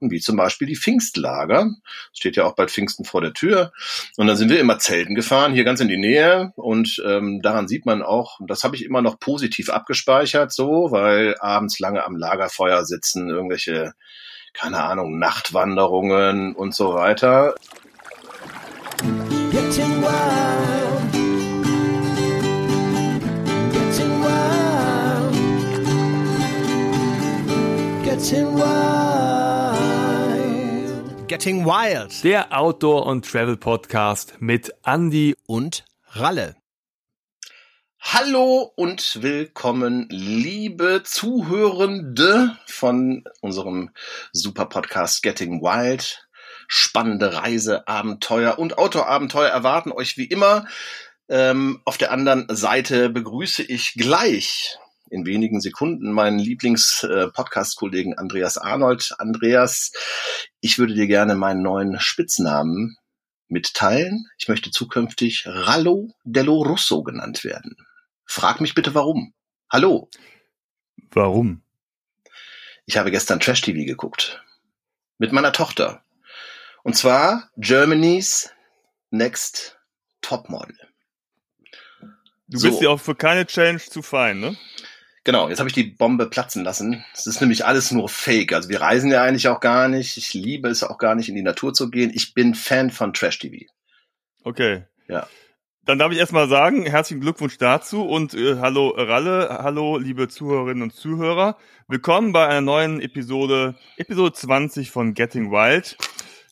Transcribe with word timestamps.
wie 0.00 0.20
zum 0.20 0.36
Beispiel 0.36 0.66
die 0.66 0.76
Pfingstlager. 0.76 1.70
Steht 2.14 2.36
ja 2.36 2.44
auch 2.44 2.54
bald 2.54 2.70
Pfingsten 2.70 3.04
vor 3.04 3.20
der 3.20 3.34
Tür. 3.34 3.72
Und 4.16 4.26
dann 4.26 4.36
sind 4.36 4.50
wir 4.50 4.60
immer 4.60 4.78
Zelten 4.78 5.14
gefahren, 5.14 5.52
hier 5.52 5.64
ganz 5.64 5.80
in 5.80 5.88
die 5.88 5.98
Nähe. 5.98 6.52
Und 6.56 7.02
ähm, 7.06 7.42
daran 7.42 7.68
sieht 7.68 7.84
man 7.84 8.02
auch, 8.02 8.38
das 8.46 8.64
habe 8.64 8.76
ich 8.76 8.84
immer 8.84 9.02
noch 9.02 9.18
positiv 9.18 9.68
abgespeichert, 9.68 10.52
so, 10.52 10.88
weil 10.90 11.36
abends 11.40 11.78
lange 11.78 12.04
am 12.04 12.16
Lagerfeuer 12.16 12.84
sitzen, 12.84 13.28
irgendwelche, 13.28 13.92
keine 14.54 14.82
Ahnung, 14.82 15.18
Nachtwanderungen 15.18 16.54
und 16.54 16.74
so 16.74 16.94
weiter. 16.94 17.54
Getting 19.50 20.02
wild. 20.02 21.12
Getting 23.72 24.22
wild. 24.22 25.34
Getting 28.04 28.54
wild. 28.56 29.09
Getting 31.40 31.64
wild. 31.64 32.22
Der 32.22 32.52
Outdoor- 32.52 33.06
und 33.06 33.24
Travel-Podcast 33.24 34.34
mit 34.40 34.74
Andy 34.84 35.34
und 35.46 35.86
Ralle. 36.08 36.54
Hallo 37.98 38.70
und 38.76 39.22
willkommen, 39.22 40.06
liebe 40.10 41.00
Zuhörende 41.02 42.58
von 42.66 43.24
unserem 43.40 43.88
super 44.34 44.66
Podcast 44.66 45.22
Getting 45.22 45.62
Wild 45.62 46.28
spannende 46.68 47.32
Reise, 47.32 47.88
Abenteuer 47.88 48.58
und 48.58 48.76
Outdoor-Abenteuer 48.76 49.48
erwarten 49.48 49.92
euch 49.92 50.18
wie 50.18 50.26
immer. 50.26 50.66
Ähm, 51.30 51.80
auf 51.86 51.96
der 51.96 52.12
anderen 52.12 52.54
Seite 52.54 53.08
begrüße 53.08 53.62
ich 53.62 53.94
gleich 53.94 54.78
in 55.10 55.26
wenigen 55.26 55.60
Sekunden 55.60 56.12
meinen 56.12 56.38
Lieblings-Podcast-Kollegen 56.38 58.16
Andreas 58.16 58.56
Arnold. 58.56 59.12
Andreas, 59.18 59.92
ich 60.60 60.78
würde 60.78 60.94
dir 60.94 61.08
gerne 61.08 61.34
meinen 61.34 61.62
neuen 61.62 61.98
Spitznamen 62.00 62.96
mitteilen. 63.48 64.26
Ich 64.38 64.48
möchte 64.48 64.70
zukünftig 64.70 65.44
Rallo 65.46 66.14
dello 66.24 66.62
Russo 66.62 67.02
genannt 67.02 67.44
werden. 67.44 67.76
Frag 68.24 68.60
mich 68.60 68.74
bitte 68.74 68.94
warum. 68.94 69.34
Hallo. 69.68 70.08
Warum? 71.10 71.62
Ich 72.86 72.96
habe 72.96 73.10
gestern 73.10 73.40
Trash 73.40 73.62
TV 73.62 73.84
geguckt. 73.84 74.42
Mit 75.18 75.32
meiner 75.32 75.52
Tochter. 75.52 76.04
Und 76.84 76.96
zwar 76.96 77.50
Germany's 77.56 78.50
Next 79.10 79.78
Topmodel. 80.22 80.78
Du 82.46 82.58
so. 82.58 82.68
bist 82.68 82.80
ja 82.80 82.90
auch 82.90 83.00
für 83.00 83.14
keine 83.14 83.46
Challenge 83.46 83.80
zu 83.80 84.02
fein, 84.02 84.40
ne? 84.40 84.56
Genau, 85.24 85.50
jetzt 85.50 85.58
habe 85.58 85.68
ich 85.68 85.74
die 85.74 85.84
Bombe 85.84 86.26
platzen 86.26 86.64
lassen. 86.64 87.04
Es 87.12 87.26
ist 87.26 87.40
nämlich 87.40 87.66
alles 87.66 87.90
nur 87.90 88.08
Fake. 88.08 88.54
Also 88.54 88.70
wir 88.70 88.80
reisen 88.80 89.10
ja 89.10 89.22
eigentlich 89.22 89.48
auch 89.48 89.60
gar 89.60 89.88
nicht. 89.88 90.16
Ich 90.16 90.32
liebe 90.32 90.68
es 90.68 90.82
auch 90.82 90.96
gar 90.96 91.14
nicht, 91.14 91.28
in 91.28 91.34
die 91.34 91.42
Natur 91.42 91.74
zu 91.74 91.90
gehen. 91.90 92.10
Ich 92.14 92.32
bin 92.32 92.54
Fan 92.54 92.90
von 92.90 93.12
Trash 93.12 93.38
TV. 93.38 93.66
Okay. 94.44 94.84
Ja. 95.08 95.26
Dann 95.84 95.98
darf 95.98 96.12
ich 96.12 96.18
erstmal 96.18 96.48
sagen, 96.48 96.86
herzlichen 96.86 97.20
Glückwunsch 97.20 97.58
dazu 97.58 98.06
und 98.06 98.32
äh, 98.32 98.58
hallo 98.58 98.94
Ralle, 98.96 99.58
hallo 99.62 99.98
liebe 99.98 100.28
Zuhörerinnen 100.28 100.84
und 100.84 100.94
Zuhörer. 100.94 101.56
Willkommen 101.88 102.32
bei 102.32 102.46
einer 102.46 102.60
neuen 102.60 103.00
Episode, 103.00 103.74
Episode 103.96 104.32
20 104.32 104.90
von 104.90 105.14
Getting 105.14 105.50
Wild. 105.50 105.96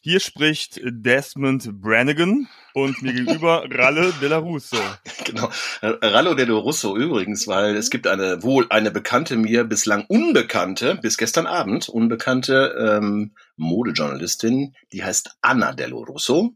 Hier 0.08 0.20
spricht 0.20 0.80
Desmond 0.82 1.82
Brannigan 1.82 2.48
und 2.72 3.02
mir 3.02 3.12
gegenüber 3.12 3.66
Ralle 3.70 4.14
Della 4.22 4.38
Russo. 4.38 4.78
Genau, 5.26 5.50
Rallo 5.82 6.32
Della 6.32 6.54
Russo 6.54 6.96
übrigens, 6.96 7.46
weil 7.46 7.76
es 7.76 7.90
gibt 7.90 8.06
eine 8.06 8.42
wohl 8.42 8.64
eine 8.70 8.90
bekannte 8.90 9.36
mir 9.36 9.64
bislang 9.64 10.06
unbekannte, 10.08 10.94
bis 10.94 11.18
gestern 11.18 11.46
Abend 11.46 11.90
unbekannte 11.90 12.74
ähm, 12.80 13.34
Modejournalistin, 13.56 14.74
die 14.94 15.04
heißt 15.04 15.36
Anna 15.42 15.74
Dello 15.74 15.98
Russo. 16.04 16.54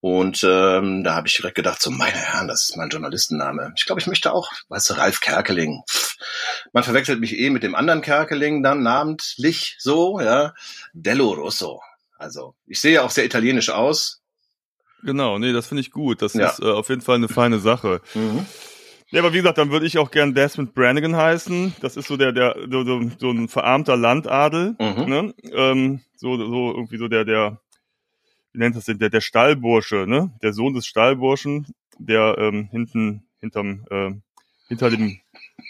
Und 0.00 0.44
ähm, 0.44 1.02
da 1.04 1.14
habe 1.14 1.26
ich 1.26 1.36
direkt 1.36 1.56
gedacht, 1.56 1.80
so 1.80 1.90
meine 1.90 2.18
Herren, 2.18 2.48
das 2.48 2.68
ist 2.68 2.76
mein 2.76 2.90
Journalistenname. 2.90 3.72
Ich 3.78 3.86
glaube, 3.86 4.02
ich 4.02 4.06
möchte 4.06 4.34
auch, 4.34 4.52
weißt 4.68 4.90
du, 4.90 4.94
Ralf 4.94 5.20
Kerkeling. 5.20 5.84
Pff, 5.88 6.16
man 6.74 6.84
verwechselt 6.84 7.18
mich 7.18 7.38
eh 7.38 7.48
mit 7.48 7.62
dem 7.62 7.74
anderen 7.74 8.02
Kerkeling 8.02 8.62
dann 8.62 8.82
namentlich 8.82 9.76
so, 9.78 10.20
ja. 10.20 10.52
Dello 10.92 11.32
Russo. 11.32 11.80
Also, 12.18 12.54
ich 12.66 12.80
sehe 12.80 12.94
ja 12.94 13.02
auch 13.04 13.10
sehr 13.10 13.24
italienisch 13.24 13.70
aus. 13.70 14.22
Genau, 15.02 15.38
nee, 15.38 15.52
das 15.52 15.68
finde 15.68 15.82
ich 15.82 15.92
gut. 15.92 16.20
Das 16.20 16.34
ja. 16.34 16.48
ist 16.48 16.60
äh, 16.60 16.64
auf 16.64 16.88
jeden 16.88 17.00
Fall 17.00 17.16
eine 17.16 17.28
feine 17.28 17.60
Sache. 17.60 18.00
Mhm. 18.14 18.44
Ja, 19.10 19.20
aber 19.20 19.32
wie 19.32 19.38
gesagt, 19.38 19.56
dann 19.56 19.70
würde 19.70 19.86
ich 19.86 19.96
auch 19.96 20.10
gern 20.10 20.34
Desmond 20.34 20.74
Brannigan 20.74 21.16
heißen. 21.16 21.76
Das 21.80 21.96
ist 21.96 22.08
so 22.08 22.16
der, 22.16 22.32
der, 22.32 22.56
so, 22.70 23.10
so, 23.18 23.30
ein 23.30 23.48
verarmter 23.48 23.96
Landadel. 23.96 24.76
Mhm. 24.78 25.04
Ne? 25.08 25.34
Ähm, 25.52 26.00
so, 26.16 26.36
so 26.36 26.74
irgendwie 26.74 26.98
so 26.98 27.08
der, 27.08 27.24
der, 27.24 27.60
wie 28.52 28.58
nennt 28.58 28.76
das 28.76 28.84
denn, 28.84 28.98
der, 28.98 29.08
der 29.08 29.20
Stallbursche, 29.20 30.06
ne? 30.06 30.32
Der 30.42 30.52
Sohn 30.52 30.74
des 30.74 30.86
Stallburschen, 30.86 31.68
der 31.98 32.36
ähm, 32.38 32.68
hinten, 32.70 33.28
hinterm, 33.40 33.86
äh, 33.90 34.10
hinter 34.66 34.90
dem 34.90 35.20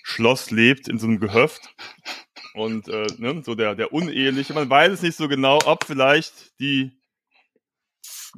Schloss 0.02 0.50
lebt, 0.50 0.88
in 0.88 0.98
so 0.98 1.06
einem 1.06 1.20
Gehöft 1.20 1.74
und 2.54 2.88
äh, 2.88 3.06
ne, 3.18 3.42
so 3.44 3.54
der, 3.54 3.74
der 3.74 3.92
Uneheliche. 3.92 4.54
Man 4.54 4.68
weiß 4.68 4.92
es 4.92 5.02
nicht 5.02 5.16
so 5.16 5.28
genau, 5.28 5.58
ob 5.64 5.84
vielleicht 5.84 6.58
die 6.60 6.92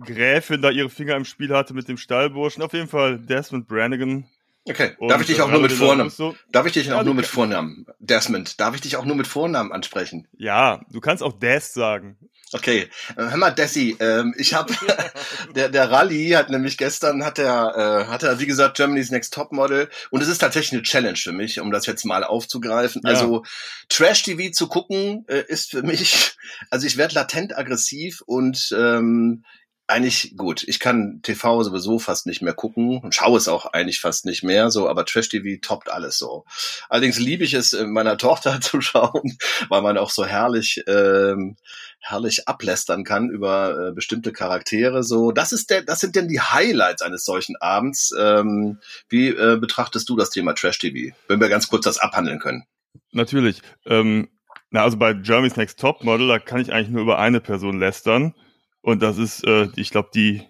Gräfin 0.05 0.63
da 0.63 0.71
ihre 0.71 0.91
Finger 0.91 1.17
im 1.17 1.25
Spiel 1.25 1.55
hatte 1.55 1.75
mit 1.75 1.89
dem 1.89 1.97
Stallburschen. 1.97 2.63
Auf 2.63 2.73
jeden 2.73 2.89
Fall 2.89 3.19
Desmond 3.19 3.67
Brannigan. 3.67 4.29
Okay, 4.65 4.95
und 4.99 5.09
darf 5.09 5.23
ich 5.23 5.27
dich 5.27 5.41
auch 5.41 5.51
nur 5.51 5.61
mit 5.61 5.73
Vornamen? 5.73 6.11
So, 6.11 6.37
darf 6.53 6.67
ich 6.67 6.73
dich 6.73 6.89
ja, 6.89 6.99
auch 6.99 7.05
nur 7.05 7.15
mit 7.15 7.27
Vornamen? 7.27 7.87
Desmond, 7.99 8.61
darf 8.61 8.75
ich 8.75 8.83
dich 8.83 8.97
auch 8.97 9.05
nur 9.05 9.17
mit 9.17 9.27
Vornamen 9.27 9.73
ansprechen? 9.73 10.29
Ja, 10.37 10.83
du 10.91 11.01
kannst 11.01 11.23
auch 11.23 11.39
Des 11.39 11.73
sagen. 11.73 12.19
Okay, 12.53 12.91
äh, 13.17 13.23
hör 13.31 13.37
mal, 13.37 13.53
Desi, 13.53 13.97
ähm, 14.01 14.35
ich 14.37 14.55
habe 14.55 14.75
der 15.55 15.69
der 15.69 15.91
Rally 15.91 16.31
hat 16.31 16.51
nämlich 16.51 16.77
gestern 16.77 17.25
hat 17.25 17.39
er 17.39 17.77
äh, 17.77 18.11
hat 18.11 18.25
er 18.25 18.41
wie 18.41 18.47
gesagt 18.47 18.77
Germany's 18.77 19.11
Next 19.11 19.33
Top 19.33 19.53
Model 19.53 19.89
und 20.11 20.21
es 20.21 20.29
ist 20.29 20.39
tatsächlich 20.39 20.73
eine 20.73 20.83
Challenge 20.83 21.17
für 21.17 21.33
mich, 21.33 21.61
um 21.61 21.71
das 21.71 21.87
jetzt 21.87 22.05
mal 22.05 22.25
aufzugreifen. 22.25 23.03
Ja. 23.05 23.11
Also 23.11 23.45
Trash 23.89 24.25
TV 24.25 24.51
zu 24.53 24.67
gucken 24.67 25.25
äh, 25.29 25.45
ist 25.47 25.71
für 25.71 25.83
mich, 25.83 26.37
also 26.71 26.87
ich 26.87 26.97
werde 26.97 27.15
latent 27.15 27.57
aggressiv 27.57 28.21
und 28.27 28.75
ähm, 28.77 29.45
eigentlich 29.91 30.37
gut. 30.37 30.65
Ich 30.67 30.81
kann 30.81 31.21
TV 31.23 31.63
sowieso 31.63 31.99
fast 31.99 32.27
nicht 32.27 32.43
mehr 32.43 32.55
gucken 32.55 32.99
und 32.99 33.15
schaue 33.15 33.37
es 33.37 33.49
auch 33.49 33.67
eigentlich 33.67 34.01
fast 34.01 34.25
nicht 34.25 34.43
mehr 34.43 34.71
so, 34.71 34.89
aber 34.89 35.05
Trash 35.05 35.29
TV 35.29 35.61
toppt 35.61 35.91
alles 35.91 36.19
so. 36.19 36.45
Allerdings 36.89 37.19
liebe 37.19 37.45
ich 37.45 37.55
es 37.55 37.77
meiner 37.87 38.17
Tochter 38.19 38.61
zu 38.61 38.81
schauen, 38.81 39.37
weil 39.69 39.83
man 39.83 39.99
auch 39.99 40.11
so 40.11 40.25
herrlich 40.25 40.83
ähm, 40.87 41.57
herrlich 42.01 42.49
ablästern 42.49 43.05
kann 43.05 43.29
über 43.29 43.89
äh, 43.89 43.93
bestimmte 43.93 44.33
Charaktere. 44.33 45.03
So, 45.03 45.33
das 45.33 45.53
ist 45.53 45.71
der, 45.71 45.83
das 45.83 46.01
sind 46.01 46.17
denn 46.17 46.29
die 46.29 46.41
Highlights 46.41 47.03
eines 47.03 47.25
solchen 47.25 47.57
Abends. 47.57 48.13
Ähm, 48.19 48.79
wie 49.09 49.29
äh, 49.29 49.59
betrachtest 49.61 50.09
du 50.09 50.17
das 50.17 50.31
Thema 50.31 50.55
Trash 50.55 50.79
TV? 50.79 51.15
Wenn 51.29 51.41
wir 51.41 51.49
ganz 51.49 51.69
kurz 51.69 51.85
das 51.85 51.99
abhandeln 51.99 52.39
können. 52.39 52.65
Natürlich. 53.13 53.61
Ähm, 53.87 54.29
na, 54.71 54.83
also 54.83 54.97
bei 54.97 55.13
Germany's 55.13 55.57
Next 55.57 55.81
Top 55.81 56.05
Model, 56.05 56.29
da 56.29 56.39
kann 56.39 56.61
ich 56.61 56.73
eigentlich 56.73 56.91
nur 56.91 57.03
über 57.03 57.19
eine 57.19 57.41
Person 57.41 57.79
lästern. 57.79 58.35
Und 58.83 59.03
das 59.03 59.19
ist, 59.19 59.45
äh, 59.45 59.69
ich 59.77 59.91
glaube, 59.91 60.11
die, 60.15 60.43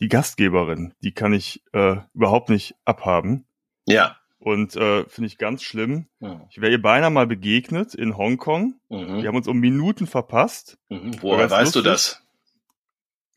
die 0.00 0.08
Gastgeberin. 0.08 0.94
Die 1.02 1.12
kann 1.12 1.32
ich 1.32 1.62
äh, 1.72 1.96
überhaupt 2.14 2.48
nicht 2.48 2.74
abhaben. 2.84 3.46
Ja. 3.86 4.16
Und 4.38 4.76
äh, 4.76 5.04
finde 5.08 5.26
ich 5.26 5.38
ganz 5.38 5.62
schlimm. 5.62 6.06
Mhm. 6.20 6.42
Ich 6.50 6.60
wäre 6.60 6.72
ihr 6.72 6.80
beinahe 6.80 7.10
mal 7.10 7.26
begegnet 7.26 7.94
in 7.94 8.16
Hongkong. 8.16 8.74
Mhm. 8.88 9.22
Wir 9.22 9.28
haben 9.28 9.36
uns 9.36 9.48
um 9.48 9.58
Minuten 9.58 10.06
verpasst. 10.06 10.78
Mhm. 10.88 11.16
Woher 11.20 11.50
weißt 11.50 11.74
lustig. 11.74 11.82
du 11.82 11.88
das? 11.88 12.22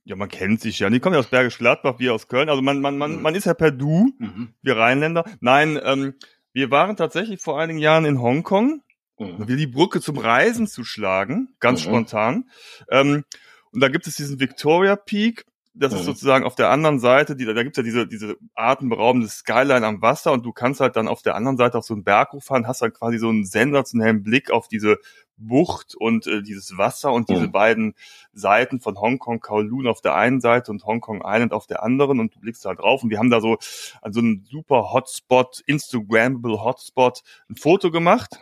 Ja, 0.03 0.15
man 0.15 0.29
kennt 0.29 0.61
sich 0.61 0.79
ja. 0.79 0.89
Die 0.89 0.99
kommen 0.99 1.13
ja 1.13 1.19
aus 1.19 1.27
Bergisch 1.27 1.57
Gladbach, 1.57 1.95
wir 1.99 2.13
aus 2.13 2.27
Köln. 2.27 2.49
Also 2.49 2.61
man, 2.61 2.81
man, 2.81 2.97
man, 2.97 3.17
mhm. 3.17 3.21
man 3.21 3.35
ist 3.35 3.45
ja 3.45 3.53
per 3.53 3.71
Du, 3.71 4.13
mhm. 4.17 4.53
wir 4.61 4.77
Rheinländer. 4.77 5.25
Nein, 5.39 5.79
ähm, 5.83 6.15
wir 6.53 6.71
waren 6.71 6.97
tatsächlich 6.97 7.41
vor 7.41 7.59
einigen 7.59 7.79
Jahren 7.79 8.05
in 8.05 8.21
Hongkong, 8.21 8.81
mhm. 9.17 9.35
um 9.35 9.47
die 9.47 9.67
Brücke 9.67 10.01
zum 10.01 10.17
Reisen 10.17 10.67
zu 10.67 10.83
schlagen, 10.83 11.55
ganz 11.59 11.81
spontan. 11.81 12.49
Ähm, 12.89 13.25
und 13.73 13.81
da 13.81 13.87
gibt 13.89 14.07
es 14.07 14.15
diesen 14.15 14.39
Victoria 14.39 14.95
Peak 14.95 15.45
das 15.73 15.93
mhm. 15.93 15.99
ist 15.99 16.05
sozusagen 16.05 16.45
auf 16.45 16.55
der 16.55 16.69
anderen 16.69 16.99
Seite, 16.99 17.35
die, 17.35 17.45
da 17.45 17.63
gibt's 17.63 17.77
ja 17.77 17.83
diese, 17.83 18.05
diese 18.05 18.35
atemberaubende 18.55 19.27
Skyline 19.29 19.85
am 19.85 20.01
Wasser 20.01 20.33
und 20.33 20.45
du 20.45 20.51
kannst 20.51 20.81
halt 20.81 20.97
dann 20.97 21.07
auf 21.07 21.21
der 21.21 21.35
anderen 21.35 21.57
Seite 21.57 21.77
auf 21.77 21.85
so 21.85 21.93
einen 21.93 22.03
Berg 22.03 22.31
fahren, 22.43 22.67
hast 22.67 22.81
dann 22.81 22.91
quasi 22.91 23.17
so 23.17 23.29
einen 23.29 23.45
sensationellen 23.45 24.21
Blick 24.21 24.51
auf 24.51 24.67
diese 24.67 24.97
Bucht 25.37 25.95
und 25.95 26.27
äh, 26.27 26.43
dieses 26.43 26.77
Wasser 26.77 27.13
und 27.13 27.29
diese 27.29 27.47
mhm. 27.47 27.51
beiden 27.51 27.95
Seiten 28.33 28.81
von 28.81 28.99
Hongkong 28.99 29.39
Kowloon 29.39 29.87
auf 29.87 30.01
der 30.01 30.15
einen 30.15 30.41
Seite 30.41 30.71
und 30.71 30.85
Hongkong 30.85 31.23
Island 31.25 31.53
auf 31.53 31.67
der 31.67 31.83
anderen 31.83 32.19
und 32.19 32.35
du 32.35 32.39
blickst 32.41 32.65
da 32.65 32.73
drauf 32.73 33.01
und 33.03 33.09
wir 33.09 33.17
haben 33.17 33.31
da 33.31 33.39
so 33.39 33.57
an 34.01 34.11
so 34.11 34.19
einem 34.19 34.43
super 34.49 34.91
Hotspot, 34.91 35.61
Instagrammable 35.65 36.63
Hotspot 36.63 37.23
ein 37.49 37.55
Foto 37.55 37.91
gemacht 37.91 38.39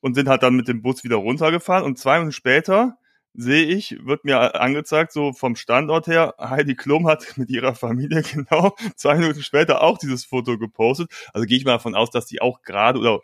und 0.00 0.14
sind 0.14 0.28
halt 0.28 0.42
dann 0.42 0.56
mit 0.56 0.66
dem 0.66 0.82
Bus 0.82 1.04
wieder 1.04 1.16
runtergefahren 1.16 1.84
und 1.84 1.98
zwei 1.98 2.18
Minuten 2.18 2.32
später 2.32 2.98
sehe 3.34 3.66
ich, 3.66 3.98
wird 4.04 4.24
mir 4.24 4.60
angezeigt, 4.60 5.12
so 5.12 5.32
vom 5.32 5.56
Standort 5.56 6.06
her, 6.06 6.34
Heidi 6.38 6.74
Klum 6.76 7.06
hat 7.06 7.26
mit 7.36 7.50
ihrer 7.50 7.74
Familie 7.74 8.22
genau 8.34 8.76
zwei 8.96 9.16
Minuten 9.16 9.42
später 9.42 9.82
auch 9.82 9.98
dieses 9.98 10.24
Foto 10.24 10.58
gepostet. 10.58 11.10
Also 11.32 11.46
gehe 11.46 11.58
ich 11.58 11.64
mal 11.64 11.72
davon 11.72 11.94
aus, 11.94 12.10
dass 12.10 12.26
die 12.26 12.40
auch 12.40 12.62
gerade 12.62 12.98
oder 12.98 13.20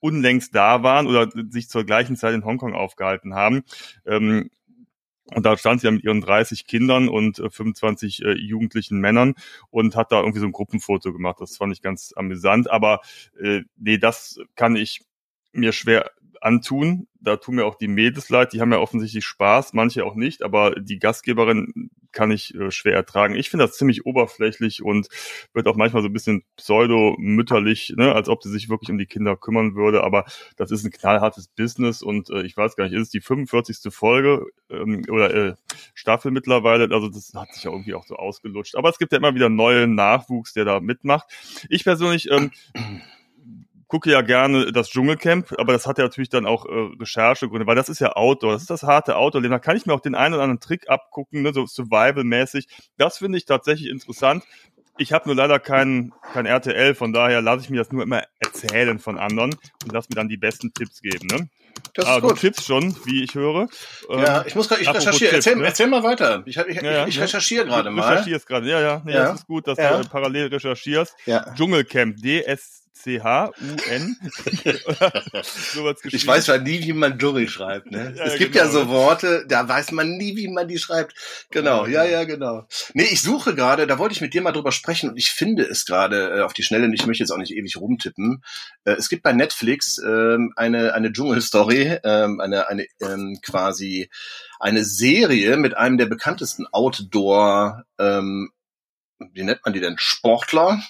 unlängst 0.00 0.54
da 0.54 0.82
waren 0.82 1.06
oder 1.06 1.30
sich 1.50 1.70
zur 1.70 1.84
gleichen 1.84 2.16
Zeit 2.16 2.34
in 2.34 2.44
Hongkong 2.44 2.74
aufgehalten 2.74 3.34
haben. 3.34 3.64
Ähm, 4.04 4.50
und 5.32 5.46
da 5.46 5.56
stand 5.56 5.80
sie 5.80 5.86
ja 5.86 5.90
mit 5.90 6.04
ihren 6.04 6.20
30 6.20 6.66
Kindern 6.66 7.08
und 7.08 7.38
äh, 7.38 7.48
25 7.48 8.22
äh, 8.22 8.32
jugendlichen 8.32 8.98
Männern 8.98 9.34
und 9.70 9.96
hat 9.96 10.12
da 10.12 10.20
irgendwie 10.20 10.40
so 10.40 10.46
ein 10.46 10.52
Gruppenfoto 10.52 11.14
gemacht. 11.14 11.40
Das 11.40 11.56
fand 11.56 11.72
ich 11.72 11.80
ganz 11.80 12.12
amüsant. 12.14 12.70
Aber 12.70 13.00
äh, 13.40 13.62
nee, 13.76 13.96
das 13.96 14.38
kann 14.54 14.76
ich 14.76 15.00
mir 15.52 15.72
schwer 15.72 16.10
antun. 16.44 17.08
Da 17.20 17.36
tun 17.36 17.54
mir 17.54 17.64
auch 17.64 17.76
die 17.76 17.88
Mädels 17.88 18.28
leid, 18.28 18.52
die 18.52 18.60
haben 18.60 18.70
ja 18.70 18.78
offensichtlich 18.78 19.24
Spaß, 19.24 19.72
manche 19.72 20.04
auch 20.04 20.14
nicht, 20.14 20.42
aber 20.42 20.72
die 20.72 20.98
Gastgeberin 20.98 21.90
kann 22.12 22.30
ich 22.30 22.54
äh, 22.54 22.70
schwer 22.70 22.94
ertragen. 22.94 23.34
Ich 23.34 23.48
finde 23.48 23.64
das 23.66 23.76
ziemlich 23.76 24.04
oberflächlich 24.04 24.82
und 24.82 25.08
wird 25.54 25.66
auch 25.66 25.74
manchmal 25.74 26.02
so 26.02 26.08
ein 26.08 26.12
bisschen 26.12 26.44
pseudo-mütterlich, 26.56 27.94
ne, 27.96 28.14
als 28.14 28.28
ob 28.28 28.42
sie 28.42 28.50
sich 28.50 28.68
wirklich 28.68 28.90
um 28.90 28.98
die 28.98 29.06
Kinder 29.06 29.36
kümmern 29.36 29.74
würde, 29.74 30.04
aber 30.04 30.26
das 30.56 30.70
ist 30.70 30.84
ein 30.84 30.90
knallhartes 30.90 31.48
Business 31.48 32.02
und 32.02 32.28
äh, 32.28 32.42
ich 32.42 32.56
weiß 32.56 32.76
gar 32.76 32.84
nicht, 32.84 32.94
ist 32.94 33.02
es 33.02 33.10
die 33.10 33.22
45. 33.22 33.92
Folge 33.92 34.46
ähm, 34.68 35.02
oder 35.10 35.34
äh, 35.34 35.54
Staffel 35.94 36.30
mittlerweile, 36.30 36.94
also 36.94 37.08
das 37.08 37.32
hat 37.34 37.52
sich 37.54 37.64
ja 37.64 37.70
irgendwie 37.70 37.94
auch 37.94 38.04
so 38.04 38.16
ausgelutscht. 38.16 38.76
Aber 38.76 38.90
es 38.90 38.98
gibt 38.98 39.12
ja 39.12 39.18
immer 39.18 39.34
wieder 39.34 39.48
neuen 39.48 39.94
Nachwuchs, 39.94 40.52
der 40.52 40.66
da 40.66 40.80
mitmacht. 40.80 41.26
Ich 41.70 41.84
persönlich 41.84 42.30
ähm, 42.30 42.50
gucke 43.94 44.10
ja 44.10 44.22
gerne 44.22 44.72
das 44.72 44.90
Dschungelcamp, 44.90 45.54
aber 45.56 45.72
das 45.72 45.86
hat 45.86 45.98
ja 45.98 46.04
natürlich 46.04 46.28
dann 46.28 46.46
auch 46.46 46.66
äh, 46.66 46.70
Recherchegründe, 47.00 47.64
weil 47.64 47.76
das 47.76 47.88
ist 47.88 48.00
ja 48.00 48.16
Outdoor, 48.16 48.54
das 48.54 48.62
ist 48.62 48.70
das 48.70 48.82
harte 48.82 49.14
Outdoor-Leben. 49.14 49.52
Da 49.52 49.60
kann 49.60 49.76
ich 49.76 49.86
mir 49.86 49.94
auch 49.94 50.00
den 50.00 50.16
einen 50.16 50.34
oder 50.34 50.42
anderen 50.42 50.58
Trick 50.58 50.90
abgucken, 50.90 51.42
ne, 51.42 51.52
so 51.54 51.64
Survival-mäßig. 51.64 52.66
Das 52.98 53.18
finde 53.18 53.38
ich 53.38 53.44
tatsächlich 53.44 53.88
interessant. 53.88 54.42
Ich 54.98 55.12
habe 55.12 55.28
nur 55.28 55.36
leider 55.36 55.60
kein, 55.60 56.12
kein 56.32 56.44
RTL, 56.44 56.96
von 56.96 57.12
daher 57.12 57.40
lasse 57.40 57.62
ich 57.62 57.70
mir 57.70 57.76
das 57.76 57.92
nur 57.92 58.02
immer 58.02 58.24
erzählen 58.40 58.98
von 58.98 59.16
anderen 59.16 59.52
und 59.84 59.92
lass 59.92 60.08
mir 60.08 60.16
dann 60.16 60.28
die 60.28 60.38
besten 60.38 60.74
Tipps 60.74 61.00
geben. 61.00 61.28
Ne? 61.28 61.48
Das 61.94 62.06
ah, 62.06 62.16
ist 62.16 62.22
gut. 62.22 62.30
Du 62.32 62.34
tippst 62.36 62.66
schon, 62.66 62.96
wie 63.04 63.22
ich 63.22 63.36
höre. 63.36 63.68
Ja, 64.08 64.40
Ähm, 64.40 64.44
ich 64.48 64.56
muss 64.56 64.68
gerade, 64.68 64.82
ich 64.82 64.88
recherchiere. 64.88 65.30
Tipps, 65.34 65.46
Erzähl, 65.46 65.56
ne? 65.60 65.66
erzähl 65.66 65.86
mal 65.86 66.02
weiter. 66.02 66.42
Ich, 66.46 66.56
ich, 66.56 66.82
Ja, 66.82 66.90
ja, 66.90 67.06
ich 67.06 67.14
ja. 67.14 67.22
recherchiere 67.22 67.64
gerade 67.64 67.90
du 67.90 67.94
mal. 67.94 68.08
recherchierst 68.08 68.44
gerade, 68.48 68.68
ja, 68.68 68.80
ja, 68.80 69.02
nee, 69.04 69.12
Ja. 69.12 69.26
das 69.26 69.40
ist 69.42 69.46
gut, 69.46 69.68
dass 69.68 69.78
Ja. 69.78 69.98
du 70.02 70.08
parallel 70.08 70.48
recherchierst. 70.48 71.14
Ja. 71.26 71.54
Dschungelcamp, 71.54 72.16
D-S-C-H-U-N. 72.16 72.83
geschrieben. 76.00 76.16
Ich 76.16 76.26
weiß 76.26 76.46
ja 76.46 76.58
nie, 76.58 76.82
wie 76.84 76.92
man 76.92 77.18
Dschungel 77.18 77.48
schreibt. 77.48 77.90
Ne? 77.90 78.14
Ja, 78.16 78.24
es 78.24 78.38
gibt 78.38 78.52
genau. 78.52 78.64
ja 78.64 78.70
so 78.70 78.88
Worte, 78.88 79.44
da 79.48 79.68
weiß 79.68 79.92
man 79.92 80.16
nie, 80.16 80.36
wie 80.36 80.48
man 80.48 80.68
die 80.68 80.78
schreibt. 80.78 81.14
Genau, 81.50 81.86
ja, 81.86 82.04
ja, 82.04 82.24
genau. 82.24 82.66
Nee, 82.94 83.08
ich 83.10 83.20
suche 83.20 83.54
gerade, 83.54 83.86
da 83.86 83.98
wollte 83.98 84.14
ich 84.14 84.20
mit 84.20 84.32
dir 84.32 84.42
mal 84.42 84.52
drüber 84.52 84.72
sprechen 84.72 85.10
und 85.10 85.16
ich 85.16 85.32
finde 85.32 85.64
es 85.64 85.84
gerade 85.84 86.38
äh, 86.38 86.40
auf 86.42 86.52
die 86.52 86.62
Schnelle, 86.62 86.84
und 86.84 86.94
ich 86.94 87.06
möchte 87.06 87.22
jetzt 87.22 87.30
auch 87.30 87.38
nicht 87.38 87.52
ewig 87.52 87.76
rumtippen. 87.76 88.44
Äh, 88.84 88.92
es 88.92 89.08
gibt 89.08 89.24
bei 89.24 89.32
Netflix 89.32 89.98
ähm, 89.98 90.52
eine, 90.56 90.94
eine 90.94 91.12
Dschungelstory, 91.12 91.98
ähm, 92.04 92.40
eine, 92.40 92.68
eine 92.68 92.86
ähm, 93.00 93.40
quasi 93.42 94.08
eine 94.60 94.84
Serie 94.84 95.56
mit 95.56 95.76
einem 95.76 95.98
der 95.98 96.06
bekanntesten 96.06 96.66
Outdoor, 96.68 97.82
ähm, 97.98 98.50
wie 99.18 99.42
nennt 99.42 99.60
man 99.64 99.74
die 99.74 99.80
denn, 99.80 99.96
Sportler. 99.98 100.80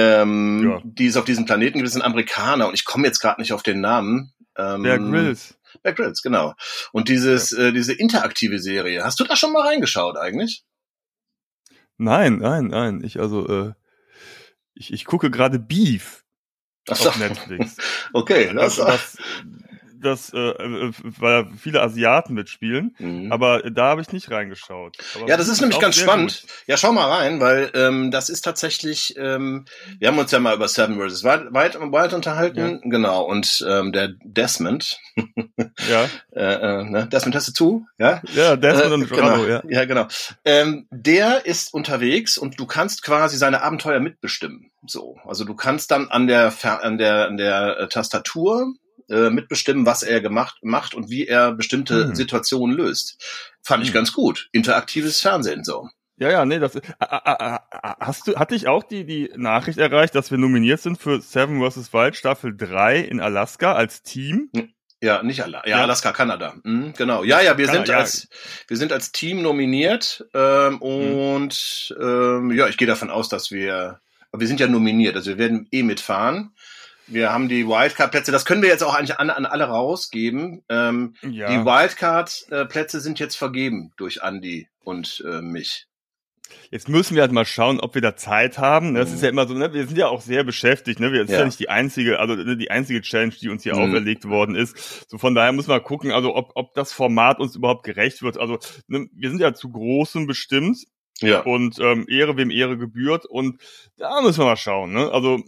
Ähm, 0.00 0.62
Ja. 0.70 0.80
Die 0.84 1.06
ist 1.06 1.16
auf 1.16 1.24
diesem 1.24 1.44
Planeten 1.44 1.78
gewesen, 1.78 2.02
Amerikaner, 2.02 2.68
und 2.68 2.74
ich 2.74 2.84
komme 2.84 3.04
jetzt 3.06 3.18
gerade 3.18 3.40
nicht 3.40 3.52
auf 3.52 3.64
den 3.64 3.80
Namen. 3.80 4.32
Ähm, 4.56 4.84
Bear 4.84 4.98
Grylls. 4.98 5.58
Bear 5.82 5.92
Grylls, 5.94 6.22
genau. 6.22 6.54
Und 6.92 7.08
dieses, 7.08 7.52
äh, 7.52 7.72
diese 7.72 7.92
interaktive 7.94 8.60
Serie, 8.60 9.02
hast 9.02 9.18
du 9.18 9.24
da 9.24 9.34
schon 9.34 9.52
mal 9.52 9.66
reingeschaut 9.66 10.16
eigentlich? 10.16 10.62
Nein, 11.96 12.38
nein, 12.38 12.68
nein. 12.68 13.02
Ich 13.02 13.18
also, 13.18 13.48
äh, 13.48 13.72
ich, 14.74 14.92
ich 14.92 15.04
gucke 15.04 15.32
gerade 15.32 15.58
Beef 15.58 16.24
Ach 16.88 16.94
so. 16.96 17.08
auf 17.08 17.18
Netflix. 17.18 17.76
Okay, 18.12 18.52
das, 18.54 18.78
Also 18.80 18.84
das, 18.86 19.16
das, 20.00 20.32
äh, 20.32 20.38
äh, 20.38 20.92
weil 21.02 21.46
viele 21.60 21.82
Asiaten 21.82 22.34
mitspielen, 22.34 22.94
Mhm. 22.98 23.32
aber 23.32 23.62
da 23.70 23.86
habe 23.90 24.00
ich 24.00 24.12
nicht 24.12 24.30
reingeschaut. 24.30 24.96
Aber 25.14 25.28
Ja, 25.28 25.36
das 25.36 25.48
ist 25.48 25.60
nämlich 25.60 25.78
ganz 25.80 25.96
spannend. 25.96 26.42
gut. 26.42 26.50
Ja, 26.66 26.76
schau 26.76 26.92
mal 26.92 27.10
rein, 27.10 27.40
weil 27.40 27.70
ähm, 27.74 28.10
das 28.10 28.28
ist 28.28 28.42
tatsächlich, 28.42 29.14
ähm, 29.18 29.64
wir 29.98 30.08
haben 30.08 30.18
uns 30.18 30.30
ja 30.30 30.38
mal 30.40 30.54
über 30.54 30.68
Seven 30.68 30.96
vs. 30.98 31.24
Wild, 31.24 31.52
Wild, 31.52 32.12
unterhalten, 32.14 32.80
genau, 32.90 33.22
und 33.24 33.64
ähm, 33.68 33.92
der 33.92 34.10
Desmond, 34.24 34.98
Ja, 35.88 36.08
äh, 36.32 36.40
äh, 36.80 36.84
ne? 36.84 37.08
Desmond, 37.10 37.34
hast 37.34 37.48
du 37.48 37.52
zu? 37.52 37.86
Ja? 37.98 38.22
ja, 38.34 38.56
Desmond 38.56 38.92
und 38.92 39.02
Äh, 39.10 39.14
Jorano, 39.14 39.42
genau. 39.42 39.48
ja. 39.48 39.62
ja, 39.68 39.84
genau. 39.84 40.06
Ähm, 40.44 40.86
der 40.90 41.46
ist 41.46 41.72
unterwegs 41.74 42.38
und 42.38 42.58
du 42.60 42.66
kannst 42.66 43.02
quasi 43.02 43.36
seine 43.36 43.62
Abenteuer 43.62 44.00
mitbestimmen. 44.00 44.70
So, 44.86 45.16
also 45.26 45.44
du 45.44 45.54
kannst 45.54 45.90
dann 45.90 46.08
an 46.08 46.26
der 46.28 46.52
an 46.62 46.98
der 46.98 47.26
an 47.26 47.36
der 47.36 47.78
äh, 47.80 47.88
Tastatur 47.88 48.74
äh, 49.08 49.30
mitbestimmen, 49.30 49.86
was 49.86 50.02
er 50.02 50.20
gemacht 50.20 50.58
macht 50.62 50.94
und 50.94 51.10
wie 51.10 51.26
er 51.26 51.52
bestimmte 51.52 52.08
Hm. 52.08 52.14
Situationen 52.14 52.76
löst. 52.76 53.22
Fand 53.62 53.82
ich 53.82 53.88
Hm. 53.90 53.94
ganz 53.94 54.12
gut. 54.12 54.48
Interaktives 54.52 55.20
Fernsehen 55.20 55.64
so. 55.64 55.88
Ja, 56.20 56.30
ja, 56.30 56.44
nee, 56.44 56.58
das 56.58 56.74
ah, 56.98 57.06
ah, 57.24 57.60
ah, 57.70 57.96
hast 58.00 58.26
du 58.26 58.36
hatte 58.36 58.56
ich 58.56 58.66
auch 58.66 58.82
die 58.82 59.04
die 59.06 59.30
Nachricht 59.36 59.78
erreicht, 59.78 60.16
dass 60.16 60.32
wir 60.32 60.38
nominiert 60.38 60.80
sind 60.80 61.00
für 61.00 61.20
Seven 61.20 61.60
vs. 61.62 61.92
Wild 61.92 62.16
Staffel 62.16 62.56
3 62.56 62.98
in 62.98 63.20
Alaska 63.20 63.74
als 63.74 64.02
Team? 64.02 64.50
Ja, 65.00 65.22
nicht 65.22 65.44
Alaska, 65.44 65.68
ja, 65.68 65.76
Ja. 65.76 65.82
Alaska, 65.84 66.10
Kanada. 66.12 66.54
Mhm, 66.64 66.92
genau. 66.96 67.22
Ja, 67.22 67.40
ja, 67.40 67.56
wir 67.56 67.66
Kanada, 67.66 67.84
sind 67.86 67.88
ja. 67.88 67.98
als 67.98 68.28
wir 68.66 68.76
sind 68.76 68.92
als 68.92 69.12
Team 69.12 69.42
nominiert 69.42 70.26
ähm, 70.34 70.82
und 70.82 71.94
ähm, 72.00 72.50
ja, 72.50 72.66
ich 72.66 72.76
gehe 72.78 72.88
davon 72.88 73.10
aus, 73.10 73.28
dass 73.28 73.52
wir 73.52 74.00
aber 74.32 74.40
wir 74.40 74.48
sind 74.48 74.60
ja 74.60 74.66
nominiert, 74.66 75.16
also 75.16 75.30
wir 75.30 75.38
werden 75.38 75.68
eh 75.70 75.82
mitfahren. 75.82 76.52
Wir 77.08 77.32
haben 77.32 77.48
die 77.48 77.66
Wildcard-Plätze, 77.66 78.32
das 78.32 78.44
können 78.44 78.62
wir 78.62 78.68
jetzt 78.68 78.82
auch 78.84 78.94
eigentlich 78.94 79.18
an, 79.18 79.30
an 79.30 79.46
alle 79.46 79.64
rausgeben. 79.64 80.62
Ähm, 80.68 81.14
Ja. 81.22 81.48
Die 81.48 81.64
Wildcard-Plätze 81.64 83.00
sind 83.00 83.18
jetzt 83.18 83.36
vergeben 83.36 83.92
durch 83.96 84.20
Andy 84.22 84.68
und 84.84 85.22
äh, 85.26 85.40
mich. 85.42 85.86
Jetzt 86.70 86.88
müssen 86.88 87.14
wir 87.14 87.22
halt 87.22 87.32
mal 87.32 87.44
schauen, 87.44 87.78
ob 87.80 87.94
wir 87.94 88.00
da 88.02 88.16
Zeit 88.16 88.56
haben. 88.58 88.94
Das 88.94 89.10
Mhm. 89.10 89.14
ist 89.16 89.22
ja 89.22 89.28
immer 89.28 89.46
so, 89.46 89.54
ne? 89.54 89.72
wir 89.74 89.86
sind 89.86 89.98
ja 89.98 90.08
auch 90.08 90.22
sehr 90.22 90.44
beschäftigt. 90.44 90.98
Ne? 90.98 91.12
Wir 91.12 91.22
ist 91.22 91.30
Ja. 91.30 91.40
ja 91.40 91.44
nicht 91.44 91.58
die 91.60 91.68
einzige, 91.68 92.18
also 92.20 92.34
ne, 92.36 92.56
die 92.56 92.70
einzige 92.70 93.02
Challenge, 93.02 93.34
die 93.40 93.48
uns 93.50 93.62
hier 93.62 93.74
Mhm. 93.74 93.82
auferlegt 93.82 94.26
worden 94.28 94.54
ist. 94.54 95.10
So 95.10 95.18
von 95.18 95.34
daher 95.34 95.52
müssen 95.52 95.68
wir 95.70 95.80
gucken, 95.80 96.10
also 96.10 96.34
ob, 96.34 96.52
ob 96.54 96.74
das 96.74 96.92
Format 96.92 97.38
uns 97.38 97.54
überhaupt 97.56 97.84
gerecht 97.84 98.22
wird. 98.22 98.38
Also 98.38 98.58
ne, 98.86 99.08
wir 99.12 99.28
sind 99.30 99.40
ja 99.40 99.52
zu 99.54 99.70
großem 99.70 100.26
bestimmt 100.26 100.78
Ja. 101.20 101.40
und 101.40 101.78
ähm, 101.80 102.06
Ehre 102.08 102.36
wem 102.38 102.50
Ehre 102.50 102.78
gebührt 102.78 103.26
und 103.26 103.60
da 103.98 104.22
müssen 104.22 104.38
wir 104.40 104.46
mal 104.46 104.56
schauen. 104.56 104.92
Ne? 104.92 105.10
Also 105.12 105.42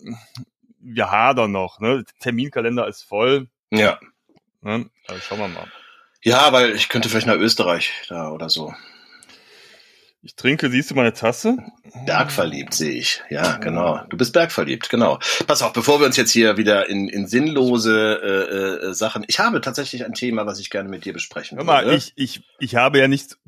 wir 0.80 1.10
hadern 1.10 1.52
noch. 1.52 1.80
Ne? 1.80 2.04
Terminkalender 2.20 2.88
ist 2.88 3.02
voll. 3.02 3.48
Ja. 3.70 3.98
Ne? 4.62 4.90
Also 5.06 5.20
schauen 5.20 5.38
wir 5.38 5.48
mal. 5.48 5.70
Ja, 6.22 6.52
weil 6.52 6.74
ich 6.74 6.88
könnte 6.88 7.08
vielleicht 7.08 7.26
nach 7.26 7.36
Österreich 7.36 7.92
da 8.08 8.30
oder 8.30 8.50
so. 8.50 8.74
Ich 10.22 10.36
trinke, 10.36 10.68
siehst 10.68 10.90
du 10.90 10.94
meine 10.94 11.14
Tasse? 11.14 11.56
Bergverliebt 12.04 12.74
sehe 12.74 12.92
ich. 12.92 13.22
Ja, 13.30 13.56
genau. 13.56 14.04
Du 14.10 14.18
bist 14.18 14.34
bergverliebt, 14.34 14.90
genau. 14.90 15.18
Pass 15.46 15.62
auf, 15.62 15.72
bevor 15.72 15.98
wir 15.98 16.06
uns 16.06 16.18
jetzt 16.18 16.30
hier 16.30 16.58
wieder 16.58 16.90
in, 16.90 17.08
in 17.08 17.26
sinnlose 17.26 18.20
äh, 18.22 18.88
äh, 18.88 18.92
Sachen. 18.92 19.24
Ich 19.28 19.40
habe 19.40 19.62
tatsächlich 19.62 20.04
ein 20.04 20.12
Thema, 20.12 20.44
was 20.44 20.60
ich 20.60 20.68
gerne 20.68 20.90
mit 20.90 21.06
dir 21.06 21.14
besprechen 21.14 21.56
Hör 21.56 21.64
mal, 21.64 21.86
würde. 21.86 21.96
ich, 21.96 22.12
ich, 22.16 22.42
ich 22.58 22.76
habe 22.76 22.98
ja 22.98 23.08
nicht 23.08 23.38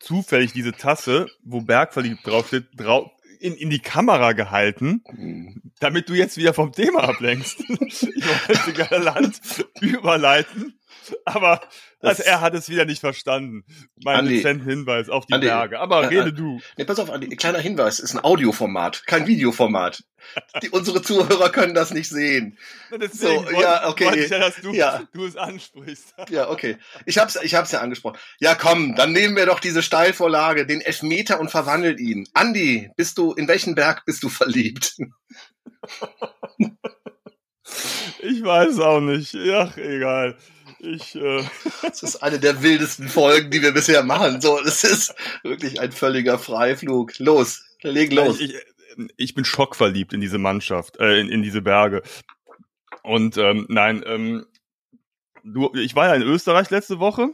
zufällig 0.00 0.52
diese 0.52 0.72
Tasse, 0.72 1.28
wo 1.44 1.60
Bergverliebt 1.60 2.26
draufsteht, 2.26 2.66
drau 2.74 3.12
in, 3.40 3.54
in 3.54 3.70
die 3.70 3.78
Kamera 3.80 4.32
gehalten, 4.32 5.02
Hm. 5.08 5.62
damit 5.80 6.08
du 6.08 6.14
jetzt 6.14 6.36
wieder 6.36 6.54
vom 6.54 6.72
Thema 6.72 7.04
ablenkst. 7.04 7.60
ich 7.68 8.02
wollte 8.06 8.72
galant 8.72 9.40
überleiten, 9.80 10.78
aber 11.24 11.60
also 12.00 12.22
er 12.22 12.40
hat 12.40 12.54
es 12.54 12.68
wieder 12.68 12.84
nicht 12.84 13.00
verstanden. 13.00 13.64
Mein 14.02 14.20
Andi, 14.20 14.36
dezenten 14.36 14.68
Hinweis 14.68 15.08
auf 15.08 15.26
die 15.26 15.34
Andi, 15.34 15.46
Berge. 15.46 15.80
Aber 15.80 16.04
äh, 16.04 16.06
rede 16.06 16.30
äh, 16.30 16.32
du. 16.32 16.60
Nee, 16.76 16.84
pass 16.84 16.98
auf, 16.98 17.10
Andi, 17.10 17.28
kleiner 17.36 17.58
Hinweis, 17.58 18.00
ist 18.00 18.14
ein 18.14 18.24
Audioformat, 18.24 19.06
kein 19.06 19.26
Videoformat. 19.26 20.02
Die, 20.62 20.70
unsere 20.70 21.02
Zuhörer 21.02 21.50
können 21.50 21.74
das 21.74 21.92
nicht 21.92 22.08
sehen. 22.08 22.58
Deswegen 22.90 23.46
so, 23.46 23.60
ja, 23.60 23.88
okay. 23.88 24.24
ich 24.24 24.30
ja, 24.30 24.38
dass 24.38 24.56
du, 24.56 24.72
Ja. 24.72 25.02
du 25.12 25.24
es 25.24 25.36
ansprichst. 25.36 26.14
Ja, 26.30 26.48
okay. 26.50 26.76
Ich 27.06 27.18
hab's, 27.18 27.36
ich 27.42 27.54
hab's 27.54 27.72
ja 27.72 27.80
angesprochen. 27.80 28.18
Ja, 28.38 28.54
komm, 28.54 28.94
dann 28.94 29.12
nehmen 29.12 29.34
wir 29.36 29.46
doch 29.46 29.58
diese 29.58 29.82
Steilvorlage, 29.82 30.66
den 30.66 30.80
Elfmeter 30.80 31.40
und 31.40 31.50
verwandelt 31.50 31.98
ihn. 31.98 32.28
Andi, 32.34 32.90
bist 32.96 33.18
du, 33.18 33.32
in 33.32 33.48
welchen 33.48 33.74
Berg 33.74 34.04
bist 34.04 34.22
du 34.22 34.28
verliebt? 34.28 34.96
Ich 38.22 38.42
weiß 38.42 38.80
auch 38.80 39.00
nicht. 39.00 39.34
Ach, 39.34 39.76
egal. 39.76 40.36
Ich, 40.82 41.14
äh, 41.14 41.44
Das 41.82 42.02
ist 42.02 42.22
eine 42.22 42.38
der 42.38 42.62
wildesten 42.62 43.08
Folgen, 43.08 43.50
die 43.50 43.62
wir 43.62 43.72
bisher 43.72 44.02
machen. 44.02 44.40
So, 44.40 44.58
das 44.62 44.82
ist 44.84 45.14
wirklich 45.42 45.80
ein 45.80 45.92
völliger 45.92 46.38
Freiflug. 46.38 47.18
Los, 47.18 47.62
leg 47.82 48.12
los. 48.12 48.40
Ich, 48.40 48.54
ich, 49.16 49.34
bin 49.34 49.44
schockverliebt 49.44 50.12
in 50.12 50.20
diese 50.20 50.38
Mannschaft, 50.38 50.98
äh, 50.98 51.20
in, 51.20 51.28
in 51.28 51.42
diese 51.42 51.62
Berge. 51.62 52.02
Und 53.02 53.36
ähm, 53.36 53.66
nein, 53.68 54.02
ähm, 54.06 54.46
du, 55.44 55.70
ich 55.74 55.94
war 55.94 56.06
ja 56.08 56.14
in 56.14 56.22
Österreich 56.22 56.70
letzte 56.70 56.98
Woche. 56.98 57.30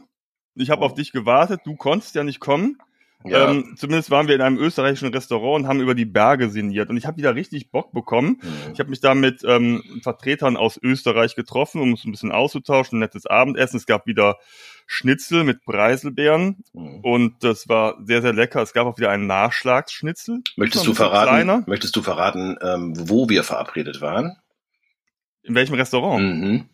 Ich 0.55 0.69
habe 0.69 0.81
Oh. 0.81 0.85
auf 0.85 0.93
dich 0.93 1.11
gewartet. 1.11 1.61
Du 1.65 1.75
konntest 1.75 2.15
ja 2.15 2.23
nicht 2.23 2.39
kommen. 2.39 2.77
Ja. 3.25 3.49
Ähm, 3.49 3.75
zumindest 3.77 4.11
waren 4.11 4.27
wir 4.27 4.35
in 4.35 4.41
einem 4.41 4.57
österreichischen 4.57 5.13
Restaurant 5.13 5.63
und 5.63 5.67
haben 5.67 5.81
über 5.81 5.95
die 5.95 6.05
Berge 6.05 6.49
sinniert. 6.49 6.89
Und 6.89 6.97
ich 6.97 7.05
habe 7.05 7.17
wieder 7.17 7.35
richtig 7.35 7.71
Bock 7.71 7.91
bekommen. 7.91 8.39
Mhm. 8.41 8.73
Ich 8.73 8.79
habe 8.79 8.89
mich 8.89 9.01
da 9.01 9.15
mit 9.15 9.43
ähm, 9.43 9.83
Vertretern 10.03 10.55
aus 10.55 10.79
Österreich 10.81 11.35
getroffen, 11.35 11.81
um 11.81 11.91
uns 11.91 12.05
ein 12.05 12.11
bisschen 12.11 12.31
auszutauschen, 12.31 12.97
ein 12.97 12.99
nettes 12.99 13.25
Abendessen. 13.25 13.77
Es 13.77 13.85
gab 13.85 14.05
wieder 14.05 14.37
Schnitzel 14.85 15.43
mit 15.43 15.65
Preiselbeeren 15.65 16.63
mhm. 16.73 16.99
und 17.01 17.43
das 17.43 17.67
war 17.67 17.97
sehr, 18.05 18.21
sehr 18.21 18.33
lecker. 18.33 18.61
Es 18.61 18.73
gab 18.73 18.87
auch 18.87 18.97
wieder 18.97 19.09
einen 19.09 19.27
Nachschlagsschnitzel. 19.27 20.41
Möchtest 20.55 20.87
du 20.87 20.93
verraten, 20.93 21.27
kleiner. 21.27 21.63
möchtest 21.67 21.95
du 21.95 22.01
verraten, 22.01 22.57
ähm, 22.61 22.93
wo 23.09 23.27
wir 23.27 23.43
verabredet 23.43 23.99
waren? 23.99 24.37
In 25.43 25.55
welchem 25.55 25.75
Restaurant? 25.75 26.23
Mhm. 26.23 26.69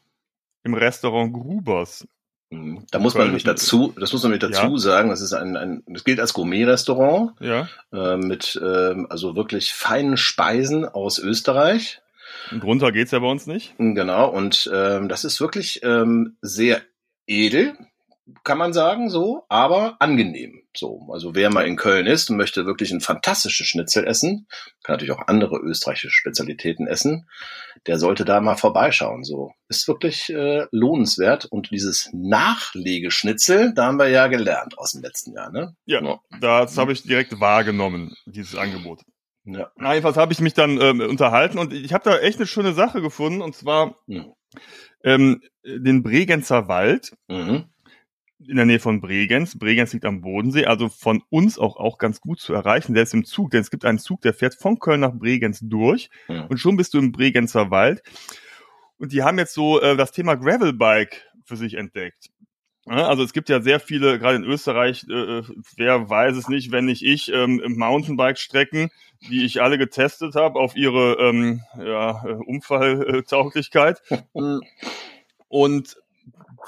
Im 0.63 0.73
Restaurant 0.75 1.33
Grubers. 1.33 2.07
Mhm. 2.53 2.85
Da 2.91 2.99
muss 2.99 3.15
man 3.15 3.25
nämlich 3.25 3.43
dazu, 3.43 3.93
das 3.99 4.13
muss 4.13 4.23
man 4.23 4.31
nämlich 4.31 4.51
dazu 4.51 4.73
ja. 4.73 4.77
sagen, 4.77 5.09
das 5.09 5.21
ist 5.21 5.33
ein, 5.33 5.57
ein, 5.57 5.83
das 5.87 6.03
gilt 6.03 6.19
als 6.19 6.33
Gourmet-Restaurant 6.33 7.31
ja. 7.39 7.67
äh, 7.91 8.17
mit 8.17 8.59
ähm, 8.63 9.07
also 9.09 9.35
wirklich 9.35 9.73
feinen 9.73 10.17
Speisen 10.17 10.85
aus 10.85 11.19
Österreich. 11.19 12.01
Drunter 12.51 12.91
geht's 12.91 13.11
ja 13.11 13.19
bei 13.19 13.27
uns 13.27 13.47
nicht. 13.47 13.73
Genau, 13.77 14.29
und 14.29 14.69
ähm, 14.73 15.09
das 15.09 15.23
ist 15.23 15.39
wirklich 15.41 15.81
ähm, 15.83 16.37
sehr 16.41 16.81
edel 17.25 17.73
kann 18.43 18.57
man 18.57 18.73
sagen, 18.73 19.09
so, 19.09 19.43
aber 19.49 19.97
angenehm. 19.99 20.63
So, 20.75 21.07
also 21.11 21.35
wer 21.35 21.51
mal 21.51 21.67
in 21.67 21.75
Köln 21.75 22.07
ist 22.07 22.29
und 22.29 22.37
möchte 22.37 22.65
wirklich 22.65 22.91
ein 22.91 23.01
fantastisches 23.01 23.67
Schnitzel 23.67 24.07
essen, 24.07 24.47
kann 24.83 24.93
natürlich 24.93 25.11
auch 25.11 25.27
andere 25.27 25.57
österreichische 25.57 26.09
Spezialitäten 26.09 26.87
essen, 26.87 27.27
der 27.85 27.99
sollte 27.99 28.25
da 28.25 28.39
mal 28.39 28.55
vorbeischauen. 28.55 29.23
So, 29.23 29.51
ist 29.67 29.87
wirklich 29.87 30.29
äh, 30.29 30.65
lohnenswert. 30.71 31.45
Und 31.45 31.71
dieses 31.71 32.09
Nachlegeschnitzel, 32.13 33.73
da 33.73 33.87
haben 33.87 33.99
wir 33.99 34.07
ja 34.07 34.27
gelernt 34.27 34.77
aus 34.77 34.93
dem 34.93 35.01
letzten 35.01 35.33
Jahr, 35.33 35.51
ne? 35.51 35.75
Ja, 35.85 36.01
ja. 36.01 36.19
das 36.39 36.77
habe 36.77 36.93
ich 36.93 37.03
direkt 37.03 37.39
wahrgenommen, 37.39 38.15
dieses 38.25 38.55
Angebot. 38.55 39.01
Ja. 39.45 39.71
Na, 39.75 39.93
jedenfalls 39.93 40.15
habe 40.15 40.31
ich 40.31 40.39
mich 40.39 40.53
dann 40.53 40.79
ähm, 40.81 41.01
unterhalten 41.01 41.57
und 41.59 41.73
ich 41.73 41.91
habe 41.91 42.09
da 42.09 42.17
echt 42.17 42.37
eine 42.37 42.47
schöne 42.47 42.73
Sache 42.73 43.01
gefunden 43.01 43.41
und 43.41 43.53
zwar 43.53 43.97
mhm. 44.07 44.31
ähm, 45.03 45.41
den 45.65 46.01
Bregenzer 46.01 46.69
Wald. 46.69 47.11
Mhm 47.27 47.65
in 48.39 48.55
der 48.55 48.65
Nähe 48.65 48.79
von 48.79 49.01
Bregenz. 49.01 49.57
Bregenz 49.57 49.93
liegt 49.93 50.05
am 50.05 50.21
Bodensee, 50.21 50.65
also 50.65 50.89
von 50.89 51.23
uns 51.29 51.57
auch, 51.57 51.77
auch 51.77 51.97
ganz 51.97 52.19
gut 52.19 52.39
zu 52.39 52.53
erreichen, 52.53 52.93
selbst 52.93 53.13
im 53.13 53.25
Zug, 53.25 53.51
denn 53.51 53.61
es 53.61 53.71
gibt 53.71 53.85
einen 53.85 53.99
Zug, 53.99 54.21
der 54.21 54.33
fährt 54.33 54.55
von 54.55 54.79
Köln 54.79 55.01
nach 55.01 55.13
Bregenz 55.13 55.59
durch 55.61 56.09
ja. 56.27 56.45
und 56.45 56.57
schon 56.57 56.77
bist 56.77 56.93
du 56.93 56.99
im 56.99 57.11
Bregenzer 57.11 57.71
Wald. 57.71 58.03
Und 58.97 59.11
die 59.11 59.23
haben 59.23 59.37
jetzt 59.37 59.53
so 59.53 59.81
äh, 59.81 59.97
das 59.97 60.11
Thema 60.11 60.35
Gravelbike 60.35 61.25
für 61.45 61.57
sich 61.57 61.75
entdeckt. 61.75 62.29
Ja, 62.85 63.07
also 63.07 63.23
es 63.23 63.31
gibt 63.31 63.47
ja 63.47 63.61
sehr 63.61 63.79
viele, 63.79 64.19
gerade 64.19 64.35
in 64.35 64.43
Österreich, 64.43 65.05
äh, 65.09 65.39
äh 65.39 65.43
wer 65.77 66.09
weiß 66.09 66.35
es 66.35 66.49
nicht, 66.49 66.71
wenn 66.71 66.85
nicht 66.85 67.01
ich, 67.01 67.31
ähm, 67.31 67.61
Mountainbike-Strecken, 67.65 68.89
die 69.29 69.45
ich 69.45 69.61
alle 69.61 69.77
getestet 69.77 70.35
habe 70.35 70.59
auf 70.59 70.75
ihre 70.75 71.13
ähm, 71.13 71.61
ja, 71.77 72.25
äh, 72.25 72.33
Unfalltauglichkeit. 72.33 74.01
Und 75.47 75.97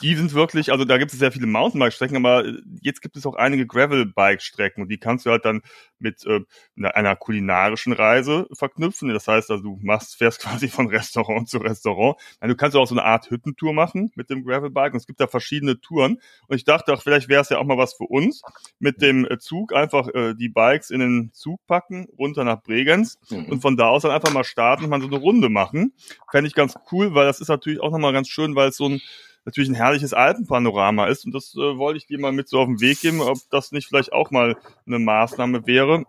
die 0.02 0.16
sind 0.16 0.34
wirklich, 0.34 0.72
also 0.72 0.86
da 0.86 0.98
gibt 0.98 1.14
es 1.14 1.20
sehr 1.20 1.32
viele 1.32 1.48
Mountainbike-Strecken, 1.48 2.18
aber 2.18 2.44
jetzt 2.82 3.02
gibt 3.02 3.16
es 3.16 3.26
auch 3.26 3.36
einige 3.36 3.66
Gravel-Bike-Strecken 3.66 4.84
und 4.84 4.90
die 4.90 4.98
kannst 4.98 5.26
du 5.26 5.32
halt 5.32 5.46
dann 5.46 5.62
mit 6.00 6.26
äh, 6.26 6.42
einer 6.82 7.16
kulinarischen 7.16 7.94
Reise 7.94 8.48
verknüpfen. 8.54 9.10
Das 9.10 9.28
heißt, 9.28 9.50
also 9.52 9.64
du 9.64 9.80
machst, 9.82 10.18
fährst 10.18 10.40
quasi 10.42 10.68
von 10.68 10.88
Restaurant 10.88 11.48
zu 11.48 11.60
Restaurant. 11.60 12.18
Nein, 12.42 12.50
du 12.50 12.56
kannst 12.56 12.76
auch 12.76 12.88
so 12.88 12.96
eine 12.96 13.06
Art 13.06 13.30
Hüttentour 13.30 13.74
machen 13.74 14.12
mit 14.16 14.30
dem 14.30 14.44
Gravel-Bike 14.44 14.94
und 14.94 15.00
es 15.00 15.08
gibt 15.08 15.20
da 15.20 15.28
verschiedene 15.28 15.80
Touren. 15.80 16.20
Und 16.48 16.56
ich 16.56 16.66
dachte 16.66 16.94
auch, 16.94 17.02
vielleicht 17.02 17.30
wäre 17.30 17.42
es 17.42 17.50
ja 17.50 17.58
auch 17.58 17.66
mal 17.66 17.78
was 17.78 17.94
für 17.94 18.06
uns, 18.06 18.42
mit 18.80 19.02
dem 19.02 19.26
äh, 19.26 19.38
Zug 19.38 19.74
einfach 19.74 20.08
äh, 20.14 20.34
die 20.36 20.50
Bikes 20.50 20.90
in 20.90 21.00
den 21.00 21.32
Zug 21.34 21.66
packen, 21.68 22.08
runter 22.18 22.44
nach 22.44 22.62
Bregenz 22.62 23.18
mhm. 23.30 23.46
und 23.46 23.62
von 23.62 23.78
da 23.78 23.88
aus 23.88 24.04
dann 24.04 24.12
einfach 24.12 24.34
mal 24.34 24.44
starten 24.44 24.84
und 24.84 24.90
mal 24.90 25.02
so 25.02 25.08
eine 25.08 25.18
Runde 25.18 25.50
machen. 25.50 25.94
Fände 26.30 26.48
ich 26.48 26.54
ganz 26.54 26.76
cool, 26.92 27.16
weil 27.16 27.26
das 27.26 27.40
ist 27.40 27.48
natürlich 27.48 27.80
auch 27.80 27.92
nochmal 27.92 28.14
ganz 28.14 28.28
schön, 28.28 28.56
weil 28.56 28.70
es 28.70 28.78
so 28.78 28.90
ein 28.90 29.02
natürlich 29.46 29.70
ein 29.70 29.76
herrliches 29.76 30.14
Alpenpanorama 30.14 31.08
ist. 31.08 31.26
Und 31.26 31.34
das 31.34 31.54
äh, 31.56 31.78
wollte 31.78 31.98
ich 31.98 32.08
dir 32.08 32.20
mal 32.20 32.32
mit 32.32 32.50
so 32.50 32.60
auf 32.60 32.68
den 32.68 32.82
Weg 32.82 33.02
geben, 33.02 33.22
ob 33.22 33.38
das 33.52 33.72
nicht 33.72 33.88
vielleicht 33.88 34.12
auch 34.12 34.32
mal 34.32 34.58
eine 34.86 35.00
Maßnahme 35.00 35.66
wäre. 35.68 36.04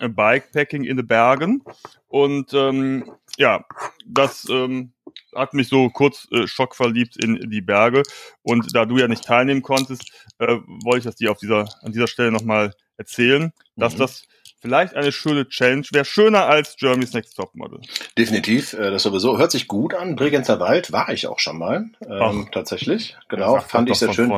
Äh, 0.00 0.08
Bikepacking 0.08 0.84
in 0.84 0.96
den 0.96 1.06
Bergen. 1.06 1.62
Und 2.08 2.52
ähm, 2.54 3.10
ja, 3.38 3.64
das 4.06 4.46
ähm, 4.50 4.92
hat 5.34 5.54
mich 5.54 5.68
so 5.68 5.88
kurz 5.90 6.28
äh, 6.32 6.46
schockverliebt 6.46 7.16
in 7.22 7.50
die 7.50 7.60
Berge. 7.60 8.02
Und 8.42 8.74
da 8.74 8.84
du 8.84 8.98
ja 8.98 9.08
nicht 9.08 9.24
teilnehmen 9.24 9.62
konntest, 9.62 10.10
äh, 10.38 10.58
wollte 10.84 10.98
ich 10.98 11.04
das 11.04 11.16
dir 11.16 11.30
auf 11.30 11.38
dieser, 11.38 11.68
an 11.82 11.92
dieser 11.92 12.06
Stelle 12.06 12.32
nochmal 12.32 12.74
erzählen, 12.96 13.52
dass 13.76 13.94
mhm. 13.94 13.98
das 13.98 14.26
vielleicht 14.66 14.94
eine 14.94 15.12
schöne 15.12 15.48
Challenge 15.48 15.86
wäre. 15.92 16.04
Schöner 16.04 16.46
als 16.46 16.76
Germany's 16.76 17.12
Next 17.12 17.36
Topmodel. 17.36 17.80
Definitiv, 18.18 18.72
äh, 18.72 18.90
das 18.90 19.04
sowieso. 19.04 19.38
Hört 19.38 19.52
sich 19.52 19.68
gut 19.68 19.94
an. 19.94 20.16
Bregenzer 20.16 20.58
Wald 20.58 20.90
war 20.92 21.08
ich 21.10 21.28
auch 21.28 21.38
schon 21.38 21.58
mal. 21.58 21.84
Ähm, 22.08 22.48
tatsächlich. 22.50 23.16
Genau, 23.28 23.60
fand 23.60 23.88
ich 23.90 23.98
sehr 23.98 24.12
schön. 24.12 24.30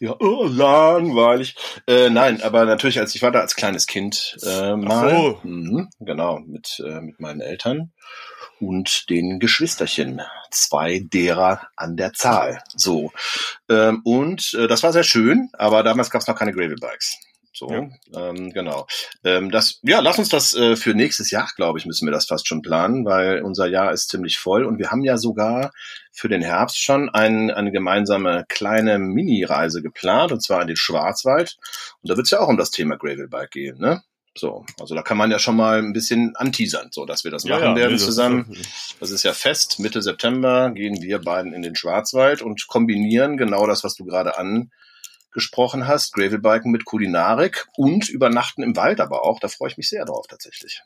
Ja, 0.00 0.14
oh, 0.20 0.46
langweilig. 0.46 1.56
Äh, 1.88 2.08
nein, 2.10 2.40
aber 2.42 2.64
natürlich, 2.64 3.00
als 3.00 3.14
ich 3.14 3.22
war 3.22 3.32
da 3.32 3.40
als 3.40 3.56
kleines 3.56 3.86
Kind 3.86 4.36
äh, 4.46 4.76
mal. 4.76 5.10
So. 5.10 5.40
Mhm, 5.42 5.88
genau, 5.98 6.38
mit, 6.38 6.80
äh, 6.86 7.00
mit 7.00 7.18
meinen 7.18 7.40
Eltern 7.40 7.90
und 8.60 9.10
den 9.10 9.38
Geschwisterchen. 9.38 10.20
Zwei 10.50 11.00
derer 11.00 11.68
an 11.76 11.96
der 11.96 12.12
Zahl. 12.12 12.62
So. 12.74 13.12
Ähm, 13.68 14.00
und 14.04 14.54
äh, 14.54 14.66
das 14.68 14.82
war 14.82 14.92
sehr 14.92 15.04
schön, 15.04 15.50
aber 15.52 15.82
damals 15.82 16.10
gab 16.10 16.22
es 16.22 16.28
noch 16.28 16.36
keine 16.36 16.52
Gravel 16.52 16.76
Bikes. 16.76 17.18
So, 17.58 17.68
ja. 17.70 17.88
ähm, 18.14 18.52
genau. 18.52 18.86
Ähm, 19.24 19.50
das, 19.50 19.80
ja, 19.82 19.98
lass 19.98 20.18
uns 20.18 20.28
das 20.28 20.54
äh, 20.54 20.76
für 20.76 20.94
nächstes 20.94 21.32
Jahr, 21.32 21.50
glaube 21.56 21.80
ich, 21.80 21.86
müssen 21.86 22.06
wir 22.06 22.12
das 22.12 22.26
fast 22.26 22.46
schon 22.46 22.62
planen, 22.62 23.04
weil 23.04 23.42
unser 23.42 23.66
Jahr 23.66 23.92
ist 23.92 24.10
ziemlich 24.10 24.38
voll 24.38 24.64
und 24.64 24.78
wir 24.78 24.92
haben 24.92 25.02
ja 25.02 25.18
sogar 25.18 25.72
für 26.12 26.28
den 26.28 26.40
Herbst 26.40 26.80
schon 26.80 27.08
ein, 27.08 27.50
eine 27.50 27.72
gemeinsame 27.72 28.44
kleine 28.48 29.00
Mini-Reise 29.00 29.82
geplant 29.82 30.30
und 30.30 30.40
zwar 30.40 30.62
in 30.62 30.68
den 30.68 30.76
Schwarzwald. 30.76 31.56
Und 32.00 32.10
da 32.10 32.16
wird 32.16 32.26
es 32.26 32.30
ja 32.30 32.38
auch 32.38 32.48
um 32.48 32.56
das 32.56 32.70
Thema 32.70 32.96
Gravelbike 32.96 33.50
gehen, 33.50 33.78
ne? 33.78 34.02
So, 34.36 34.64
also 34.78 34.94
da 34.94 35.02
kann 35.02 35.16
man 35.16 35.32
ja 35.32 35.40
schon 35.40 35.56
mal 35.56 35.80
ein 35.80 35.92
bisschen 35.92 36.36
anteasern, 36.36 36.90
so 36.92 37.06
dass 37.06 37.24
wir 37.24 37.32
das 37.32 37.44
machen 37.44 37.70
ja, 37.70 37.76
werden 37.76 37.94
nee, 37.94 37.98
zusammen. 37.98 38.46
Das, 38.56 38.94
das 39.00 39.10
ist 39.10 39.24
ja 39.24 39.32
fest. 39.32 39.80
Mitte 39.80 40.00
September 40.00 40.70
gehen 40.70 41.02
wir 41.02 41.18
beiden 41.18 41.52
in 41.52 41.62
den 41.62 41.74
Schwarzwald 41.74 42.40
und 42.40 42.68
kombinieren 42.68 43.36
genau 43.36 43.66
das, 43.66 43.82
was 43.82 43.96
du 43.96 44.04
gerade 44.04 44.38
an 44.38 44.70
gesprochen 45.30 45.86
hast, 45.86 46.12
Gravelbiken 46.14 46.70
mit 46.70 46.84
Kulinarik 46.84 47.66
und 47.76 48.08
Übernachten 48.08 48.62
im 48.62 48.76
Wald 48.76 49.00
aber 49.00 49.24
auch. 49.24 49.40
Da 49.40 49.48
freue 49.48 49.70
ich 49.70 49.76
mich 49.76 49.88
sehr 49.88 50.04
drauf 50.04 50.26
tatsächlich. 50.28 50.82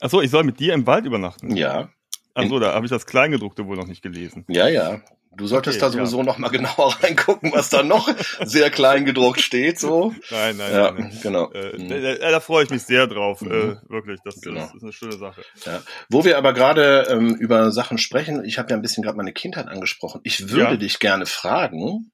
Achso, 0.00 0.20
ich 0.20 0.30
soll 0.30 0.44
mit 0.44 0.60
dir 0.60 0.74
im 0.74 0.86
Wald 0.86 1.06
übernachten? 1.06 1.56
Ja. 1.56 1.90
Achso, 2.34 2.58
da 2.58 2.74
habe 2.74 2.84
ich 2.84 2.90
das 2.90 3.06
Kleingedruckte 3.06 3.66
wohl 3.66 3.76
noch 3.76 3.86
nicht 3.86 4.02
gelesen. 4.02 4.44
Ja, 4.48 4.68
ja. 4.68 5.00
Du 5.36 5.46
solltest 5.46 5.82
okay, 5.82 5.86
da 5.86 5.98
sowieso 5.98 6.18
ja. 6.18 6.24
noch 6.24 6.38
mal 6.38 6.48
genauer 6.50 6.96
reingucken, 7.02 7.52
was 7.52 7.68
da 7.68 7.82
noch 7.82 8.08
sehr 8.44 8.70
klein 8.70 9.04
gedruckt 9.04 9.40
steht. 9.40 9.78
So. 9.78 10.14
Nein, 10.30 10.56
nein, 10.56 10.72
ja, 10.72 10.90
nein. 10.92 11.18
Genau. 11.22 11.50
Äh, 11.52 11.78
mhm. 11.78 11.88
da, 12.20 12.30
da, 12.30 12.40
freue 12.40 12.64
ich 12.64 12.70
mich 12.70 12.82
sehr 12.82 13.06
drauf. 13.06 13.42
Mhm. 13.42 13.50
Äh, 13.50 13.90
wirklich, 13.90 14.20
das, 14.24 14.40
genau. 14.40 14.60
das, 14.60 14.74
ist 14.74 14.82
eine 14.82 14.92
schöne 14.92 15.16
Sache. 15.16 15.42
Ja. 15.64 15.82
Wo 16.08 16.24
wir 16.24 16.38
aber 16.38 16.52
gerade 16.54 17.06
ähm, 17.10 17.34
über 17.34 17.70
Sachen 17.70 17.98
sprechen, 17.98 18.44
ich 18.44 18.58
habe 18.58 18.70
ja 18.70 18.76
ein 18.76 18.82
bisschen 18.82 19.02
gerade 19.02 19.16
meine 19.16 19.32
Kindheit 19.32 19.68
angesprochen. 19.68 20.20
Ich 20.24 20.48
würde 20.50 20.78
dich 20.78 20.98
gerne 20.98 21.26
fragen, 21.26 22.12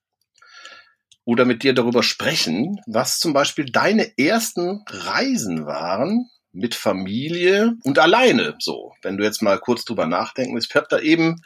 oder 1.24 1.44
mit 1.44 1.62
dir 1.62 1.72
darüber 1.72 2.02
sprechen, 2.02 2.80
was 2.86 3.18
zum 3.18 3.32
Beispiel 3.32 3.66
deine 3.66 4.18
ersten 4.18 4.82
Reisen 4.88 5.66
waren 5.66 6.28
mit 6.52 6.74
Familie 6.74 7.74
und 7.84 7.98
alleine. 7.98 8.56
So, 8.58 8.92
wenn 9.02 9.16
du 9.16 9.24
jetzt 9.24 9.42
mal 9.42 9.58
kurz 9.58 9.84
drüber 9.84 10.06
nachdenken 10.06 10.54
willst. 10.54 10.74
Ich 10.74 10.82
da 10.88 10.98
eben 10.98 11.42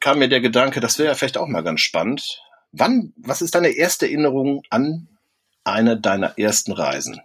kam 0.00 0.18
mir 0.18 0.28
der 0.28 0.40
Gedanke, 0.40 0.80
das 0.80 0.98
wäre 0.98 1.08
ja 1.08 1.14
vielleicht 1.14 1.38
auch 1.38 1.48
mal 1.48 1.62
ganz 1.62 1.80
spannend. 1.80 2.42
Wann, 2.72 3.12
was 3.16 3.42
ist 3.42 3.54
deine 3.54 3.70
erste 3.70 4.06
Erinnerung 4.06 4.62
an 4.70 5.08
eine 5.64 6.00
deiner 6.00 6.38
ersten 6.38 6.72
Reisen? 6.72 7.20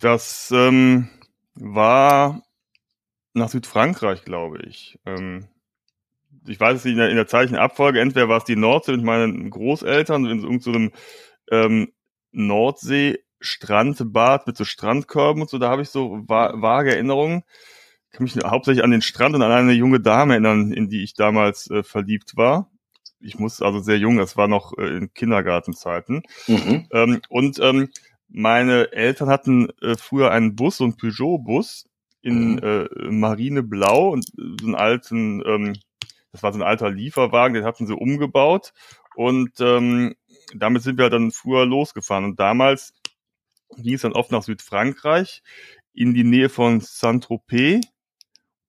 Das 0.00 0.50
ähm, 0.52 1.08
war 1.54 2.42
nach 3.32 3.48
Südfrankreich, 3.48 4.24
glaube 4.24 4.62
ich. 4.66 4.98
Ähm, 5.06 5.48
ich 6.46 6.60
weiß 6.60 6.78
es 6.78 6.84
nicht 6.84 6.92
in 6.92 6.98
der, 6.98 7.10
in 7.10 7.16
der 7.16 7.26
zeitlichen 7.26 7.58
Abfolge, 7.58 8.00
entweder 8.00 8.28
war 8.28 8.38
es 8.38 8.44
die 8.44 8.56
Nordsee 8.56 8.92
mit 8.92 9.04
meinen 9.04 9.50
Großeltern 9.50 10.24
in 10.26 10.42
irgendeinem 10.42 10.90
so 10.90 11.54
ähm, 11.54 11.92
Nordsee-Strandbad 12.32 14.46
mit 14.46 14.56
so 14.56 14.64
Strandkörben 14.64 15.42
und 15.42 15.50
so, 15.50 15.58
da 15.58 15.68
habe 15.70 15.82
ich 15.82 15.90
so 15.90 16.22
va 16.26 16.52
vage 16.54 16.94
Erinnerungen. 16.94 17.42
Ich 18.10 18.16
kann 18.16 18.24
mich 18.24 18.36
hauptsächlich 18.44 18.84
an 18.84 18.90
den 18.90 19.02
Strand 19.02 19.34
und 19.34 19.42
an 19.42 19.52
eine 19.52 19.72
junge 19.72 20.00
Dame 20.00 20.32
erinnern, 20.34 20.72
in 20.72 20.88
die 20.88 21.02
ich 21.02 21.14
damals 21.14 21.70
äh, 21.70 21.82
verliebt 21.82 22.36
war. 22.36 22.70
Ich 23.20 23.38
muss 23.38 23.62
also 23.62 23.80
sehr 23.80 23.98
jung, 23.98 24.18
das 24.18 24.36
war 24.36 24.48
noch 24.48 24.76
äh, 24.78 24.96
in 24.96 25.12
Kindergartenzeiten. 25.12 26.22
Mhm. 26.46 26.86
Ähm, 26.92 27.20
und 27.28 27.58
ähm, 27.60 27.88
meine 28.28 28.92
Eltern 28.92 29.28
hatten 29.28 29.68
äh, 29.80 29.96
früher 29.96 30.30
einen 30.30 30.56
Bus, 30.56 30.78
so 30.78 30.84
einen 30.84 30.96
Peugeot-Bus 30.96 31.88
in 32.22 32.54
mhm. 32.54 32.58
äh, 32.58 32.88
Marineblau 33.10 34.10
und 34.10 34.26
so 34.36 34.66
einen 34.66 34.74
alten 34.74 35.42
ähm, 35.46 35.74
das 36.36 36.42
war 36.42 36.52
so 36.52 36.58
ein 36.58 36.66
alter 36.66 36.90
Lieferwagen, 36.90 37.54
den 37.54 37.64
hatten 37.64 37.86
sie 37.86 37.94
umgebaut 37.94 38.74
Und 39.14 39.58
ähm, 39.60 40.14
damit 40.54 40.82
sind 40.82 40.98
wir 40.98 41.08
dann 41.08 41.30
früher 41.30 41.64
losgefahren. 41.64 42.24
Und 42.26 42.38
damals 42.38 42.92
ging 43.78 43.94
es 43.94 44.02
dann 44.02 44.12
oft 44.12 44.30
nach 44.30 44.42
Südfrankreich, 44.42 45.42
in 45.94 46.12
die 46.12 46.24
Nähe 46.24 46.50
von 46.50 46.80
Saint-Tropez, 46.80 47.80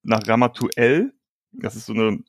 nach 0.02 0.26
Ramatuelle. 0.26 1.12
Das 1.52 1.76
ist 1.76 1.88
so 1.88 1.94
eine 1.94 2.20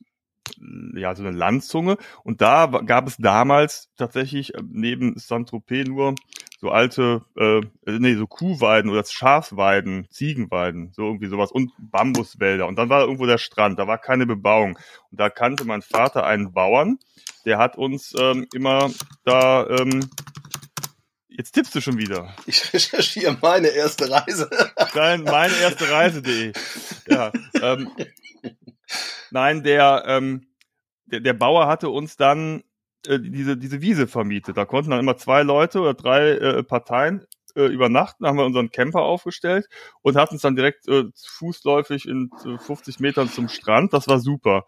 ja, 0.95 1.15
so 1.15 1.23
eine 1.23 1.35
Landzunge. 1.35 1.97
Und 2.23 2.41
da 2.41 2.65
gab 2.67 3.07
es 3.07 3.17
damals 3.17 3.89
tatsächlich 3.95 4.55
äh, 4.55 4.61
neben 4.67 5.17
Saint-Tropez 5.17 5.87
nur 5.87 6.15
so 6.59 6.69
alte, 6.69 7.21
äh, 7.37 7.61
nee, 7.85 8.15
so 8.15 8.27
Kuhweiden 8.27 8.91
oder 8.91 9.03
Schafweiden, 9.05 10.07
Ziegenweiden, 10.09 10.91
so 10.93 11.03
irgendwie 11.03 11.27
sowas 11.27 11.51
und 11.51 11.71
Bambuswälder. 11.79 12.67
Und 12.67 12.75
dann 12.75 12.89
war 12.89 13.01
irgendwo 13.01 13.25
der 13.25 13.37
Strand, 13.37 13.79
da 13.79 13.87
war 13.87 13.97
keine 13.97 14.25
Bebauung. 14.25 14.77
Und 15.09 15.19
da 15.19 15.29
kannte 15.29 15.63
mein 15.65 15.81
Vater 15.81 16.25
einen 16.25 16.51
Bauern, 16.51 16.99
der 17.45 17.57
hat 17.57 17.77
uns 17.77 18.13
ähm, 18.19 18.45
immer 18.53 18.91
da, 19.23 19.67
ähm, 19.67 20.09
jetzt 21.29 21.53
tippst 21.53 21.73
du 21.75 21.81
schon 21.81 21.97
wieder. 21.97 22.35
Ich 22.45 22.73
recherchiere 22.73 23.37
meine 23.41 23.69
erste 23.69 24.09
Reise. 24.09 24.49
Dein, 24.93 25.23
meine 25.23 25.55
erste 25.55 25.89
Reise.de. 25.89 26.51
Ja, 27.07 27.31
ähm, 27.61 27.89
Nein, 29.31 29.63
der, 29.63 30.03
ähm, 30.07 30.47
der, 31.05 31.19
der 31.19 31.33
Bauer 31.33 31.67
hatte 31.67 31.89
uns 31.89 32.17
dann 32.17 32.63
äh, 33.07 33.19
diese, 33.19 33.57
diese 33.57 33.81
Wiese 33.81 34.07
vermietet. 34.07 34.57
Da 34.57 34.65
konnten 34.65 34.91
dann 34.91 34.99
immer 34.99 35.17
zwei 35.17 35.43
Leute 35.43 35.79
oder 35.81 35.93
drei 35.93 36.31
äh, 36.31 36.63
Parteien 36.63 37.25
äh, 37.55 37.65
übernachten, 37.65 38.25
haben 38.25 38.37
wir 38.37 38.45
unseren 38.45 38.71
Camper 38.71 39.01
aufgestellt 39.01 39.67
und 40.01 40.15
hatten 40.15 40.35
es 40.35 40.41
dann 40.41 40.55
direkt 40.55 40.87
äh, 40.87 41.05
fußläufig 41.15 42.07
in 42.07 42.29
äh, 42.45 42.57
50 42.57 42.99
Metern 42.99 43.29
zum 43.29 43.49
Strand. 43.49 43.93
Das 43.93 44.07
war 44.07 44.19
super. 44.19 44.65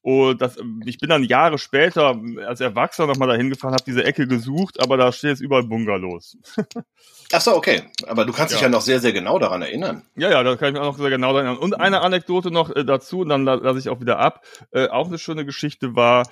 Und 0.00 0.40
das, 0.40 0.56
ich 0.84 0.98
bin 0.98 1.10
dann 1.10 1.24
Jahre 1.24 1.58
später 1.58 2.18
als 2.46 2.60
Erwachsener 2.60 3.08
nochmal 3.08 3.28
dahin 3.28 3.50
gefahren, 3.50 3.72
habe 3.72 3.84
diese 3.84 4.04
Ecke 4.04 4.28
gesucht, 4.28 4.80
aber 4.80 4.96
da 4.96 5.10
steht 5.10 5.30
jetzt 5.30 5.40
überall 5.40 5.64
Bungalows. 5.64 6.38
Ach 7.32 7.40
so, 7.40 7.54
okay. 7.56 7.82
Aber 8.06 8.24
du 8.24 8.32
kannst 8.32 8.52
ja. 8.52 8.56
dich 8.56 8.62
ja 8.62 8.68
noch 8.68 8.80
sehr, 8.80 9.00
sehr 9.00 9.12
genau 9.12 9.38
daran 9.38 9.60
erinnern. 9.60 10.04
Ja, 10.14 10.30
ja, 10.30 10.42
da 10.42 10.56
kann 10.56 10.68
ich 10.68 10.74
mich 10.74 10.80
auch 10.80 10.92
noch 10.92 10.98
sehr 10.98 11.10
genau 11.10 11.32
daran 11.32 11.46
erinnern. 11.46 11.62
Und 11.62 11.80
eine 11.80 12.00
Anekdote 12.00 12.50
noch 12.50 12.74
äh, 12.74 12.84
dazu, 12.84 13.20
und 13.20 13.28
dann 13.28 13.44
lasse 13.44 13.78
ich 13.80 13.88
auch 13.88 14.00
wieder 14.00 14.18
ab. 14.18 14.44
Äh, 14.70 14.88
auch 14.88 15.08
eine 15.08 15.18
schöne 15.18 15.44
Geschichte 15.44 15.94
war 15.94 16.26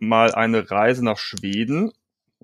mal 0.00 0.34
eine 0.34 0.70
Reise 0.70 1.04
nach 1.04 1.18
Schweden, 1.18 1.92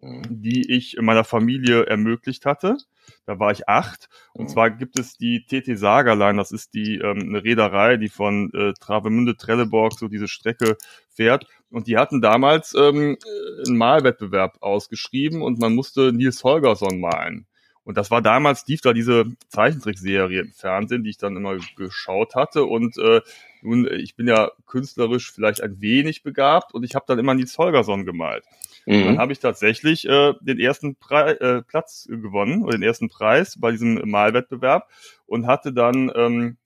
die 0.02 0.70
ich 0.70 0.96
meiner 1.00 1.24
Familie 1.24 1.86
ermöglicht 1.86 2.46
hatte. 2.46 2.78
Da 3.26 3.38
war 3.38 3.52
ich 3.52 3.68
acht. 3.68 4.08
Und 4.32 4.44
mhm. 4.44 4.48
zwar 4.48 4.70
gibt 4.70 4.98
es 4.98 5.16
die 5.16 5.44
TT 5.44 5.78
Sagerline, 5.78 6.38
das 6.38 6.52
ist 6.52 6.74
die 6.74 6.96
ähm, 6.96 7.20
eine 7.20 7.44
Reederei, 7.44 7.96
die 7.96 8.08
von 8.08 8.52
äh, 8.54 8.72
Travemünde 8.80 9.36
Trelleborg 9.36 9.94
so 9.98 10.08
diese 10.08 10.28
Strecke 10.28 10.76
fährt. 11.08 11.46
Und 11.70 11.86
die 11.86 11.98
hatten 11.98 12.20
damals 12.20 12.74
ähm, 12.74 13.18
einen 13.66 13.76
Malwettbewerb 13.76 14.58
ausgeschrieben 14.60 15.42
und 15.42 15.58
man 15.58 15.74
musste 15.74 16.12
Nils 16.12 16.42
Holgersson 16.44 17.00
malen. 17.00 17.46
Und 17.84 17.96
das 17.96 18.10
war 18.10 18.22
damals, 18.22 18.66
lief 18.66 18.82
da 18.82 18.92
diese 18.92 19.24
Zeichentrickserie 19.48 20.40
im 20.40 20.52
Fernsehen, 20.52 21.02
die 21.02 21.10
ich 21.10 21.18
dann 21.18 21.36
immer 21.36 21.56
geschaut 21.76 22.34
hatte. 22.34 22.64
Und 22.64 22.96
äh, 22.98 23.20
nun, 23.62 23.88
ich 23.92 24.16
bin 24.16 24.28
ja 24.28 24.50
künstlerisch 24.66 25.32
vielleicht 25.32 25.62
ein 25.62 25.80
wenig 25.80 26.22
begabt 26.22 26.74
und 26.74 26.84
ich 26.84 26.94
habe 26.94 27.04
dann 27.08 27.18
immer 27.18 27.34
Nils 27.34 27.56
Holgersson 27.58 28.04
gemalt. 28.04 28.44
Mhm. 28.86 29.04
dann 29.04 29.18
habe 29.18 29.32
ich 29.32 29.38
tatsächlich 29.40 30.08
äh, 30.08 30.32
den 30.40 30.58
ersten 30.58 30.96
Pre 30.96 31.40
äh, 31.40 31.62
Platz 31.62 32.06
gewonnen 32.08 32.62
oder 32.62 32.72
den 32.72 32.82
ersten 32.82 33.08
Preis 33.08 33.60
bei 33.60 33.72
diesem 33.72 34.08
Malwettbewerb 34.08 34.88
und 35.26 35.46
hatte 35.46 35.72
dann 35.72 36.10
ähm, 36.14 36.56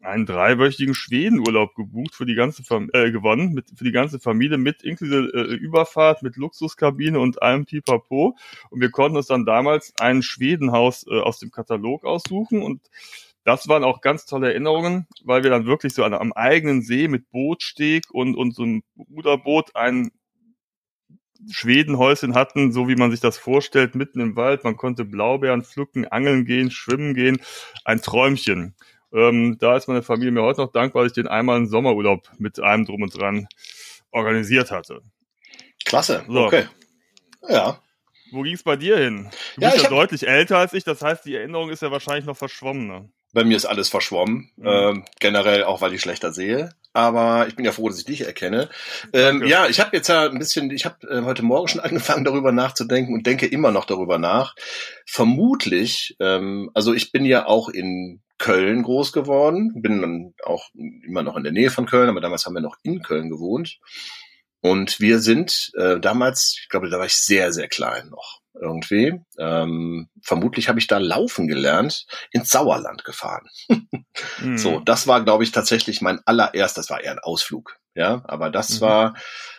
einen 0.00 0.26
dreiwöchigen 0.26 0.94
Schwedenurlaub 0.94 1.74
gebucht 1.74 2.14
für 2.14 2.24
die 2.24 2.34
ganze 2.34 2.62
Fam 2.62 2.88
äh, 2.92 3.10
gewonnen 3.10 3.52
mit 3.52 3.70
für 3.76 3.84
die 3.84 3.92
ganze 3.92 4.20
Familie 4.20 4.56
mit 4.56 4.82
inklusive 4.82 5.30
äh, 5.34 5.54
Überfahrt 5.54 6.22
mit 6.22 6.36
Luxuskabine 6.36 7.18
und 7.18 7.42
allem 7.42 7.66
Pipapo 7.66 8.36
und 8.70 8.80
wir 8.80 8.90
konnten 8.90 9.16
uns 9.16 9.26
dann 9.26 9.44
damals 9.44 9.92
ein 9.98 10.22
Schwedenhaus 10.22 11.04
äh, 11.08 11.18
aus 11.18 11.40
dem 11.40 11.50
Katalog 11.50 12.04
aussuchen 12.04 12.62
und 12.62 12.80
das 13.48 13.66
waren 13.66 13.82
auch 13.82 14.02
ganz 14.02 14.26
tolle 14.26 14.48
Erinnerungen, 14.48 15.06
weil 15.24 15.42
wir 15.42 15.48
dann 15.48 15.64
wirklich 15.64 15.94
so 15.94 16.04
an, 16.04 16.12
am 16.12 16.34
eigenen 16.34 16.82
See 16.82 17.08
mit 17.08 17.30
Bootsteg 17.30 18.04
und, 18.10 18.34
und 18.34 18.54
so 18.54 18.62
einem 18.62 18.82
Ruderboot 19.10 19.74
ein 19.74 20.10
Schwedenhäuschen 21.50 22.34
hatten, 22.34 22.72
so 22.72 22.88
wie 22.88 22.96
man 22.96 23.10
sich 23.10 23.20
das 23.20 23.38
vorstellt, 23.38 23.94
mitten 23.94 24.20
im 24.20 24.36
Wald. 24.36 24.64
Man 24.64 24.76
konnte 24.76 25.06
Blaubeeren 25.06 25.64
pflücken, 25.64 26.06
angeln 26.06 26.44
gehen, 26.44 26.70
schwimmen 26.70 27.14
gehen. 27.14 27.40
Ein 27.86 28.02
Träumchen. 28.02 28.74
Ähm, 29.14 29.56
da 29.58 29.78
ist 29.78 29.88
meine 29.88 30.02
Familie 30.02 30.32
mir 30.32 30.42
heute 30.42 30.60
noch 30.60 30.72
dankbar, 30.72 31.04
dass 31.04 31.12
ich 31.12 31.14
den 31.14 31.26
einmal 31.26 31.56
einen 31.56 31.68
Sommerurlaub 31.68 32.30
mit 32.36 32.60
einem 32.60 32.84
drum 32.84 33.00
und 33.00 33.18
dran 33.18 33.48
organisiert 34.10 34.70
hatte. 34.70 35.00
Klasse, 35.86 36.22
so. 36.28 36.44
okay. 36.44 36.66
Ja. 37.48 37.80
Wo 38.30 38.42
ging 38.42 38.52
es 38.52 38.62
bei 38.62 38.76
dir 38.76 38.98
hin? 38.98 39.30
Du 39.56 39.62
ja, 39.62 39.70
bist 39.70 39.84
ja 39.84 39.88
deutlich 39.88 40.28
älter 40.28 40.58
als 40.58 40.74
ich, 40.74 40.84
das 40.84 41.00
heißt, 41.00 41.24
die 41.24 41.34
Erinnerung 41.34 41.70
ist 41.70 41.80
ja 41.80 41.90
wahrscheinlich 41.90 42.26
noch 42.26 42.36
verschwommener. 42.36 43.08
Bei 43.32 43.44
mir 43.44 43.56
ist 43.56 43.66
alles 43.66 43.88
verschwommen, 43.88 44.50
mhm. 44.56 44.66
ähm, 44.66 45.04
generell 45.20 45.64
auch, 45.64 45.80
weil 45.80 45.92
ich 45.92 46.00
schlechter 46.00 46.32
sehe. 46.32 46.70
Aber 46.94 47.46
ich 47.46 47.54
bin 47.54 47.64
ja 47.64 47.72
froh, 47.72 47.88
dass 47.88 47.98
ich 47.98 48.06
dich 48.06 48.22
erkenne. 48.22 48.68
Ähm, 49.12 49.46
ja, 49.46 49.66
ich 49.66 49.80
habe 49.80 49.94
jetzt 49.96 50.08
ja 50.08 50.28
ein 50.28 50.38
bisschen, 50.38 50.70
ich 50.70 50.84
habe 50.86 51.06
äh, 51.08 51.22
heute 51.22 51.44
Morgen 51.44 51.68
schon 51.68 51.80
angefangen, 51.82 52.24
darüber 52.24 52.52
nachzudenken 52.52 53.14
und 53.14 53.26
denke 53.26 53.46
immer 53.46 53.70
noch 53.70 53.84
darüber 53.84 54.18
nach. 54.18 54.54
Vermutlich, 55.06 56.16
ähm, 56.20 56.70
also 56.74 56.94
ich 56.94 57.12
bin 57.12 57.24
ja 57.24 57.46
auch 57.46 57.68
in 57.68 58.22
Köln 58.38 58.82
groß 58.82 59.12
geworden, 59.12 59.82
bin 59.82 60.00
dann 60.00 60.34
auch 60.44 60.70
immer 60.74 61.22
noch 61.22 61.36
in 61.36 61.42
der 61.42 61.52
Nähe 61.52 61.70
von 61.70 61.86
Köln, 61.86 62.08
aber 62.08 62.20
damals 62.20 62.46
haben 62.46 62.54
wir 62.54 62.60
noch 62.60 62.76
in 62.82 63.02
Köln 63.02 63.28
gewohnt. 63.28 63.78
Und 64.60 65.00
wir 65.00 65.18
sind 65.18 65.70
äh, 65.76 66.00
damals, 66.00 66.58
ich 66.62 66.68
glaube, 66.68 66.88
da 66.88 66.98
war 66.98 67.06
ich 67.06 67.16
sehr, 67.16 67.52
sehr 67.52 67.68
klein 67.68 68.08
noch 68.08 68.40
irgendwie. 68.60 69.20
Ähm, 69.38 70.08
vermutlich 70.22 70.68
habe 70.68 70.78
ich 70.78 70.86
da 70.86 70.98
laufen 70.98 71.48
gelernt, 71.48 72.06
ins 72.30 72.50
Sauerland 72.50 73.04
gefahren. 73.04 73.48
mhm. 74.40 74.58
So, 74.58 74.80
das 74.80 75.06
war, 75.06 75.24
glaube 75.24 75.44
ich, 75.44 75.52
tatsächlich 75.52 76.00
mein 76.00 76.20
allererster, 76.24 76.80
das 76.80 76.90
war 76.90 77.02
eher 77.02 77.12
ein 77.12 77.18
Ausflug, 77.18 77.76
ja, 77.94 78.22
aber 78.26 78.50
das 78.50 78.76
mhm. 78.76 78.80
war 78.80 79.14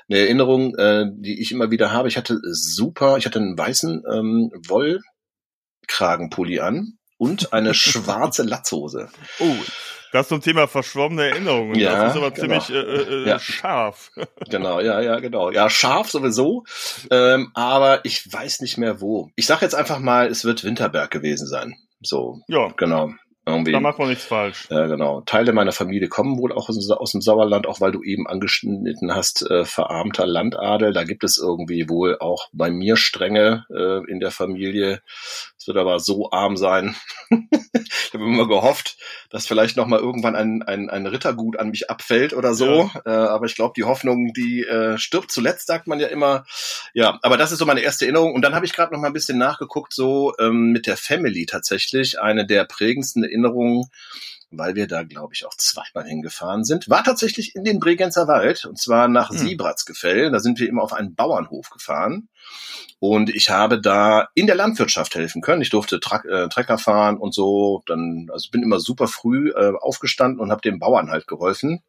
eine 0.10 0.20
Erinnerung, 0.20 0.76
äh, 0.76 1.06
die 1.12 1.42
ich 1.42 1.52
immer 1.52 1.72
wieder 1.72 1.92
habe. 1.92 2.08
Ich 2.08 2.18
hatte 2.18 2.40
super, 2.44 3.18
ich 3.18 3.26
hatte 3.26 3.40
einen 3.40 3.58
weißen 3.58 4.04
ähm, 4.12 4.52
Wollkragenpulli 4.68 6.60
an 6.60 6.98
und 7.18 7.54
eine 7.54 7.74
schwarze 7.76 8.44
Latzhose. 8.44 9.10
Oh, 9.40 9.56
das 10.12 10.28
zum 10.28 10.42
Thema 10.42 10.68
verschwommene 10.68 11.30
Erinnerungen. 11.30 11.76
Ja, 11.76 12.04
das 12.04 12.16
ist 12.16 12.18
aber 12.18 12.32
genau. 12.32 12.60
ziemlich 12.60 12.70
äh, 12.70 13.24
äh, 13.24 13.28
ja. 13.28 13.40
scharf. 13.40 14.12
Genau, 14.50 14.80
ja, 14.80 15.00
ja, 15.02 15.20
genau. 15.20 15.52
Ja, 15.52 15.70
scharf 15.70 16.10
sowieso, 16.10 16.64
ähm, 17.12 17.52
aber 17.54 18.04
ich 18.04 18.32
weiß 18.32 18.62
nicht 18.62 18.78
mehr 18.78 19.00
wo. 19.00 19.30
Ich 19.36 19.46
sag 19.46 19.62
jetzt 19.62 19.76
einfach 19.76 20.00
mal, 20.00 20.28
es 20.28 20.44
wird 20.44 20.64
Winterberg 20.64 21.12
gewesen 21.12 21.48
sein. 21.48 21.76
So, 22.02 22.40
ja. 22.48 22.70
genau. 22.78 23.12
Irgendwie. 23.46 23.72
Da 23.72 23.80
macht 23.80 23.98
man 23.98 24.10
nichts 24.10 24.26
falsch. 24.26 24.68
Ja, 24.70 24.86
genau. 24.88 25.22
Teile 25.22 25.54
meiner 25.54 25.72
Familie 25.72 26.08
kommen 26.08 26.38
wohl 26.38 26.52
auch 26.52 26.70
aus, 26.70 26.90
aus 26.92 27.12
dem 27.12 27.22
Sauerland, 27.22 27.68
auch 27.68 27.82
weil 27.82 27.92
du 27.92 28.04
eben 28.04 28.28
angeschnitten 28.28 29.14
hast, 29.14 29.50
äh, 29.50 29.66
verarmter 29.66 30.28
Landadel. 30.28 30.94
Da 30.94 31.04
gibt 31.04 31.24
es 31.24 31.38
irgendwie 31.38 31.90
wohl 31.90 32.18
auch 32.20 32.50
bei 32.54 32.70
mir 32.70 32.96
Stränge 32.96 33.66
äh, 33.76 34.10
in 34.10 34.20
der 34.20 34.32
Familie. 34.32 35.02
Es 35.58 35.68
wird 35.68 35.78
aber 35.78 36.00
so 36.00 36.32
arm 36.32 36.58
sein. 36.58 36.96
ich 37.30 38.14
habe 38.14 38.24
immer 38.24 38.48
gehofft, 38.48 38.98
dass 39.30 39.48
vielleicht 39.48 39.78
noch 39.78 39.88
mal 39.88 40.00
irgendwann 40.00 40.36
ein, 40.36 40.64
ein, 40.64 40.90
ein 40.90 41.06
Rittergut 41.06 41.60
an 41.60 41.70
mich 41.70 41.90
abfällt 41.90 42.34
oder 42.34 42.54
so. 42.54 42.90
Ja. 42.94 43.02
Äh, 43.06 43.28
aber 43.30 43.46
ich 43.46 43.56
glaube, 43.56 43.74
die 43.76 43.84
Hoffnung, 43.84 44.32
die 44.34 44.64
äh, 44.64 44.98
stirbt 44.98 45.32
zuletzt, 45.32 45.68
sagt 45.68 45.88
man 45.88 46.00
ja 46.00 46.08
immer. 46.08 46.46
Ja, 46.94 47.20
aber 47.24 47.38
das 47.38 47.52
ist 47.52 47.60
so 47.60 47.66
meine 47.66 47.82
erste 47.82 48.06
Erinnerung. 48.06 48.34
Und 48.34 48.42
dann 48.42 48.56
habe 48.56 48.66
ich 48.66 48.74
gerade 48.74 48.94
noch 48.94 49.02
mal 49.02 49.08
ein 49.08 49.14
bisschen 49.14 49.38
nachgeguckt, 49.38 49.94
so 49.94 50.34
ähm, 50.40 50.72
mit 50.72 50.88
der 50.88 50.98
Family 50.98 51.46
tatsächlich. 51.46 52.20
Eine 52.20 52.46
der 52.46 52.66
prägendsten 52.66 53.24
Erinnerungen 53.44 53.86
weil 54.52 54.76
wir 54.76 54.88
da, 54.88 55.04
glaube 55.04 55.34
ich, 55.34 55.46
auch 55.46 55.54
zweimal 55.56 56.08
hingefahren 56.08 56.64
sind, 56.64 56.90
war 56.90 57.04
tatsächlich 57.04 57.56
in 57.56 57.64
den 57.64 57.80
Bregenzer 57.80 58.28
Wald, 58.28 58.66
und 58.66 58.80
zwar 58.80 59.08
nach 59.08 59.30
hm. 59.30 59.38
Siebratsgefell. 59.38 60.32
Da 60.32 60.40
sind 60.40 60.60
wir 60.60 60.68
immer 60.68 60.84
auf 60.84 60.94
einen 60.94 61.16
Bauernhof 61.16 61.70
gefahren. 61.70 62.30
Und 63.00 63.30
ich 63.30 63.50
habe 63.50 63.80
da 63.80 64.30
in 64.34 64.48
der 64.48 64.56
Landwirtschaft 64.56 65.16
helfen 65.16 65.42
können. 65.42 65.62
Ich 65.62 65.70
durfte 65.70 66.00
Tra 66.00 66.24
äh, 66.26 66.50
Trecker 66.50 66.78
fahren 66.78 67.18
und 67.18 67.34
so. 67.34 67.84
Dann, 67.86 68.28
also 68.32 68.50
bin 68.50 68.64
immer 68.64 68.80
super 68.80 69.08
früh 69.08 69.52
äh, 69.52 69.74
aufgestanden 69.80 70.40
und 70.40 70.52
habe 70.52 70.62
dem 70.62 70.80
Bauern 70.80 71.10
halt 71.10 71.28
geholfen. 71.28 71.84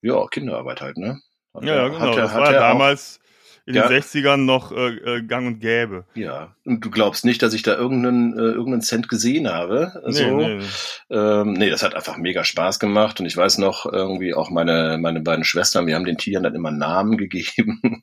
Ja, 0.00 0.26
Kinderarbeit 0.26 0.80
halt, 0.80 0.96
ne? 0.96 1.20
Hat 1.54 1.64
ja, 1.64 1.74
ja, 1.74 1.88
genau. 1.88 2.00
Hat 2.00 2.16
das 2.16 2.34
war 2.34 2.52
ja 2.52 2.60
damals 2.60 3.20
in 3.68 3.74
ja. 3.74 3.88
den 3.88 4.00
60ern 4.00 4.36
noch 4.36 4.70
äh, 4.70 5.16
äh, 5.16 5.22
gang 5.22 5.46
und 5.46 5.58
gäbe. 5.58 6.04
Ja, 6.14 6.54
und 6.64 6.84
du 6.84 6.90
glaubst 6.90 7.24
nicht, 7.24 7.42
dass 7.42 7.54
ich 7.54 7.62
da 7.62 7.74
irgendeinen, 7.74 8.34
äh, 8.34 8.42
irgendeinen 8.42 8.82
Cent 8.82 9.08
gesehen 9.08 9.48
habe. 9.48 10.00
Also, 10.04 10.22
nee, 10.22 10.58
nee. 10.58 10.64
Ähm, 11.10 11.54
nee, 11.54 11.70
das 11.70 11.82
hat 11.82 11.94
einfach 11.94 12.16
mega 12.16 12.44
Spaß 12.44 12.78
gemacht. 12.78 13.18
Und 13.18 13.26
ich 13.26 13.36
weiß 13.36 13.58
noch, 13.58 13.86
irgendwie 13.90 14.34
auch 14.34 14.50
meine, 14.50 14.98
meine 15.00 15.20
beiden 15.20 15.44
Schwestern, 15.44 15.86
wir 15.86 15.94
haben 15.96 16.04
den 16.04 16.18
Tieren 16.18 16.44
dann 16.44 16.54
immer 16.54 16.70
Namen 16.70 17.16
gegeben. 17.18 18.02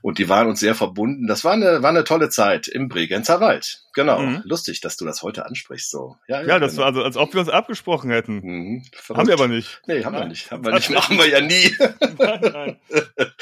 und 0.00 0.14
Und 0.14 0.18
die 0.20 0.28
waren 0.28 0.46
uns 0.46 0.60
sehr 0.60 0.76
verbunden. 0.76 1.26
Das 1.26 1.42
war 1.42 1.54
eine, 1.54 1.82
war 1.82 1.90
eine 1.90 2.04
tolle 2.04 2.28
Zeit 2.28 2.68
im 2.68 2.88
Bregenzer 2.88 3.40
Wald. 3.40 3.82
Genau. 3.94 4.20
Mhm. 4.20 4.42
Lustig, 4.44 4.80
dass 4.80 4.96
du 4.96 5.04
das 5.04 5.22
heute 5.22 5.44
ansprichst. 5.44 5.90
So. 5.90 6.16
Ja, 6.28 6.40
ja, 6.42 6.46
ja 6.46 6.58
das 6.60 6.72
genau. 6.72 6.82
war 6.82 6.86
also, 6.86 7.02
als 7.02 7.16
ob 7.16 7.32
wir 7.32 7.40
uns 7.40 7.48
abgesprochen 7.48 8.10
hätten. 8.10 8.36
Mhm, 8.36 8.82
haben 9.12 9.26
wir 9.26 9.34
aber 9.34 9.48
nicht. 9.48 9.82
Nee, 9.88 10.04
haben 10.04 10.12
nein. 10.12 10.22
wir 10.22 10.28
nicht. 10.28 10.52
Haben 10.52 10.64
wir 10.64 10.72
nicht. 10.72 10.90
Machen 10.90 11.18
wir 11.18 11.28
ja 11.28 11.40
nie. 11.40 11.74
nein, 12.18 12.40
nein. 12.52 12.76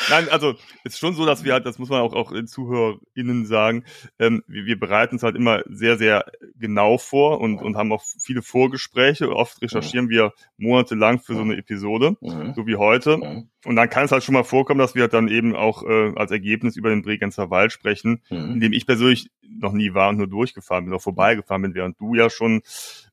nein, 0.08 0.28
also 0.30 0.54
ist 0.84 0.98
schon 0.98 1.14
so, 1.14 1.26
dass 1.26 1.44
wir 1.44 1.52
halt, 1.52 1.61
das 1.62 1.78
muss 1.78 1.88
man 1.88 2.00
auch, 2.00 2.14
auch 2.14 2.32
den 2.32 2.46
ZuhörerInnen 2.46 3.46
sagen, 3.46 3.84
ähm, 4.18 4.42
wir, 4.46 4.66
wir 4.66 4.78
bereiten 4.78 5.16
es 5.16 5.22
halt 5.22 5.36
immer 5.36 5.62
sehr, 5.66 5.96
sehr 5.98 6.24
genau 6.56 6.98
vor 6.98 7.40
und, 7.40 7.58
und 7.60 7.76
haben 7.76 7.92
auch 7.92 8.02
viele 8.20 8.42
Vorgespräche. 8.42 9.34
Oft 9.34 9.62
recherchieren 9.62 10.08
wir 10.08 10.32
monatelang 10.56 11.20
für 11.20 11.34
so 11.34 11.40
eine 11.40 11.56
Episode, 11.56 12.16
mhm. 12.20 12.54
so 12.54 12.66
wie 12.66 12.76
heute. 12.76 13.16
Mhm. 13.18 13.48
Und 13.64 13.76
dann 13.76 13.88
kann 13.88 14.04
es 14.04 14.12
halt 14.12 14.24
schon 14.24 14.34
mal 14.34 14.44
vorkommen, 14.44 14.80
dass 14.80 14.94
wir 14.94 15.06
dann 15.08 15.28
eben 15.28 15.54
auch 15.54 15.84
äh, 15.84 16.12
als 16.16 16.32
Ergebnis 16.32 16.76
über 16.76 16.90
den 16.90 17.02
Bregenzer 17.02 17.50
Wald 17.50 17.72
sprechen, 17.72 18.22
mhm. 18.28 18.52
in 18.54 18.60
dem 18.60 18.72
ich 18.72 18.86
persönlich 18.86 19.30
noch 19.42 19.72
nie 19.72 19.94
war 19.94 20.08
und 20.08 20.16
nur 20.16 20.26
durchgefahren 20.26 20.84
bin, 20.84 20.92
noch 20.92 21.02
vorbeigefahren 21.02 21.62
bin, 21.62 21.74
während 21.74 22.00
du 22.00 22.14
ja 22.14 22.30
schon 22.30 22.62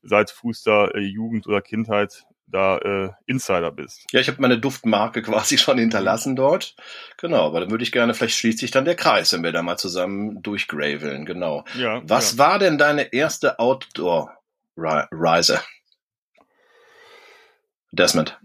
seit 0.02 0.30
frühester 0.30 0.94
äh, 0.94 1.00
Jugend 1.00 1.46
oder 1.46 1.60
Kindheit 1.60 2.26
da 2.50 2.78
äh, 2.78 3.10
Insider 3.26 3.70
bist. 3.70 4.06
Ja, 4.12 4.20
ich 4.20 4.28
habe 4.28 4.40
meine 4.40 4.58
Duftmarke 4.58 5.22
quasi 5.22 5.58
schon 5.58 5.78
hinterlassen 5.78 6.36
dort. 6.36 6.74
Genau, 7.18 7.46
aber 7.46 7.60
dann 7.60 7.70
würde 7.70 7.84
ich 7.84 7.92
gerne, 7.92 8.14
vielleicht 8.14 8.38
schließt 8.38 8.58
sich 8.58 8.70
dann 8.70 8.84
der 8.84 8.96
Kreis, 8.96 9.32
wenn 9.32 9.42
wir 9.42 9.52
da 9.52 9.62
mal 9.62 9.76
zusammen 9.76 10.42
durchgraveln, 10.42 11.26
genau. 11.26 11.64
Ja, 11.76 12.00
Was 12.04 12.32
ja. 12.32 12.38
war 12.38 12.58
denn 12.58 12.78
deine 12.78 13.12
erste 13.12 13.58
Outdoor-Reise? 13.58 15.60
Desmond. 17.92 18.38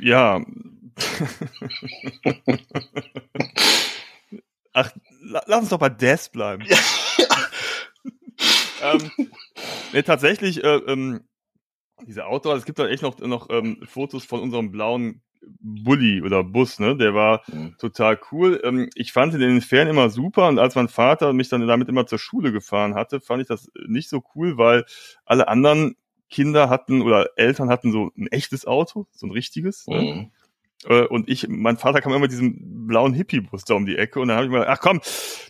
Ja, 0.00 0.40
Ach, 4.72 4.90
lass 5.20 5.60
uns 5.60 5.68
doch 5.70 5.78
bei 5.78 5.88
Death 5.88 6.30
bleiben. 6.32 6.64
ähm, 8.82 9.10
nee, 9.92 10.02
tatsächlich, 10.02 10.62
äh, 10.62 10.76
ähm, 10.76 11.26
diese 12.06 12.26
Outdoor, 12.26 12.56
es 12.56 12.64
gibt 12.64 12.78
da 12.78 12.88
echt 12.88 13.02
noch, 13.02 13.18
noch 13.18 13.48
ähm, 13.50 13.78
Fotos 13.84 14.24
von 14.24 14.40
unserem 14.40 14.70
blauen 14.70 15.22
Bulli 15.60 16.22
oder 16.22 16.44
Bus, 16.44 16.78
ne? 16.78 16.96
Der 16.96 17.14
war 17.14 17.42
mhm. 17.46 17.76
total 17.78 18.18
cool. 18.32 18.60
Ähm, 18.64 18.90
ich 18.94 19.12
fand 19.12 19.34
ihn 19.34 19.40
in 19.40 19.48
den 19.50 19.60
Ferien 19.60 19.88
immer 19.88 20.10
super 20.10 20.48
und 20.48 20.58
als 20.58 20.74
mein 20.74 20.88
Vater 20.88 21.32
mich 21.32 21.48
dann 21.48 21.66
damit 21.66 21.88
immer 21.88 22.06
zur 22.06 22.18
Schule 22.18 22.52
gefahren 22.52 22.94
hatte, 22.94 23.20
fand 23.20 23.42
ich 23.42 23.48
das 23.48 23.70
nicht 23.86 24.08
so 24.08 24.22
cool, 24.34 24.58
weil 24.58 24.84
alle 25.24 25.48
anderen 25.48 25.96
Kinder 26.30 26.68
hatten 26.68 27.02
oder 27.02 27.30
Eltern 27.36 27.70
hatten 27.70 27.92
so 27.92 28.10
ein 28.16 28.26
echtes 28.28 28.66
Auto, 28.66 29.06
so 29.12 29.26
ein 29.26 29.32
richtiges. 29.32 29.86
Ne? 29.86 30.02
Mhm. 30.02 30.30
Äh, 30.84 31.06
und 31.06 31.28
ich, 31.28 31.48
mein 31.48 31.76
Vater 31.76 32.00
kam 32.00 32.12
immer 32.12 32.20
mit 32.20 32.32
diesem 32.32 32.86
blauen 32.86 33.14
Hippie-Bus 33.14 33.64
da 33.64 33.74
um 33.74 33.86
die 33.86 33.96
Ecke 33.96 34.20
und 34.20 34.28
dann 34.28 34.36
habe 34.36 34.46
ich 34.46 34.52
mir 34.52 34.60
gedacht, 34.60 34.78
ach 34.78 34.82
komm, 34.82 35.00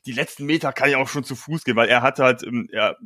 die 0.07 0.13
letzten 0.13 0.47
Meter 0.47 0.73
kann 0.73 0.89
ich 0.89 0.97
auch 0.97 1.09
schon 1.09 1.25
zu 1.25 1.37
Fuß 1.37 1.65
gehen, 1.65 1.77
weil 1.77 1.89
er 1.89 2.03
hatte 2.03 2.25
halt, 2.25 2.43
ähm, 2.45 2.69
er 2.73 2.97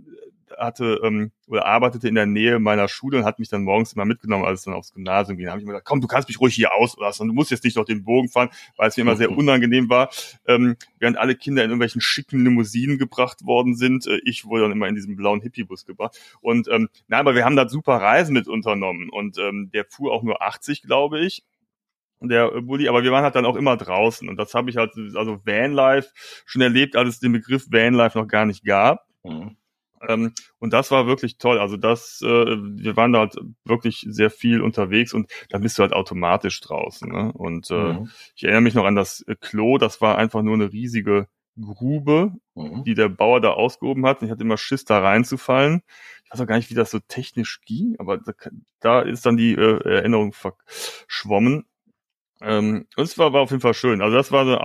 hatte 0.58 1.00
ähm, 1.02 1.32
oder 1.46 1.66
arbeitete 1.66 2.08
in 2.08 2.14
der 2.14 2.26
Nähe 2.26 2.58
meiner 2.58 2.88
Schule 2.88 3.18
und 3.18 3.24
hat 3.24 3.38
mich 3.38 3.48
dann 3.48 3.62
morgens 3.62 3.92
immer 3.92 4.04
mitgenommen, 4.04 4.44
als 4.44 4.60
es 4.60 4.64
dann 4.64 4.74
aufs 4.74 4.92
Gymnasium 4.92 5.36
ging. 5.36 5.46
Da 5.46 5.52
habe 5.52 5.60
ich 5.60 5.66
mir 5.66 5.72
gedacht, 5.72 5.86
komm, 5.86 6.00
du 6.00 6.06
kannst 6.06 6.28
mich 6.28 6.40
ruhig 6.40 6.54
hier 6.54 6.72
auslassen, 6.74 7.28
du 7.28 7.34
musst 7.34 7.50
jetzt 7.50 7.64
nicht 7.64 7.76
noch 7.76 7.84
den 7.84 8.04
Bogen 8.04 8.28
fahren, 8.28 8.50
weil 8.76 8.88
es 8.88 8.96
mir 8.96 9.02
immer 9.02 9.16
sehr 9.16 9.30
unangenehm 9.30 9.88
war. 9.88 10.10
Ähm, 10.46 10.76
während 10.98 11.18
alle 11.18 11.34
Kinder 11.34 11.62
in 11.64 11.70
irgendwelchen 11.70 12.00
schicken 12.00 12.44
Limousinen 12.44 12.98
gebracht 12.98 13.44
worden 13.44 13.74
sind, 13.74 14.06
äh, 14.06 14.20
ich 14.24 14.44
wurde 14.44 14.62
dann 14.62 14.72
immer 14.72 14.88
in 14.88 14.94
diesem 14.94 15.16
blauen 15.16 15.40
Hippie-Bus 15.40 15.84
gebracht. 15.86 16.18
Und 16.40 16.68
ähm, 16.68 16.88
nein, 17.08 17.20
aber 17.20 17.34
wir 17.34 17.44
haben 17.44 17.56
da 17.56 17.68
super 17.68 17.96
Reisen 17.96 18.32
mit 18.32 18.48
unternommen 18.48 19.10
und 19.10 19.38
ähm, 19.38 19.70
der 19.72 19.84
fuhr 19.84 20.12
auch 20.12 20.22
nur 20.22 20.42
80, 20.42 20.82
glaube 20.82 21.20
ich 21.20 21.44
der 22.28 22.60
Bulli, 22.62 22.88
aber 22.88 23.02
wir 23.02 23.12
waren 23.12 23.24
halt 23.24 23.34
dann 23.34 23.46
auch 23.46 23.56
immer 23.56 23.76
draußen 23.76 24.28
und 24.28 24.36
das 24.36 24.54
habe 24.54 24.70
ich 24.70 24.76
halt, 24.76 24.92
also 25.14 25.40
Vanlife 25.44 26.10
schon 26.46 26.62
erlebt, 26.62 26.96
als 26.96 27.08
es 27.08 27.20
den 27.20 27.32
Begriff 27.32 27.66
Vanlife 27.70 28.18
noch 28.18 28.28
gar 28.28 28.46
nicht 28.46 28.64
gab. 28.64 29.06
Mhm. 29.24 29.56
Ähm, 30.08 30.32
und 30.58 30.72
das 30.72 30.90
war 30.90 31.06
wirklich 31.06 31.38
toll. 31.38 31.58
Also 31.58 31.76
das, 31.76 32.20
äh, 32.22 32.26
wir 32.26 32.96
waren 32.96 33.12
da 33.12 33.20
halt 33.20 33.36
wirklich 33.64 34.04
sehr 34.08 34.30
viel 34.30 34.60
unterwegs 34.60 35.14
und 35.14 35.30
da 35.48 35.58
bist 35.58 35.78
du 35.78 35.82
halt 35.82 35.92
automatisch 35.92 36.60
draußen. 36.60 37.10
Ne? 37.10 37.32
Und 37.32 37.70
äh, 37.70 37.94
mhm. 37.94 38.10
ich 38.34 38.44
erinnere 38.44 38.62
mich 38.62 38.74
noch 38.74 38.84
an 38.84 38.96
das 38.96 39.24
Klo, 39.40 39.78
das 39.78 40.00
war 40.00 40.18
einfach 40.18 40.42
nur 40.42 40.54
eine 40.54 40.72
riesige 40.72 41.28
Grube, 41.60 42.32
mhm. 42.54 42.84
die 42.84 42.94
der 42.94 43.08
Bauer 43.08 43.40
da 43.40 43.50
ausgehoben 43.50 44.06
hat. 44.06 44.20
Und 44.20 44.26
ich 44.26 44.32
hatte 44.32 44.42
immer 44.42 44.56
Schiss, 44.56 44.84
da 44.84 45.00
reinzufallen. 45.00 45.82
Ich 46.24 46.32
weiß 46.32 46.40
auch 46.40 46.46
gar 46.46 46.56
nicht, 46.56 46.70
wie 46.70 46.74
das 46.74 46.90
so 46.90 46.98
technisch 46.98 47.60
ging, 47.64 47.96
aber 47.98 48.18
da, 48.18 48.32
da 48.80 49.00
ist 49.02 49.26
dann 49.26 49.36
die 49.36 49.52
äh, 49.52 49.82
Erinnerung 49.84 50.32
verschwommen. 50.32 51.66
Ähm, 52.40 52.86
und 52.96 53.04
es 53.04 53.18
war, 53.18 53.32
war 53.32 53.42
auf 53.42 53.50
jeden 53.50 53.60
Fall 53.60 53.74
schön. 53.74 54.02
Also 54.02 54.16
das 54.16 54.32
war 54.32 54.42
eine 54.42 54.60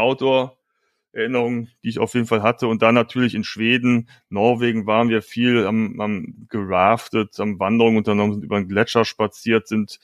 Outdoor-Erinnerung, 1.17 1.67
die 1.83 1.89
ich 1.89 1.99
auf 1.99 2.13
jeden 2.13 2.27
Fall 2.27 2.43
hatte. 2.43 2.67
Und 2.67 2.81
dann 2.81 2.95
natürlich 2.95 3.35
in 3.35 3.43
Schweden, 3.43 4.09
Norwegen 4.29 4.85
waren 4.85 5.09
wir 5.09 5.21
viel, 5.21 5.65
haben, 5.65 5.97
haben 5.99 6.47
geraftet, 6.49 7.35
haben 7.39 7.59
Wanderungen 7.59 7.97
unternommen, 7.97 8.33
sind 8.33 8.43
über 8.43 8.59
den 8.59 8.69
Gletscher 8.69 9.03
spaziert, 9.03 9.67
sind 9.67 9.99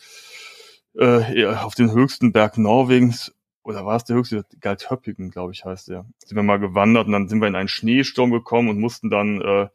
äh, 0.97 1.45
auf 1.45 1.75
den 1.75 1.91
höchsten 1.91 2.31
Berg 2.31 2.57
Norwegens 2.57 3.33
oder 3.65 3.85
war 3.85 3.95
es 3.95 4.03
der 4.03 4.17
höchste? 4.17 4.43
Galthöppigen, 4.59 5.31
glaube 5.31 5.53
ich, 5.53 5.63
heißt 5.63 5.87
der. 5.87 6.05
Sind 6.25 6.35
wir 6.35 6.43
mal 6.43 6.59
gewandert 6.59 7.05
und 7.05 7.13
dann 7.13 7.29
sind 7.29 7.39
wir 7.39 7.47
in 7.47 7.55
einen 7.55 7.69
Schneesturm 7.69 8.29
gekommen 8.29 8.67
und 8.67 8.77
mussten 8.77 9.09
dann 9.09 9.39
äh, 9.39 9.69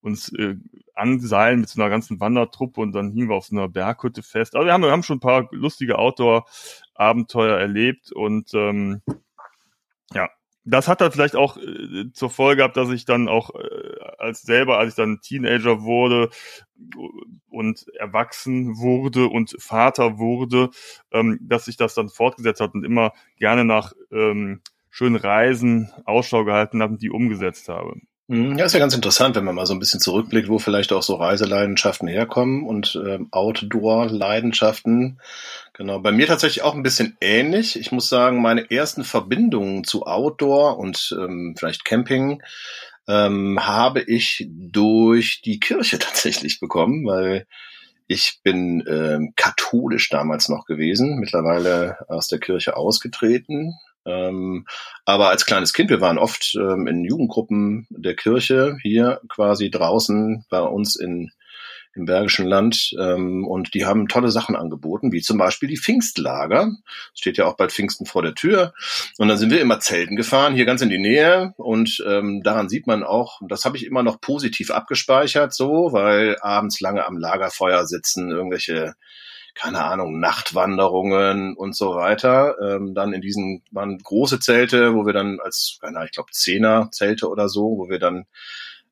uns 0.00 0.32
äh, 0.32 0.56
anseilen 0.94 1.60
mit 1.60 1.68
so 1.68 1.80
einer 1.80 1.88
ganzen 1.88 2.18
Wandertruppe 2.18 2.80
und 2.80 2.92
dann 2.92 3.12
hingen 3.12 3.28
wir 3.28 3.36
auf 3.36 3.46
so 3.46 3.54
einer 3.54 3.68
Berghütte 3.68 4.24
fest. 4.24 4.56
Also 4.56 4.66
wir 4.66 4.72
haben, 4.72 4.82
wir 4.82 4.90
haben 4.90 5.04
schon 5.04 5.18
ein 5.18 5.20
paar 5.20 5.46
lustige 5.52 6.00
Outdoor-Abenteuer 6.00 7.56
erlebt 7.56 8.10
und 8.10 8.52
ähm, 8.54 9.02
ja, 10.12 10.28
das 10.68 10.88
hat 10.88 11.00
dann 11.00 11.12
vielleicht 11.12 11.36
auch 11.36 11.56
äh, 11.56 12.12
zur 12.12 12.30
Folge 12.30 12.58
gehabt, 12.58 12.76
dass 12.76 12.90
ich 12.90 13.04
dann 13.04 13.28
auch 13.28 13.50
äh, 13.54 14.00
als 14.18 14.42
selber, 14.42 14.78
als 14.78 14.90
ich 14.90 14.96
dann 14.96 15.20
Teenager 15.20 15.82
wurde 15.82 16.30
und 17.48 17.86
erwachsen 17.94 18.76
wurde 18.78 19.26
und 19.26 19.56
Vater 19.58 20.18
wurde, 20.18 20.70
ähm, 21.10 21.38
dass 21.42 21.64
sich 21.64 21.76
das 21.76 21.94
dann 21.94 22.08
fortgesetzt 22.08 22.60
hat 22.60 22.74
und 22.74 22.84
immer 22.84 23.12
gerne 23.36 23.64
nach 23.64 23.92
ähm, 24.10 24.60
schönen 24.90 25.16
Reisen 25.16 25.90
Ausschau 26.04 26.44
gehalten 26.44 26.82
habe 26.82 26.94
und 26.94 27.02
die 27.02 27.10
umgesetzt 27.10 27.68
habe. 27.68 27.94
Mhm. 28.28 28.58
Ja, 28.58 28.66
ist 28.66 28.74
ja 28.74 28.78
ganz 28.78 28.94
interessant, 28.94 29.36
wenn 29.36 29.44
man 29.44 29.54
mal 29.54 29.64
so 29.64 29.72
ein 29.72 29.78
bisschen 29.78 30.00
zurückblickt, 30.00 30.50
wo 30.50 30.58
vielleicht 30.58 30.92
auch 30.92 31.02
so 31.02 31.14
Reiseleidenschaften 31.14 32.08
herkommen 32.08 32.66
und 32.66 33.00
ähm, 33.06 33.28
Outdoor-Leidenschaften. 33.30 35.18
Genau, 35.72 35.98
bei 36.00 36.12
mir 36.12 36.26
tatsächlich 36.26 36.62
auch 36.62 36.74
ein 36.74 36.82
bisschen 36.82 37.16
ähnlich. 37.22 37.78
Ich 37.78 37.90
muss 37.90 38.10
sagen, 38.10 38.42
meine 38.42 38.70
ersten 38.70 39.02
Verbindungen 39.02 39.84
zu 39.84 40.04
Outdoor 40.06 40.78
und 40.78 41.16
ähm, 41.18 41.54
vielleicht 41.58 41.86
Camping 41.86 42.42
ähm, 43.08 43.66
habe 43.66 44.02
ich 44.02 44.46
durch 44.50 45.40
die 45.40 45.58
Kirche 45.58 45.98
tatsächlich 45.98 46.60
bekommen, 46.60 47.06
weil 47.06 47.46
ich 48.08 48.40
bin 48.42 48.84
ähm, 48.86 49.32
katholisch 49.36 50.10
damals 50.10 50.50
noch 50.50 50.66
gewesen, 50.66 51.18
mittlerweile 51.18 51.96
aus 52.08 52.26
der 52.26 52.40
Kirche 52.40 52.76
ausgetreten, 52.76 53.74
ähm, 54.06 54.66
aber 55.04 55.28
als 55.28 55.46
kleines 55.46 55.72
Kind, 55.72 55.90
wir 55.90 56.00
waren 56.00 56.18
oft 56.18 56.54
ähm, 56.56 56.86
in 56.86 57.04
Jugendgruppen 57.04 57.86
der 57.90 58.14
Kirche 58.14 58.76
hier 58.82 59.20
quasi 59.28 59.70
draußen 59.70 60.44
bei 60.50 60.60
uns 60.60 60.96
in 60.96 61.30
im 61.98 62.06
Bergischen 62.06 62.46
Land 62.46 62.94
ähm, 62.98 63.46
und 63.46 63.74
die 63.74 63.84
haben 63.84 64.08
tolle 64.08 64.30
Sachen 64.30 64.56
angeboten, 64.56 65.12
wie 65.12 65.20
zum 65.20 65.36
Beispiel 65.36 65.68
die 65.68 65.76
Pfingstlager. 65.76 66.72
Steht 67.14 67.36
ja 67.36 67.46
auch 67.46 67.56
bald 67.56 67.72
Pfingsten 67.72 68.06
vor 68.06 68.22
der 68.22 68.34
Tür. 68.34 68.72
Und 69.18 69.28
dann 69.28 69.36
sind 69.36 69.50
wir 69.50 69.60
immer 69.60 69.80
Zelten 69.80 70.16
gefahren, 70.16 70.54
hier 70.54 70.64
ganz 70.64 70.80
in 70.80 70.88
die 70.88 70.98
Nähe. 70.98 71.52
Und 71.56 72.02
ähm, 72.06 72.42
daran 72.42 72.68
sieht 72.68 72.86
man 72.86 73.02
auch, 73.02 73.40
das 73.48 73.64
habe 73.64 73.76
ich 73.76 73.84
immer 73.84 74.02
noch 74.02 74.20
positiv 74.20 74.70
abgespeichert, 74.70 75.52
so, 75.52 75.92
weil 75.92 76.36
abends 76.40 76.80
lange 76.80 77.06
am 77.06 77.18
Lagerfeuer 77.18 77.84
sitzen, 77.84 78.30
irgendwelche 78.30 78.94
keine 79.54 79.84
Ahnung, 79.84 80.20
Nachtwanderungen 80.20 81.56
und 81.56 81.76
so 81.76 81.94
weiter. 81.94 82.56
Ähm, 82.62 82.94
dann 82.94 83.12
in 83.12 83.20
diesen 83.20 83.62
waren 83.70 83.98
große 83.98 84.40
Zelte, 84.40 84.94
wo 84.94 85.06
wir 85.06 85.12
dann 85.12 85.40
als, 85.40 85.78
keine 85.80 85.96
Ahnung, 85.96 86.06
ich 86.06 86.14
glaube 86.14 86.30
Zehner 86.32 86.90
Zelte 86.92 87.28
oder 87.28 87.48
so, 87.48 87.76
wo 87.78 87.88
wir 87.88 87.98
dann 87.98 88.26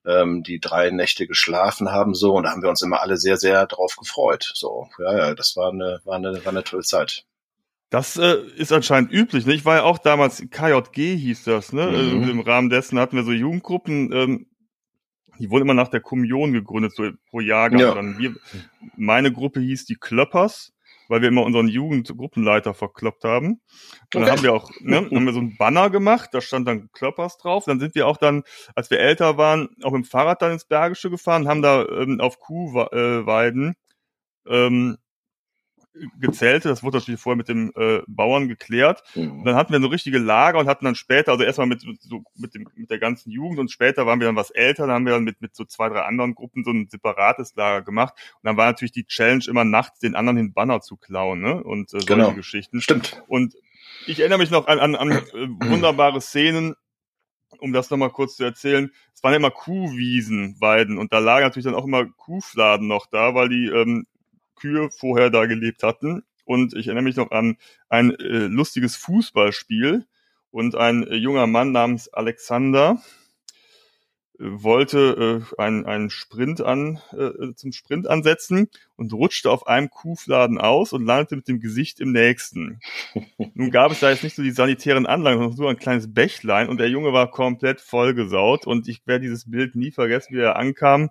ähm, 0.07 0.43
die 0.43 0.61
drei 0.61 0.91
Nächte 0.91 1.27
geschlafen 1.27 1.91
haben 1.91 2.15
so 2.15 2.35
und 2.35 2.45
da 2.45 2.51
haben 2.51 2.63
wir 2.63 2.71
uns 2.71 2.83
immer 2.83 3.03
alle 3.03 3.17
sehr, 3.17 3.37
sehr 3.37 3.67
drauf 3.67 3.97
gefreut. 3.97 4.51
So, 4.55 4.89
ja, 4.99 5.17
ja, 5.17 5.35
das 5.35 5.57
war 5.57 5.73
eine, 5.73 6.01
war 6.05 6.17
eine, 6.17 6.45
war 6.45 6.53
eine 6.53 6.65
tolle 6.65 6.83
Zeit. 6.83 7.25
Das 7.91 8.17
äh, 8.17 8.39
ist 8.57 8.73
anscheinend 8.73 9.13
üblich. 9.13 9.47
Ne? 9.47 9.55
Ich 9.55 9.65
war 9.65 9.77
ja 9.77 9.83
auch 9.85 9.99
damals, 9.99 10.43
KJG 10.51 11.17
hieß 11.17 11.45
das, 11.45 11.73
ne? 11.73 11.87
Mhm. 11.87 11.95
Also 11.95 12.31
Im 12.31 12.41
Rahmen 12.41 12.69
dessen 12.69 12.99
hatten 12.99 13.17
wir 13.17 13.25
so 13.25 13.33
Jugendgruppen, 13.33 14.13
ähm, 14.13 14.47
die 15.39 15.51
wurden 15.51 15.63
immer 15.63 15.75
nach 15.75 15.89
der 15.89 16.01
Kommunion 16.01 16.53
gegründet, 16.53 16.95
so 16.95 17.11
pro 17.31 17.41
Jahr. 17.41 17.73
Ja. 17.73 17.95
Dann 17.95 18.19
wir, 18.19 18.35
meine 18.97 19.33
Gruppe 19.33 19.61
hieß 19.61 19.85
die 19.87 19.97
Klöppers, 19.97 20.73
weil 21.09 21.21
wir 21.21 21.29
immer 21.29 21.45
unseren 21.45 21.69
Jugendgruppenleiter 21.69 22.75
verkloppt 22.75 23.25
haben. 23.25 23.49
Und 23.53 23.61
dann 24.13 24.23
okay. 24.23 24.31
haben 24.33 24.43
wir 24.43 24.53
auch, 24.55 24.71
ne, 24.81 24.97
haben 25.13 25.25
wir 25.25 25.33
so 25.33 25.41
ein 25.41 25.57
Banner 25.57 25.91
gemacht, 25.91 26.31
da 26.33 26.41
stand 26.41 26.67
dann 26.69 26.91
Klöppers 26.93 27.39
drauf. 27.39 27.65
Dann 27.65 27.81
sind 27.81 27.95
wir 27.95 28.07
auch 28.07 28.17
dann, 28.17 28.43
als 28.75 28.91
wir 28.91 29.01
älter 29.01 29.37
waren, 29.37 29.69
auch 29.83 29.95
im 29.95 30.05
Fahrrad 30.05 30.43
dann 30.43 30.53
ins 30.53 30.65
Bergische 30.65 31.11
gefahren, 31.11 31.49
haben 31.49 31.63
da 31.63 31.87
ähm, 31.87 32.21
auf 32.21 32.39
Kuhweiden 32.39 33.75
ähm, 34.47 34.97
gezeltet. 36.21 36.71
Das 36.71 36.83
wurde 36.83 36.99
natürlich 36.99 37.21
vorher 37.21 37.37
mit 37.37 37.49
dem 37.49 37.73
äh, 37.77 38.01
Bauern 38.07 38.49
geklärt. 38.49 39.03
Mhm. 39.15 39.41
Und 39.41 39.45
dann 39.45 39.57
hatten 39.57 39.73
wir 39.73 39.81
so 39.81 39.89
richtige 39.89 40.19
Lager 40.19 40.59
und 40.59 40.69
hatten 40.69 40.85
dann 40.85 40.95
später, 40.95 41.33
also 41.33 41.45
erstmal 41.45 41.67
mit 41.67 41.81
so 41.81 42.25
mit 42.35 42.55
dem 42.55 42.69
mit 42.75 42.91
der 42.91 42.99
ganzen 42.99 43.31
Jugend 43.31 43.59
und 43.59 43.71
später 43.71 44.07
waren 44.07 44.21
wir 44.21 44.27
dann 44.27 44.37
was 44.37 44.51
älter, 44.51 44.87
dann 44.87 44.97
haben 44.97 45.07
wir 45.07 45.13
dann 45.13 45.25
mit 45.25 45.41
mit 45.41 45.55
so 45.55 45.65
zwei 45.65 45.89
drei 45.89 46.03
anderen 46.03 46.35
Gruppen 46.35 46.65
so 46.65 46.71
ein 46.71 46.89
separates 46.89 47.55
Lager 47.57 47.83
gemacht. 47.83 48.15
Und 48.35 48.45
dann 48.45 48.57
war 48.57 48.67
natürlich 48.67 48.93
die 48.93 49.07
Challenge 49.07 49.45
immer 49.49 49.65
nachts 49.65 50.01
den 50.01 50.15
anderen 50.15 50.37
den 50.37 50.53
Banner 50.53 50.81
zu 50.81 50.97
klauen, 50.97 51.41
ne? 51.41 51.63
Und 51.63 51.89
äh, 51.89 52.01
solche 52.01 52.07
genau. 52.07 52.33
Geschichten. 52.33 52.81
Stimmt. 52.81 53.23
Und 53.29 53.55
ich 54.07 54.21
erinnere 54.21 54.39
mich 54.39 54.51
noch 54.51 54.67
an 54.67 54.79
an, 54.79 54.95
an 54.95 55.11
äh, 55.11 55.23
wunderbare 55.33 56.21
Szenen 56.21 56.75
um 57.59 57.73
das 57.73 57.91
nochmal 57.91 58.11
kurz 58.11 58.37
zu 58.37 58.45
erzählen, 58.45 58.91
es 59.15 59.23
waren 59.23 59.33
ja 59.33 59.39
immer 59.39 59.51
Kuhwiesen, 59.51 60.61
Weiden 60.61 60.99
und 60.99 61.13
da 61.13 61.21
lagen 61.21 61.47
natürlich 61.47 61.65
dann 61.65 61.75
auch 61.75 61.87
immer 61.87 62.05
Kuhfladen 62.05 62.87
noch 62.87 63.07
da, 63.07 63.35
weil 63.35 63.49
die 63.49 63.67
ähm, 63.67 64.07
Kühe 64.57 64.91
vorher 64.91 65.31
da 65.31 65.47
gelebt 65.47 65.83
hatten. 65.83 66.23
Und 66.45 66.75
ich 66.75 66.87
erinnere 66.87 67.05
mich 67.05 67.17
noch 67.17 67.31
an 67.31 67.57
ein 67.89 68.15
äh, 68.15 68.47
lustiges 68.47 68.97
Fußballspiel 68.97 70.07
und 70.51 70.75
ein 70.75 71.07
äh, 71.07 71.17
junger 71.17 71.47
Mann 71.47 71.73
namens 71.73 72.09
Alexander 72.09 73.03
äh, 74.39 74.45
wollte 74.63 75.45
äh, 75.59 75.61
einen, 75.61 75.87
einen 75.87 76.09
Sprint 76.09 76.61
an 76.61 77.01
äh, 77.13 77.53
zum 77.55 77.73
Sprint 77.73 78.07
ansetzen 78.07 78.69
und 78.95 79.13
rutschte 79.13 79.51
auf 79.51 79.67
einem 79.67 79.91
Kuhfladen 79.91 80.59
aus 80.59 80.93
und 80.93 81.05
landete 81.05 81.37
mit 81.37 81.49
dem 81.49 81.59
Gesicht 81.59 81.99
im 81.99 82.13
nächsten. 82.13 82.81
Nun 83.55 83.73
gab 83.73 83.91
es 83.91 84.01
da 84.01 84.11
jetzt 84.11 84.23
nicht 84.23 84.37
so 84.37 84.43
die 84.43 84.53
sanitären 84.53 85.07
Anlagen, 85.07 85.41
sondern 85.41 85.59
nur 85.59 85.71
ein 85.71 85.79
kleines 85.79 86.15
Bächlein 86.15 86.69
und 86.69 86.79
der 86.79 86.89
Junge 86.89 87.13
war 87.13 87.31
komplett 87.31 87.81
vollgesaut 87.81 88.67
und 88.69 88.87
ich 88.87 89.07
werde 89.07 89.25
dieses 89.25 89.51
Bild 89.51 89.75
nie 89.75 89.91
vergessen, 89.91 90.37
wie 90.37 90.41
er 90.41 90.57
ankam 90.57 91.11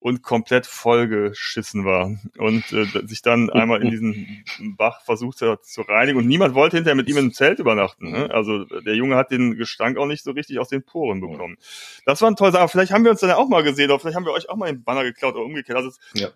und 0.00 0.22
komplett 0.22 0.66
vollgeschissen 0.66 1.84
war 1.84 2.16
und 2.38 2.72
äh, 2.72 2.86
sich 3.06 3.22
dann 3.22 3.50
einmal 3.50 3.82
in 3.82 3.90
diesen 3.90 4.44
Bach 4.76 5.02
versucht 5.02 5.42
hat 5.42 5.64
zu 5.64 5.82
reinigen 5.82 6.18
und 6.18 6.26
niemand 6.26 6.54
wollte 6.54 6.78
hinterher 6.78 6.96
mit 6.96 7.08
ihm 7.08 7.18
im 7.18 7.32
Zelt 7.32 7.58
übernachten. 7.58 8.10
Ne? 8.10 8.30
Also 8.30 8.64
der 8.64 8.94
Junge 8.94 9.16
hat 9.16 9.30
den 9.30 9.56
Gestank 9.56 9.98
auch 9.98 10.06
nicht 10.06 10.24
so 10.24 10.32
richtig 10.32 10.58
aus 10.58 10.68
den 10.68 10.82
Poren 10.82 11.20
bekommen. 11.20 11.58
Das 12.06 12.22
war 12.22 12.30
ein 12.30 12.36
toller 12.36 12.52
Sache. 12.52 12.68
Vielleicht 12.68 12.92
haben 12.92 13.04
wir 13.04 13.10
uns 13.10 13.20
dann 13.20 13.30
auch 13.30 13.48
mal 13.48 13.62
gesehen 13.62 13.90
oder 13.90 14.00
vielleicht 14.00 14.16
haben 14.16 14.24
wir 14.24 14.32
euch 14.32 14.48
auch 14.48 14.56
mal 14.56 14.72
den 14.72 14.82
Banner 14.82 15.04
geklaut 15.04 15.34
oder 15.34 15.44
umgekehrt. 15.44 15.76
Also 15.76 15.90
ja 16.14 16.30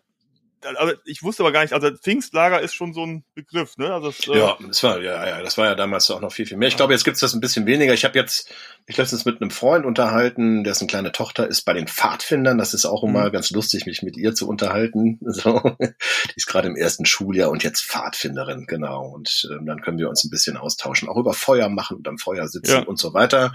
also 0.64 0.94
ich 1.04 1.22
wusste 1.22 1.42
aber 1.42 1.52
gar 1.52 1.62
nicht, 1.62 1.72
also 1.72 1.90
Pfingstlager 1.90 2.60
ist 2.60 2.74
schon 2.74 2.92
so 2.92 3.04
ein 3.04 3.24
Begriff, 3.34 3.76
ne? 3.76 3.92
Also 3.92 4.08
es, 4.08 4.26
äh 4.28 4.38
ja, 4.38 4.56
das 4.66 4.82
war 4.82 5.00
ja, 5.00 5.26
ja, 5.26 5.42
das 5.42 5.58
war 5.58 5.66
ja 5.66 5.74
damals 5.74 6.10
auch 6.10 6.20
noch 6.20 6.32
viel, 6.32 6.46
viel 6.46 6.56
mehr. 6.56 6.68
Ich 6.68 6.76
glaube, 6.76 6.92
jetzt 6.92 7.04
gibt's 7.04 7.20
das 7.20 7.34
ein 7.34 7.40
bisschen 7.40 7.66
weniger. 7.66 7.92
Ich 7.94 8.04
habe 8.04 8.18
jetzt, 8.18 8.50
ich 8.86 8.96
letztens 8.96 9.24
mit 9.24 9.40
einem 9.40 9.50
Freund 9.50 9.86
unterhalten, 9.86 10.64
dessen 10.64 10.88
kleine 10.88 11.12
Tochter 11.12 11.46
ist 11.46 11.62
bei 11.62 11.72
den 11.72 11.86
Pfadfindern. 11.86 12.58
Das 12.58 12.74
ist 12.74 12.86
auch 12.86 13.02
immer 13.04 13.26
mhm. 13.26 13.32
ganz 13.32 13.50
lustig, 13.50 13.86
mich 13.86 14.02
mit 14.02 14.16
ihr 14.16 14.34
zu 14.34 14.48
unterhalten. 14.48 15.18
So. 15.34 15.76
Die 15.80 16.36
ist 16.36 16.46
gerade 16.46 16.68
im 16.68 16.76
ersten 16.76 17.06
Schuljahr 17.06 17.50
und 17.50 17.64
jetzt 17.64 17.84
Pfadfinderin, 17.84 18.66
genau. 18.66 19.08
Und 19.08 19.48
ähm, 19.50 19.66
dann 19.66 19.80
können 19.80 19.98
wir 19.98 20.08
uns 20.08 20.22
ein 20.22 20.30
bisschen 20.30 20.56
austauschen, 20.56 21.08
auch 21.08 21.16
über 21.16 21.34
Feuer 21.34 21.68
machen 21.68 21.96
und 21.96 22.06
am 22.06 22.18
Feuer 22.18 22.46
sitzen 22.46 22.70
ja. 22.70 22.82
und 22.84 22.98
so 22.98 23.14
weiter. 23.14 23.52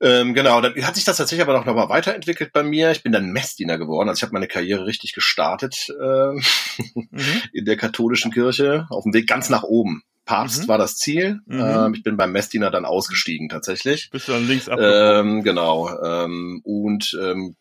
Ähm, 0.00 0.34
genau, 0.34 0.60
dann 0.60 0.74
hat 0.86 0.94
sich 0.94 1.04
das 1.04 1.16
tatsächlich 1.16 1.42
aber 1.42 1.58
noch, 1.58 1.64
noch 1.64 1.74
mal 1.74 1.88
weiterentwickelt 1.88 2.52
bei 2.52 2.62
mir. 2.62 2.90
Ich 2.90 3.02
bin 3.02 3.12
dann 3.12 3.30
Messdiener 3.32 3.78
geworden. 3.78 4.08
Also 4.08 4.18
ich 4.18 4.22
habe 4.22 4.34
meine 4.34 4.46
Karriere 4.46 4.86
richtig 4.86 5.14
gestartet 5.14 5.88
äh, 6.06 6.92
mhm. 6.94 7.22
in 7.52 7.64
der 7.64 7.76
katholischen 7.76 8.32
Kirche, 8.32 8.86
auf 8.90 9.04
dem 9.04 9.14
Weg 9.14 9.26
ganz 9.26 9.50
nach 9.50 9.62
oben. 9.62 10.02
Papst 10.24 10.64
mhm. 10.64 10.68
war 10.68 10.78
das 10.78 10.96
Ziel. 10.96 11.40
Mhm. 11.46 11.60
Ähm, 11.60 11.94
ich 11.94 12.02
bin 12.02 12.16
beim 12.16 12.32
Messdiener 12.32 12.70
dann 12.70 12.84
ausgestiegen 12.84 13.48
tatsächlich. 13.48 14.10
Bist 14.10 14.28
du 14.28 14.32
dann 14.32 14.46
links 14.46 14.68
abgekommen? 14.68 15.36
Ähm, 15.38 15.42
genau. 15.44 15.88
Ähm, 16.02 16.60
und 16.64 17.16
ähm, 17.22 17.56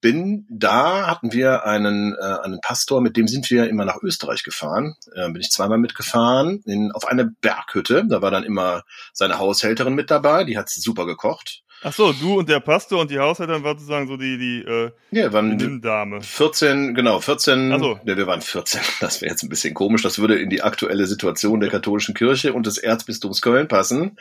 bin 0.00 0.46
da 0.50 1.06
hatten 1.06 1.32
wir 1.32 1.64
einen 1.64 2.14
äh, 2.14 2.36
einen 2.42 2.60
Pastor, 2.60 3.00
mit 3.00 3.16
dem 3.16 3.26
sind 3.26 3.50
wir 3.50 3.68
immer 3.70 3.86
nach 3.86 4.02
Österreich 4.02 4.42
gefahren. 4.42 4.96
Äh, 5.14 5.30
bin 5.30 5.40
ich 5.40 5.50
zweimal 5.50 5.78
mitgefahren 5.78 6.62
in 6.66 6.92
auf 6.92 7.08
eine 7.08 7.24
Berghütte. 7.24 8.04
Da 8.06 8.20
war 8.20 8.30
dann 8.30 8.44
immer 8.44 8.82
seine 9.14 9.38
Haushälterin 9.38 9.94
mit 9.94 10.10
dabei. 10.10 10.44
Die 10.44 10.58
hat 10.58 10.68
super 10.68 11.06
gekocht. 11.06 11.62
Ach 11.82 11.92
so, 11.92 12.12
du 12.12 12.38
und 12.38 12.48
der 12.48 12.58
Pastor 12.58 13.00
und 13.00 13.10
die 13.10 13.20
Haushälterin 13.20 13.62
waren 13.62 13.78
sozusagen 13.78 14.08
so 14.08 14.16
die 14.16 14.36
die 14.36 14.62
äh, 14.62 14.90
ja, 15.12 15.32
waren 15.32 15.80
Dame. 15.80 16.20
14, 16.20 16.94
genau, 16.94 17.20
14. 17.20 17.72
Ach 17.72 17.78
so. 17.78 18.00
Ne, 18.04 18.16
wir 18.16 18.26
waren 18.26 18.40
14. 18.40 18.80
Das 19.00 19.22
wäre 19.22 19.30
jetzt 19.30 19.44
ein 19.44 19.48
bisschen 19.48 19.74
komisch. 19.74 20.02
Das 20.02 20.18
würde 20.18 20.38
in 20.40 20.50
die 20.50 20.62
aktuelle 20.62 21.06
Situation 21.06 21.60
der 21.60 21.70
katholischen 21.70 22.14
Kirche 22.14 22.52
und 22.52 22.66
des 22.66 22.78
Erzbistums 22.78 23.40
Köln 23.40 23.68
passen, 23.68 24.18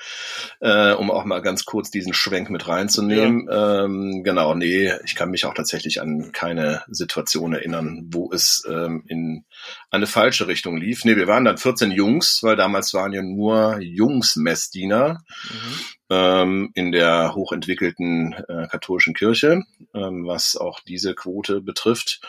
äh, 0.60 0.94
um 0.94 1.10
auch 1.10 1.26
mal 1.26 1.42
ganz 1.42 1.66
kurz 1.66 1.90
diesen 1.90 2.14
Schwenk 2.14 2.52
mit 2.52 2.68
reinzunehmen. 2.68 3.48
Ja. 3.50 3.86
Ähm, 3.86 4.22
genau, 4.24 4.54
nee, 4.54 4.92
ich 5.04 5.16
kann 5.16 5.32
mich 5.32 5.46
auch 5.46 5.56
tatsächlich 5.56 6.00
an 6.00 6.32
keine 6.32 6.84
Situation 6.90 7.54
erinnern, 7.54 8.08
wo 8.12 8.32
es 8.32 8.64
ähm, 8.70 9.04
in 9.08 9.46
eine 9.90 10.06
falsche 10.06 10.48
Richtung 10.48 10.78
lief. 10.78 11.06
Nee, 11.06 11.16
wir 11.16 11.28
waren 11.28 11.46
dann 11.46 11.58
14 11.58 11.92
Jungs, 11.92 12.40
weil 12.44 12.56
damals 12.56 12.94
waren 12.94 13.14
ja 13.14 13.24
nur 13.24 13.80
Jungs-Messdiener. 13.82 15.24
Mhm 15.50 15.97
ähm, 16.10 16.72
in 16.74 16.92
der 16.92 17.36
hochentwickelten 17.36 18.34
äh, 18.48 18.68
katholischen 18.68 19.14
Kirche, 19.14 19.64
ähm, 19.94 20.26
was 20.26 20.56
auch 20.56 20.80
diese 20.80 21.14
Quote 21.16 21.62
betrifft. 21.62 22.22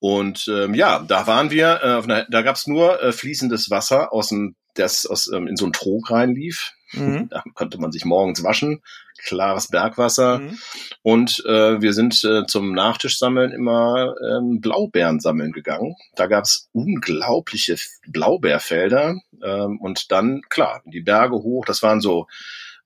Und 0.00 0.48
ähm, 0.48 0.74
ja, 0.74 1.00
da 1.06 1.26
waren 1.26 1.50
wir, 1.50 1.80
äh, 1.82 2.02
einer, 2.02 2.26
da 2.30 2.42
gab's 2.42 2.66
nur 2.66 3.02
äh, 3.02 3.12
fließendes 3.12 3.70
Wasser 3.70 4.12
aus 4.12 4.28
dem, 4.28 4.54
das 4.74 5.06
aus, 5.06 5.30
ähm, 5.32 5.46
in 5.46 5.56
so 5.56 5.64
einen 5.64 5.72
Trog 5.72 6.10
reinlief. 6.10 6.72
Mhm. 6.92 7.28
Da 7.30 7.42
konnte 7.54 7.78
man 7.78 7.90
sich 7.90 8.04
morgens 8.04 8.44
waschen, 8.44 8.82
klares 9.24 9.68
Bergwasser. 9.68 10.40
Mhm. 10.40 10.58
Und 11.00 11.42
äh, 11.46 11.80
wir 11.80 11.94
sind 11.94 12.22
äh, 12.24 12.44
zum 12.46 12.74
Nachtisch 12.74 13.18
sammeln 13.18 13.50
immer 13.52 14.14
ähm, 14.20 14.60
Blaubeeren 14.60 15.20
sammeln 15.20 15.52
gegangen. 15.52 15.94
Da 16.16 16.26
gab's 16.26 16.68
unglaubliche 16.72 17.76
Blaubeerfelder. 18.08 19.16
Ähm, 19.42 19.80
und 19.80 20.12
dann, 20.12 20.42
klar, 20.50 20.82
die 20.84 21.00
Berge 21.00 21.36
hoch, 21.36 21.64
das 21.64 21.82
waren 21.82 22.02
so 22.02 22.26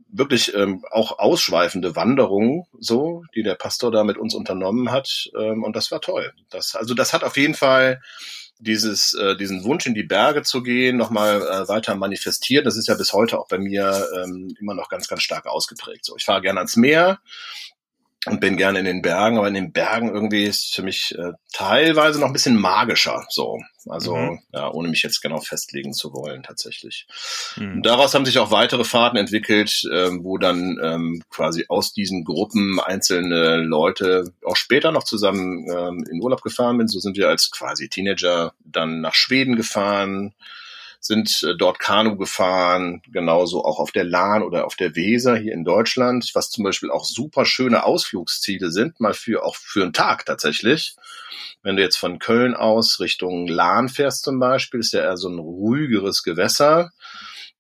wirklich 0.08 0.54
ähm, 0.54 0.84
auch 0.90 1.18
ausschweifende 1.18 1.96
Wanderungen, 1.96 2.66
so, 2.78 3.24
die 3.34 3.42
der 3.42 3.54
Pastor 3.54 3.90
da 3.90 4.04
mit 4.04 4.16
uns 4.16 4.34
unternommen 4.34 4.90
hat. 4.90 5.28
Ähm, 5.38 5.62
und 5.62 5.76
das 5.76 5.90
war 5.90 6.00
toll. 6.00 6.32
Das, 6.50 6.74
also 6.74 6.94
das 6.94 7.12
hat 7.12 7.24
auf 7.24 7.36
jeden 7.36 7.54
Fall 7.54 8.00
dieses, 8.58 9.12
äh, 9.14 9.36
diesen 9.36 9.64
Wunsch 9.64 9.86
in 9.86 9.94
die 9.94 10.02
Berge 10.02 10.42
zu 10.42 10.62
gehen, 10.62 10.96
nochmal 10.96 11.42
äh, 11.42 11.68
weiter 11.68 11.94
manifestiert. 11.94 12.66
Das 12.66 12.76
ist 12.76 12.88
ja 12.88 12.94
bis 12.94 13.12
heute 13.12 13.38
auch 13.38 13.48
bei 13.48 13.58
mir 13.58 14.08
ähm, 14.16 14.54
immer 14.58 14.74
noch 14.74 14.88
ganz, 14.88 15.08
ganz 15.08 15.22
stark 15.22 15.46
ausgeprägt. 15.46 16.04
So, 16.04 16.16
ich 16.16 16.24
fahre 16.24 16.40
gerne 16.40 16.60
ans 16.60 16.76
Meer 16.76 17.18
und 18.26 18.40
bin 18.40 18.56
gerne 18.56 18.80
in 18.80 18.84
den 18.84 19.02
Bergen, 19.02 19.38
aber 19.38 19.46
in 19.48 19.54
den 19.54 19.72
Bergen 19.72 20.08
irgendwie 20.12 20.44
ist 20.44 20.74
für 20.74 20.82
mich 20.82 21.16
äh, 21.16 21.32
teilweise 21.52 22.18
noch 22.18 22.26
ein 22.26 22.32
bisschen 22.32 22.60
magischer, 22.60 23.24
so. 23.28 23.60
Also, 23.88 24.16
mhm. 24.16 24.40
ja, 24.52 24.68
ohne 24.72 24.88
mich 24.88 25.02
jetzt 25.02 25.20
genau 25.22 25.38
festlegen 25.40 25.92
zu 25.92 26.12
wollen, 26.12 26.42
tatsächlich. 26.42 27.06
Mhm. 27.56 27.82
daraus 27.82 28.14
haben 28.14 28.26
sich 28.26 28.38
auch 28.38 28.50
weitere 28.50 28.82
Fahrten 28.82 29.16
entwickelt, 29.16 29.82
ähm, 29.92 30.24
wo 30.24 30.38
dann 30.38 30.78
ähm, 30.82 31.22
quasi 31.30 31.66
aus 31.68 31.92
diesen 31.92 32.24
Gruppen 32.24 32.80
einzelne 32.80 33.58
Leute 33.58 34.32
auch 34.44 34.56
später 34.56 34.90
noch 34.90 35.04
zusammen 35.04 35.70
ähm, 35.70 36.04
in 36.10 36.20
Urlaub 36.20 36.42
gefahren 36.42 36.78
sind. 36.78 36.90
So 36.90 36.98
sind 36.98 37.16
wir 37.16 37.28
als 37.28 37.52
quasi 37.52 37.88
Teenager 37.88 38.54
dann 38.64 39.00
nach 39.00 39.14
Schweden 39.14 39.54
gefahren, 39.54 40.34
sind 41.06 41.42
äh, 41.42 41.56
dort 41.56 41.78
Kanu 41.78 42.16
gefahren, 42.16 43.02
genauso 43.10 43.64
auch 43.64 43.78
auf 43.78 43.92
der 43.92 44.04
Lahn 44.04 44.42
oder 44.42 44.66
auf 44.66 44.76
der 44.76 44.94
Weser 44.94 45.36
hier 45.36 45.52
in 45.52 45.64
Deutschland, 45.64 46.30
was 46.34 46.50
zum 46.50 46.64
Beispiel 46.64 46.90
auch 46.90 47.04
super 47.04 47.44
schöne 47.44 47.84
Ausflugsziele 47.84 48.70
sind, 48.70 49.00
mal 49.00 49.14
für 49.14 49.44
auch 49.44 49.56
für 49.56 49.82
einen 49.82 49.92
Tag 49.92 50.26
tatsächlich. 50.26 50.96
Wenn 51.62 51.76
du 51.76 51.82
jetzt 51.82 51.96
von 51.96 52.18
Köln 52.18 52.54
aus 52.54 53.00
Richtung 53.00 53.48
Lahn 53.48 53.88
fährst 53.88 54.24
zum 54.24 54.38
Beispiel, 54.38 54.80
ist 54.80 54.92
ja 54.92 55.00
eher 55.00 55.16
so 55.16 55.28
ein 55.28 55.38
ruhigeres 55.38 56.22
Gewässer. 56.22 56.92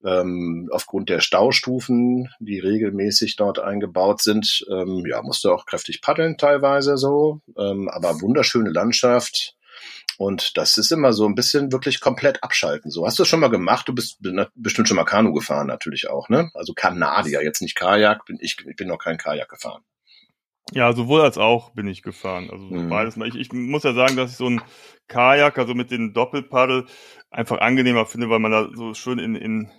Ähm, 0.04 0.68
aufgrund 0.70 1.08
der 1.08 1.20
Staustufen, 1.20 2.28
die 2.38 2.60
regelmäßig 2.60 3.34
dort 3.36 3.58
eingebaut 3.58 4.22
sind, 4.22 4.64
ähm, 4.70 5.04
ja, 5.06 5.22
musst 5.22 5.42
du 5.42 5.50
auch 5.50 5.66
kräftig 5.66 6.00
paddeln 6.02 6.36
teilweise 6.38 6.96
so, 6.96 7.40
ähm, 7.58 7.88
aber 7.88 8.20
wunderschöne 8.20 8.70
Landschaft, 8.70 9.55
und 10.18 10.56
das 10.56 10.78
ist 10.78 10.92
immer 10.92 11.12
so 11.12 11.26
ein 11.26 11.34
bisschen 11.34 11.72
wirklich 11.72 12.00
komplett 12.00 12.42
abschalten. 12.42 12.90
So 12.90 13.06
hast 13.06 13.18
du 13.18 13.22
das 13.22 13.28
schon 13.28 13.40
mal 13.40 13.48
gemacht? 13.48 13.88
Du 13.88 13.94
bist 13.94 14.18
bestimmt 14.54 14.88
schon 14.88 14.96
mal 14.96 15.04
Kanu 15.04 15.32
gefahren, 15.32 15.66
natürlich 15.66 16.08
auch, 16.08 16.28
ne? 16.28 16.50
Also 16.54 16.72
Kanadier, 16.72 17.42
jetzt 17.42 17.60
nicht 17.60 17.74
Kajak. 17.74 18.24
Bin 18.24 18.38
ich, 18.40 18.56
ich 18.66 18.76
bin 18.76 18.88
noch 18.88 18.98
kein 18.98 19.18
Kajak 19.18 19.48
gefahren. 19.48 19.82
Ja, 20.72 20.92
sowohl 20.92 21.20
als 21.20 21.38
auch 21.38 21.70
bin 21.70 21.86
ich 21.86 22.02
gefahren. 22.02 22.48
Also 22.50 22.64
mhm. 22.64 22.88
beides 22.88 23.16
mal. 23.16 23.28
Ich, 23.28 23.36
ich 23.36 23.52
muss 23.52 23.84
ja 23.84 23.94
sagen, 23.94 24.16
dass 24.16 24.32
ich 24.32 24.36
so 24.36 24.48
ein 24.48 24.62
Kajak, 25.08 25.58
also 25.58 25.74
mit 25.74 25.90
den 25.90 26.12
Doppelpaddel, 26.12 26.86
einfach 27.30 27.58
angenehmer 27.58 28.06
finde, 28.06 28.30
weil 28.30 28.40
man 28.40 28.50
da 28.50 28.68
so 28.74 28.94
schön 28.94 29.18
in, 29.18 29.36
in, 29.36 29.70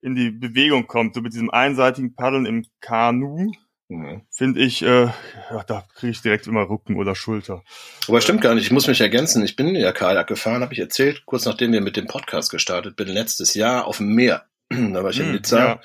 in 0.00 0.14
die 0.14 0.30
Bewegung 0.30 0.86
kommt. 0.86 1.14
So 1.14 1.20
mit 1.20 1.34
diesem 1.34 1.50
einseitigen 1.50 2.14
Paddeln 2.14 2.46
im 2.46 2.64
Kanu 2.80 3.52
Mhm. 3.88 4.22
Finde 4.30 4.60
ich, 4.60 4.82
äh, 4.82 5.04
ja, 5.04 5.64
da 5.66 5.84
kriege 5.94 6.10
ich 6.10 6.22
direkt 6.22 6.46
immer 6.46 6.68
Rücken 6.68 6.96
oder 6.96 7.14
Schulter. 7.14 7.62
Aber 8.08 8.20
stimmt 8.20 8.40
gar 8.40 8.54
nicht, 8.54 8.64
ich 8.64 8.72
muss 8.72 8.88
mich 8.88 9.00
ergänzen. 9.00 9.44
Ich 9.44 9.54
bin 9.54 9.74
ja 9.76 9.92
Kajak 9.92 10.26
gefahren, 10.26 10.62
habe 10.62 10.72
ich 10.72 10.80
erzählt, 10.80 11.24
kurz 11.24 11.44
nachdem 11.44 11.72
wir 11.72 11.80
mit 11.80 11.96
dem 11.96 12.06
Podcast 12.06 12.50
gestartet 12.50 12.96
bin, 12.96 13.08
letztes 13.08 13.54
Jahr 13.54 13.86
auf 13.86 13.98
dem 13.98 14.14
Meer. 14.14 14.44
da 14.70 15.04
war 15.04 15.10
ich 15.10 15.20
in 15.20 15.26
hm, 15.26 15.32
Nizza. 15.32 15.58
Ja. 15.58 15.72
Und 15.74 15.80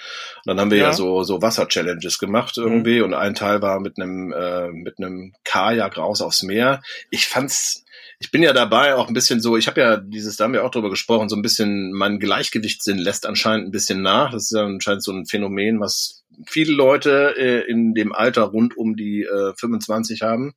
dann 0.45 0.59
haben 0.59 0.71
wir 0.71 0.79
ja, 0.79 0.85
ja 0.85 0.93
so, 0.93 1.23
so 1.23 1.41
Wasser-Challenges 1.41 2.17
gemacht 2.17 2.57
irgendwie 2.57 2.99
mhm. 2.99 3.05
und 3.05 3.13
ein 3.13 3.35
Teil 3.35 3.61
war 3.61 3.79
mit 3.79 3.99
einem, 3.99 4.33
äh, 4.33 4.71
mit 4.71 4.97
einem 4.97 5.33
Kajak 5.43 5.97
raus 5.97 6.21
aufs 6.21 6.41
Meer. 6.41 6.81
Ich 7.11 7.27
fand's, 7.27 7.85
ich 8.21 8.29
bin 8.29 8.43
ja 8.43 8.53
dabei 8.53 8.95
auch 8.95 9.07
ein 9.07 9.15
bisschen 9.15 9.41
so, 9.41 9.57
ich 9.57 9.65
habe 9.65 9.81
ja 9.81 9.97
dieses, 9.97 10.35
da 10.37 10.43
haben 10.43 10.53
wir 10.53 10.63
auch 10.63 10.69
drüber 10.69 10.91
gesprochen, 10.91 11.27
so 11.27 11.35
ein 11.35 11.41
bisschen, 11.41 11.91
mein 11.91 12.19
Gleichgewichtssinn 12.19 12.99
lässt 12.99 13.25
anscheinend 13.25 13.67
ein 13.67 13.71
bisschen 13.71 14.03
nach. 14.03 14.31
Das 14.31 14.43
ist 14.43 14.51
ja 14.51 14.63
anscheinend 14.63 15.03
so 15.03 15.11
ein 15.11 15.25
Phänomen, 15.25 15.79
was 15.79 16.23
viele 16.45 16.71
Leute 16.71 17.33
äh, 17.35 17.67
in 17.67 17.95
dem 17.95 18.13
Alter 18.13 18.43
rund 18.43 18.77
um 18.77 18.95
die 18.95 19.23
äh, 19.23 19.53
25 19.55 20.21
haben. 20.21 20.53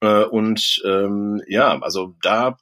Äh, 0.00 0.24
und 0.24 0.80
ähm, 0.86 1.42
ja, 1.46 1.78
also 1.78 2.16
da 2.22 2.56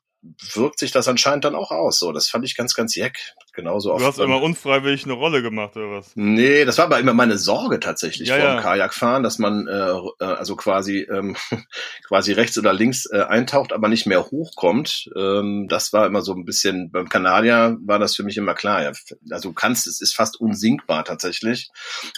wirkt 0.54 0.80
sich 0.80 0.90
das 0.90 1.06
anscheinend 1.06 1.44
dann 1.44 1.54
auch 1.54 1.70
aus. 1.70 2.00
So, 2.00 2.10
das 2.10 2.28
fand 2.28 2.44
ich 2.44 2.56
ganz, 2.56 2.74
ganz 2.74 2.96
jeck. 2.96 3.32
Genauso 3.56 3.94
oft. 3.94 4.02
Du 4.02 4.06
hast 4.06 4.18
immer 4.18 4.42
unfreiwillig 4.42 5.04
eine 5.04 5.14
Rolle 5.14 5.40
gemacht, 5.40 5.78
oder 5.78 5.90
was? 5.90 6.12
Nee, 6.14 6.66
das 6.66 6.76
war 6.76 6.84
aber 6.84 7.00
immer 7.00 7.14
meine 7.14 7.38
Sorge 7.38 7.80
tatsächlich 7.80 8.28
ja, 8.28 8.36
vom 8.36 8.44
ja. 8.44 8.60
Kajakfahren, 8.60 9.22
dass 9.22 9.38
man 9.38 9.66
äh, 9.66 9.92
äh 10.22 10.24
also 10.24 10.56
quasi 10.56 11.08
ähm, 11.10 11.36
quasi 12.06 12.32
rechts 12.32 12.58
oder 12.58 12.74
links 12.74 13.06
äh, 13.06 13.22
eintaucht, 13.22 13.72
aber 13.72 13.88
nicht 13.88 14.06
mehr 14.06 14.26
hochkommt. 14.26 15.08
Ähm, 15.16 15.68
das 15.70 15.94
war 15.94 16.06
immer 16.06 16.20
so 16.20 16.34
ein 16.34 16.44
bisschen, 16.44 16.90
beim 16.90 17.08
Kanadier 17.08 17.78
war 17.80 17.98
das 17.98 18.14
für 18.14 18.24
mich 18.24 18.36
immer 18.36 18.52
klar. 18.52 18.82
Ja, 18.82 18.92
also 19.30 19.54
kannst, 19.54 19.86
es 19.86 20.02
ist 20.02 20.14
fast 20.14 20.38
unsinkbar 20.38 21.06
tatsächlich. 21.06 21.70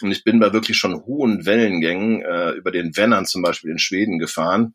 Und 0.02 0.10
ich 0.10 0.24
bin 0.24 0.40
bei 0.40 0.52
wirklich 0.52 0.76
schon 0.76 1.04
hohen 1.06 1.46
Wellengängen 1.46 2.20
äh, 2.22 2.50
über 2.50 2.72
den 2.72 2.96
Wennern 2.96 3.26
zum 3.26 3.42
Beispiel 3.42 3.70
in 3.70 3.78
Schweden 3.78 4.18
gefahren 4.18 4.74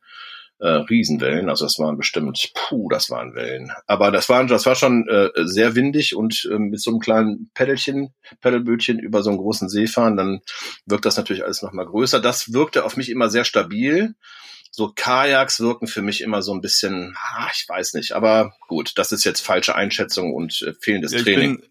äh, 0.63 0.85
Riesenwellen. 0.89 1.49
Also 1.49 1.65
das 1.65 1.77
waren 1.77 1.97
bestimmt, 1.97 2.51
puh, 2.53 2.87
das 2.89 3.09
waren 3.09 3.35
Wellen. 3.35 3.71
Aber 3.85 4.11
das 4.11 4.29
war, 4.29 4.45
das 4.45 4.65
war 4.65 4.75
schon 4.75 5.05
äh, 5.09 5.29
sehr 5.43 5.75
windig 5.75 6.15
und 6.15 6.49
äh, 6.49 6.57
mit 6.57 6.79
so 6.79 6.91
einem 6.91 6.99
kleinen 7.01 7.51
Peddelchen, 7.53 8.13
Peddelbötchen 8.39 8.97
über 8.97 9.23
so 9.23 9.29
einen 9.29 9.39
großen 9.39 9.67
See 9.67 9.87
fahren, 9.87 10.15
dann 10.15 10.39
wirkt 10.85 11.03
das 11.03 11.17
natürlich 11.17 11.43
alles 11.43 11.61
nochmal 11.61 11.85
größer. 11.85 12.21
Das 12.21 12.53
wirkte 12.53 12.85
auf 12.85 12.95
mich 12.95 13.09
immer 13.09 13.29
sehr 13.29 13.43
stabil. 13.43 14.15
So 14.71 14.91
Kajaks 14.95 15.59
wirken 15.59 15.87
für 15.87 16.01
mich 16.01 16.21
immer 16.21 16.41
so 16.41 16.53
ein 16.53 16.61
bisschen, 16.61 17.15
ah, 17.21 17.49
ich 17.53 17.67
weiß 17.67 17.93
nicht, 17.93 18.13
aber 18.13 18.55
gut, 18.69 18.93
das 18.95 19.11
ist 19.11 19.25
jetzt 19.25 19.41
falsche 19.41 19.75
Einschätzung 19.75 20.33
und 20.33 20.61
äh, 20.61 20.73
fehlendes 20.79 21.11
ja, 21.11 21.21
Training. 21.23 21.57
Bin, 21.59 21.69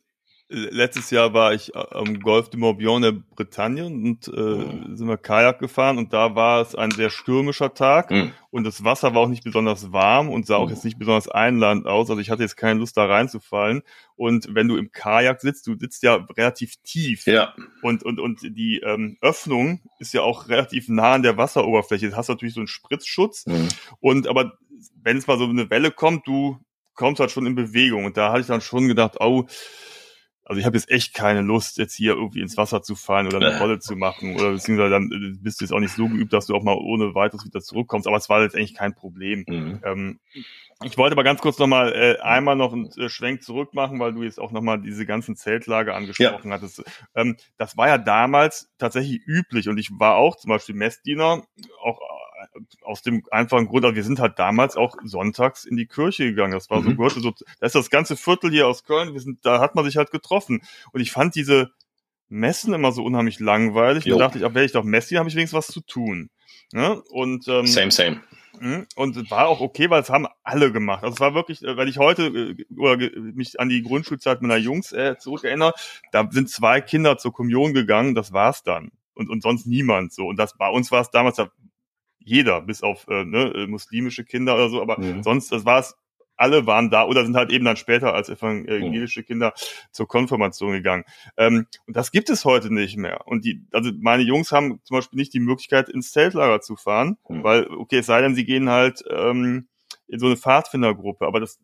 letztes 0.53 1.11
Jahr 1.11 1.33
war 1.33 1.55
ich 1.55 1.75
am 1.75 2.21
Golf 2.21 2.51
de 2.51 2.61
Morbihan 2.61 3.03
der 3.03 3.13
Bretagne 3.13 3.87
und 3.87 4.29
äh, 4.29 4.41
mhm. 4.41 4.97
sind 4.97 5.09
wir 5.09 5.17
Kajak 5.17 5.59
gefahren 5.59 5.97
und 5.97 6.13
da 6.13 6.35
war 6.35 6.61
es 6.61 6.75
ein 6.75 6.91
sehr 6.91 7.09
stürmischer 7.09 7.73
Tag 7.73 8.11
mhm. 8.11 8.33
und 8.51 8.65
das 8.65 8.85
Wasser 8.85 9.15
war 9.15 9.23
auch 9.23 9.29
nicht 9.29 9.45
besonders 9.45 9.93
warm 9.93 10.29
und 10.29 10.47
sah 10.47 10.57
auch 10.57 10.67
mhm. 10.67 10.75
jetzt 10.75 10.85
nicht 10.85 10.99
besonders 10.99 11.29
einladend 11.29 11.87
aus. 11.87 12.11
Also 12.11 12.21
ich 12.21 12.31
hatte 12.31 12.43
jetzt 12.43 12.57
keine 12.57 12.81
Lust 12.81 12.97
da 12.97 13.07
reinzufallen. 13.07 13.83
Und 14.15 14.55
wenn 14.55 14.69
du 14.69 14.77
im 14.77 14.93
Kajak 14.93 15.41
sitzt, 15.41 15.67
du 15.67 15.77
sitzt 15.79 16.03
ja 16.03 16.17
relativ 16.37 16.77
tief. 16.85 17.27
Ja. 17.27 17.55
Und, 17.81 18.03
und, 18.03 18.21
und 18.21 18.43
die 18.43 18.81
ähm, 18.85 19.17
Öffnung 19.21 19.81
ist 19.99 20.13
ja 20.13 20.21
auch 20.21 20.49
relativ 20.49 20.89
nah 20.89 21.15
an 21.15 21.23
der 21.23 21.39
Wasseroberfläche. 21.39 22.11
Du 22.11 22.17
hast 22.17 22.29
natürlich 22.29 22.55
so 22.55 22.61
einen 22.61 22.69
Spritzschutz. 22.69 23.47
Mhm. 23.47 23.69
Und 24.01 24.29
aber 24.29 24.59
wenn 25.03 25.17
es 25.17 25.27
mal 25.27 25.39
so 25.39 25.47
eine 25.47 25.71
Welle 25.71 25.91
kommt, 25.91 26.27
du 26.27 26.59
kommst 26.95 27.21
halt 27.21 27.31
schon 27.31 27.47
in 27.47 27.55
Bewegung. 27.55 28.05
Und 28.05 28.17
da 28.17 28.31
hatte 28.31 28.43
ich 28.43 28.47
dann 28.47 28.61
schon 28.61 28.87
gedacht, 28.87 29.17
oh, 29.19 29.47
also 30.45 30.59
ich 30.59 30.67
habe 30.67 30.77
jetzt 30.77 30.91
echt 30.91 31.15
keine 31.15 31.41
Lust, 31.41 31.79
jetzt 31.79 31.95
hier 31.95 32.15
irgendwie 32.15 32.41
ins 32.41 32.57
Wasser 32.57 32.83
zu 32.83 32.97
fallen 32.97 33.27
oder 33.27 33.37
eine 33.37 33.59
Rolle 33.59 33.79
zu 33.79 33.95
machen. 33.95 34.35
Oder 34.35 34.53
beziehungsweise 34.53 34.91
dann 34.91 35.11
äh, 35.13 35.39
bist 35.41 35.61
du 35.61 35.65
jetzt 35.65 35.73
auch 35.73 35.79
nicht 35.79 35.95
so 35.95 36.09
geübt, 36.09 36.33
dass 36.33 36.47
du 36.47 36.55
auch 36.55 36.65
mal 36.65 36.77
ohne 36.77 37.15
weiteres 37.15 37.45
wieder 37.45 37.61
zurückkommst. 37.61 38.09
Aber 38.09 38.17
es 38.17 38.29
war 38.29 38.43
jetzt 38.43 38.57
eigentlich 38.57 38.75
kein 38.75 38.95
Problem. 38.95 39.45
Mhm. 39.47 39.81
Ähm, 39.85 40.21
ich 40.85 40.99
wollte 40.99 41.15
aber 41.15 41.23
ganz 41.23 41.41
kurz 41.41 41.59
nochmal 41.59 41.93
äh, 41.93 42.21
einmal 42.21 42.57
noch 42.57 42.73
einen 42.73 42.91
äh, 42.99 43.09
Schwenk 43.09 43.43
zurück 43.43 43.73
machen, 43.73 44.01
weil 44.01 44.13
du 44.13 44.25
jetzt 44.25 44.41
auch 44.41 44.51
nochmal 44.51 44.81
diese 44.81 45.07
ganzen 45.07 45.37
Zeltlager 45.37 45.95
angesprochen 45.95 46.49
ja. 46.51 46.57
hattest. 46.57 46.83
Ähm, 47.15 47.37
das 47.57 47.77
war 47.77 47.89
ja 47.89 47.99
damals 47.99 48.73
tatsächlich 48.79 49.21
üblich 49.25 49.69
und 49.69 49.79
ich 49.79 49.91
war 49.93 50.17
auch 50.17 50.37
zum 50.37 50.49
Beispiel 50.49 50.75
Messdiener, 50.75 51.45
auch 51.83 52.01
aus 52.83 53.03
dem 53.03 53.23
einfachen 53.31 53.67
Grund, 53.67 53.85
also 53.85 53.97
wir 53.97 54.05
sind 54.05 54.21
halt 54.21 54.39
damals 54.39 54.77
auch 54.77 54.97
sonntags 55.05 55.65
in 55.65 55.77
die 55.77 55.87
Kirche 55.87 56.25
gegangen. 56.25 56.53
Das 56.53 56.71
war 56.71 56.81
mhm. 56.81 56.91
so, 56.91 56.97
gehörte 56.97 57.21
so, 57.21 57.33
da 57.61 57.67
ist 57.67 57.75
das 57.75 57.91
ganze 57.91 58.17
Viertel 58.17 58.51
hier 58.51 58.67
aus 58.67 58.85
Köln, 58.85 59.13
wir 59.13 59.21
sind, 59.21 59.45
da 59.45 59.61
hat 59.61 59.75
man 59.75 59.85
sich 59.85 59.97
halt 59.97 60.11
getroffen. 60.11 60.63
Und 60.93 61.01
ich 61.01 61.13
fand 61.13 61.35
diese 61.35 61.73
Messen 62.29 62.73
immer 62.73 62.93
so 62.93 63.05
unheimlich 63.05 63.41
langweilig. 63.41 64.05
Jo. 64.05 64.19
Da 64.19 64.27
dachte 64.27 64.39
ich, 64.39 64.45
ach, 64.45 64.55
wäre 64.55 64.65
ich 64.65 64.73
doch 64.73 64.85
Messi, 64.85 65.17
habe 65.17 65.29
ich 65.29 65.35
wenigstens 65.35 65.59
was 65.59 65.67
zu 65.67 65.81
tun. 65.83 66.31
Ne? 66.73 67.03
Und, 67.11 67.47
ähm, 67.49 67.67
same, 67.67 67.91
same. 67.91 68.23
Hm? 68.59 68.87
Und 68.97 69.31
war 69.31 69.49
auch 69.49 69.61
okay, 69.61 69.91
weil 69.91 70.03
es 70.03 70.11
haben 70.11 70.27
alle 70.43 70.73
gemacht. 70.73 71.03
Also 71.03 71.15
es 71.15 71.21
war 71.21 71.35
wirklich, 71.35 71.63
äh, 71.63 71.77
wenn 71.77 71.89
ich 71.89 71.99
heute 71.99 72.27
äh, 72.27 72.65
oder 72.77 72.97
mich 73.21 73.59
an 73.59 73.69
die 73.69 73.83
Grundschulzeit 73.83 74.41
meiner 74.43 74.57
Jungs 74.57 74.93
äh, 74.93 75.17
zurückerinnere, 75.19 75.73
da 76.11 76.29
sind 76.31 76.49
zwei 76.49 76.81
Kinder 76.81 77.19
zur 77.19 77.33
Kommunion 77.33 77.75
gegangen, 77.75 78.15
das 78.15 78.33
war's 78.33 78.63
dann. 78.63 78.93
Und, 79.15 79.29
und 79.29 79.43
sonst 79.43 79.67
niemand 79.67 80.13
so. 80.13 80.27
Und 80.27 80.37
das 80.37 80.57
bei 80.57 80.69
uns 80.69 80.91
war 80.91 81.03
es 81.03 81.11
damals, 81.11 81.37
da 81.37 81.51
jeder, 82.25 82.61
bis 82.61 82.83
auf 82.83 83.07
äh, 83.09 83.25
ne, 83.25 83.53
äh, 83.55 83.67
muslimische 83.67 84.25
Kinder 84.25 84.55
oder 84.55 84.69
so, 84.69 84.83
aber 84.83 85.01
mhm. 85.01 85.23
sonst, 85.23 85.53
das 85.53 85.65
war 85.65 85.81
es, 85.81 85.95
alle 86.37 86.67
waren 86.67 86.91
da 86.91 87.07
oder 87.07 87.25
sind 87.25 87.37
halt 87.37 87.53
eben 87.53 87.65
dann 87.65 87.77
später 87.77 88.15
als 88.15 88.29
evangelische 88.29 89.21
mhm. 89.21 89.25
Kinder 89.25 89.53
zur 89.93 90.09
Konfirmation 90.09 90.73
gegangen. 90.73 91.05
Ähm, 91.37 91.67
und 91.87 91.97
das 91.97 92.11
gibt 92.11 92.31
es 92.31 92.45
heute 92.45 92.73
nicht 92.73 92.97
mehr. 92.97 93.27
Und 93.27 93.45
die, 93.45 93.65
also 93.73 93.91
meine 94.01 94.23
Jungs 94.23 94.51
haben 94.51 94.81
zum 94.83 94.97
Beispiel 94.97 95.19
nicht 95.19 95.35
die 95.35 95.41
Möglichkeit, 95.41 95.89
ins 95.89 96.11
Zeltlager 96.11 96.61
zu 96.61 96.77
fahren, 96.77 97.17
mhm. 97.29 97.45
weil, 97.45 97.67
okay, 97.69 97.99
es 97.99 98.07
sei 98.07 98.21
denn, 98.23 98.35
sie 98.35 98.45
gehen 98.45 98.69
halt 98.71 99.05
ähm, 99.09 99.69
in 100.09 100.19
so 100.19 100.27
eine 100.27 100.37
Pfadfindergruppe, 100.37 101.27
aber 101.27 101.41
das 101.41 101.59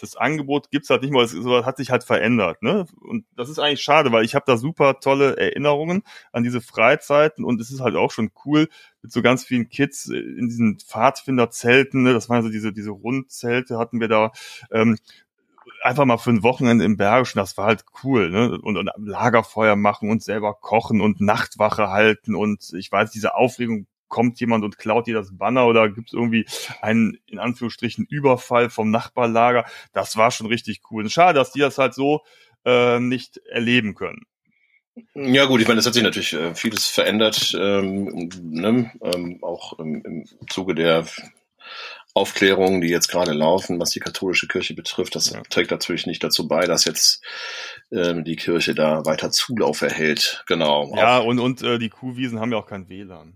das 0.00 0.16
Angebot 0.16 0.70
gibt's 0.70 0.90
halt 0.90 1.02
nicht 1.02 1.12
mehr, 1.12 1.22
es 1.22 1.34
hat 1.64 1.76
sich 1.76 1.90
halt 1.90 2.04
verändert. 2.04 2.62
Ne? 2.62 2.86
Und 3.00 3.24
das 3.36 3.48
ist 3.48 3.58
eigentlich 3.58 3.82
schade, 3.82 4.12
weil 4.12 4.24
ich 4.24 4.34
habe 4.34 4.44
da 4.46 4.56
super 4.56 5.00
tolle 5.00 5.36
Erinnerungen 5.36 6.02
an 6.32 6.42
diese 6.42 6.60
Freizeiten 6.60 7.44
und 7.44 7.60
es 7.60 7.70
ist 7.70 7.80
halt 7.80 7.96
auch 7.96 8.10
schon 8.10 8.30
cool 8.44 8.68
mit 9.02 9.12
so 9.12 9.22
ganz 9.22 9.44
vielen 9.44 9.68
Kids 9.68 10.06
in 10.06 10.48
diesen 10.48 10.78
Pfadfinderzelten. 10.78 12.02
Ne? 12.02 12.12
Das 12.12 12.28
waren 12.28 12.42
so 12.42 12.48
diese, 12.48 12.72
diese 12.72 12.90
Rundzelte 12.90 13.78
hatten 13.78 14.00
wir 14.00 14.08
da. 14.08 14.32
Ähm, 14.70 14.98
einfach 15.82 16.04
mal 16.04 16.18
für 16.18 16.30
ein 16.30 16.42
Wochenende 16.42 16.84
im 16.84 16.96
Bergischen, 16.96 17.38
das 17.38 17.56
war 17.56 17.66
halt 17.66 17.84
cool, 18.02 18.30
ne? 18.30 18.58
Und, 18.60 18.76
und 18.76 18.90
Lagerfeuer 18.96 19.76
machen 19.76 20.10
und 20.10 20.22
selber 20.22 20.54
kochen 20.54 21.00
und 21.00 21.20
Nachtwache 21.20 21.88
halten 21.88 22.34
und 22.34 22.72
ich 22.74 22.90
weiß, 22.90 23.10
diese 23.10 23.34
Aufregung 23.34 23.86
kommt 24.10 24.38
jemand 24.40 24.64
und 24.64 24.76
klaut 24.76 25.06
dir 25.06 25.14
das 25.14 25.36
Banner 25.36 25.66
oder 25.66 25.88
gibt 25.88 26.08
es 26.08 26.12
irgendwie 26.12 26.44
einen, 26.82 27.18
in 27.26 27.38
Anführungsstrichen, 27.38 28.06
Überfall 28.10 28.68
vom 28.68 28.90
Nachbarlager. 28.90 29.64
Das 29.94 30.18
war 30.18 30.30
schon 30.30 30.46
richtig 30.46 30.82
cool. 30.90 31.08
schade, 31.08 31.38
dass 31.38 31.52
die 31.52 31.60
das 31.60 31.78
halt 31.78 31.94
so 31.94 32.20
äh, 32.66 33.00
nicht 33.00 33.38
erleben 33.46 33.94
können. 33.94 34.26
Ja 35.14 35.46
gut, 35.46 35.62
ich 35.62 35.68
meine, 35.68 35.80
es 35.80 35.86
hat 35.86 35.94
sich 35.94 36.02
natürlich 36.02 36.34
äh, 36.34 36.54
vieles 36.54 36.86
verändert, 36.86 37.56
ähm, 37.58 38.28
ne? 38.42 38.92
ähm, 39.02 39.38
auch 39.42 39.78
im, 39.78 40.02
im 40.04 40.24
Zuge 40.48 40.74
der 40.74 41.06
Aufklärungen, 42.12 42.80
die 42.80 42.88
jetzt 42.88 43.08
gerade 43.08 43.32
laufen, 43.32 43.80
was 43.80 43.90
die 43.90 44.00
katholische 44.00 44.48
Kirche 44.48 44.74
betrifft. 44.74 45.14
Das 45.14 45.30
ja. 45.30 45.42
trägt 45.48 45.70
natürlich 45.70 46.06
nicht 46.06 46.22
dazu 46.24 46.48
bei, 46.48 46.66
dass 46.66 46.84
jetzt 46.84 47.22
ähm, 47.92 48.24
die 48.24 48.36
Kirche 48.36 48.74
da 48.74 49.04
weiter 49.06 49.30
Zulauf 49.30 49.82
erhält. 49.82 50.42
Genau. 50.46 50.92
Ja, 50.96 51.18
und, 51.18 51.38
und 51.38 51.62
äh, 51.62 51.78
die 51.78 51.88
Kuhwiesen 51.88 52.40
haben 52.40 52.50
ja 52.50 52.58
auch 52.58 52.66
kein 52.66 52.88
WLAN. 52.88 53.34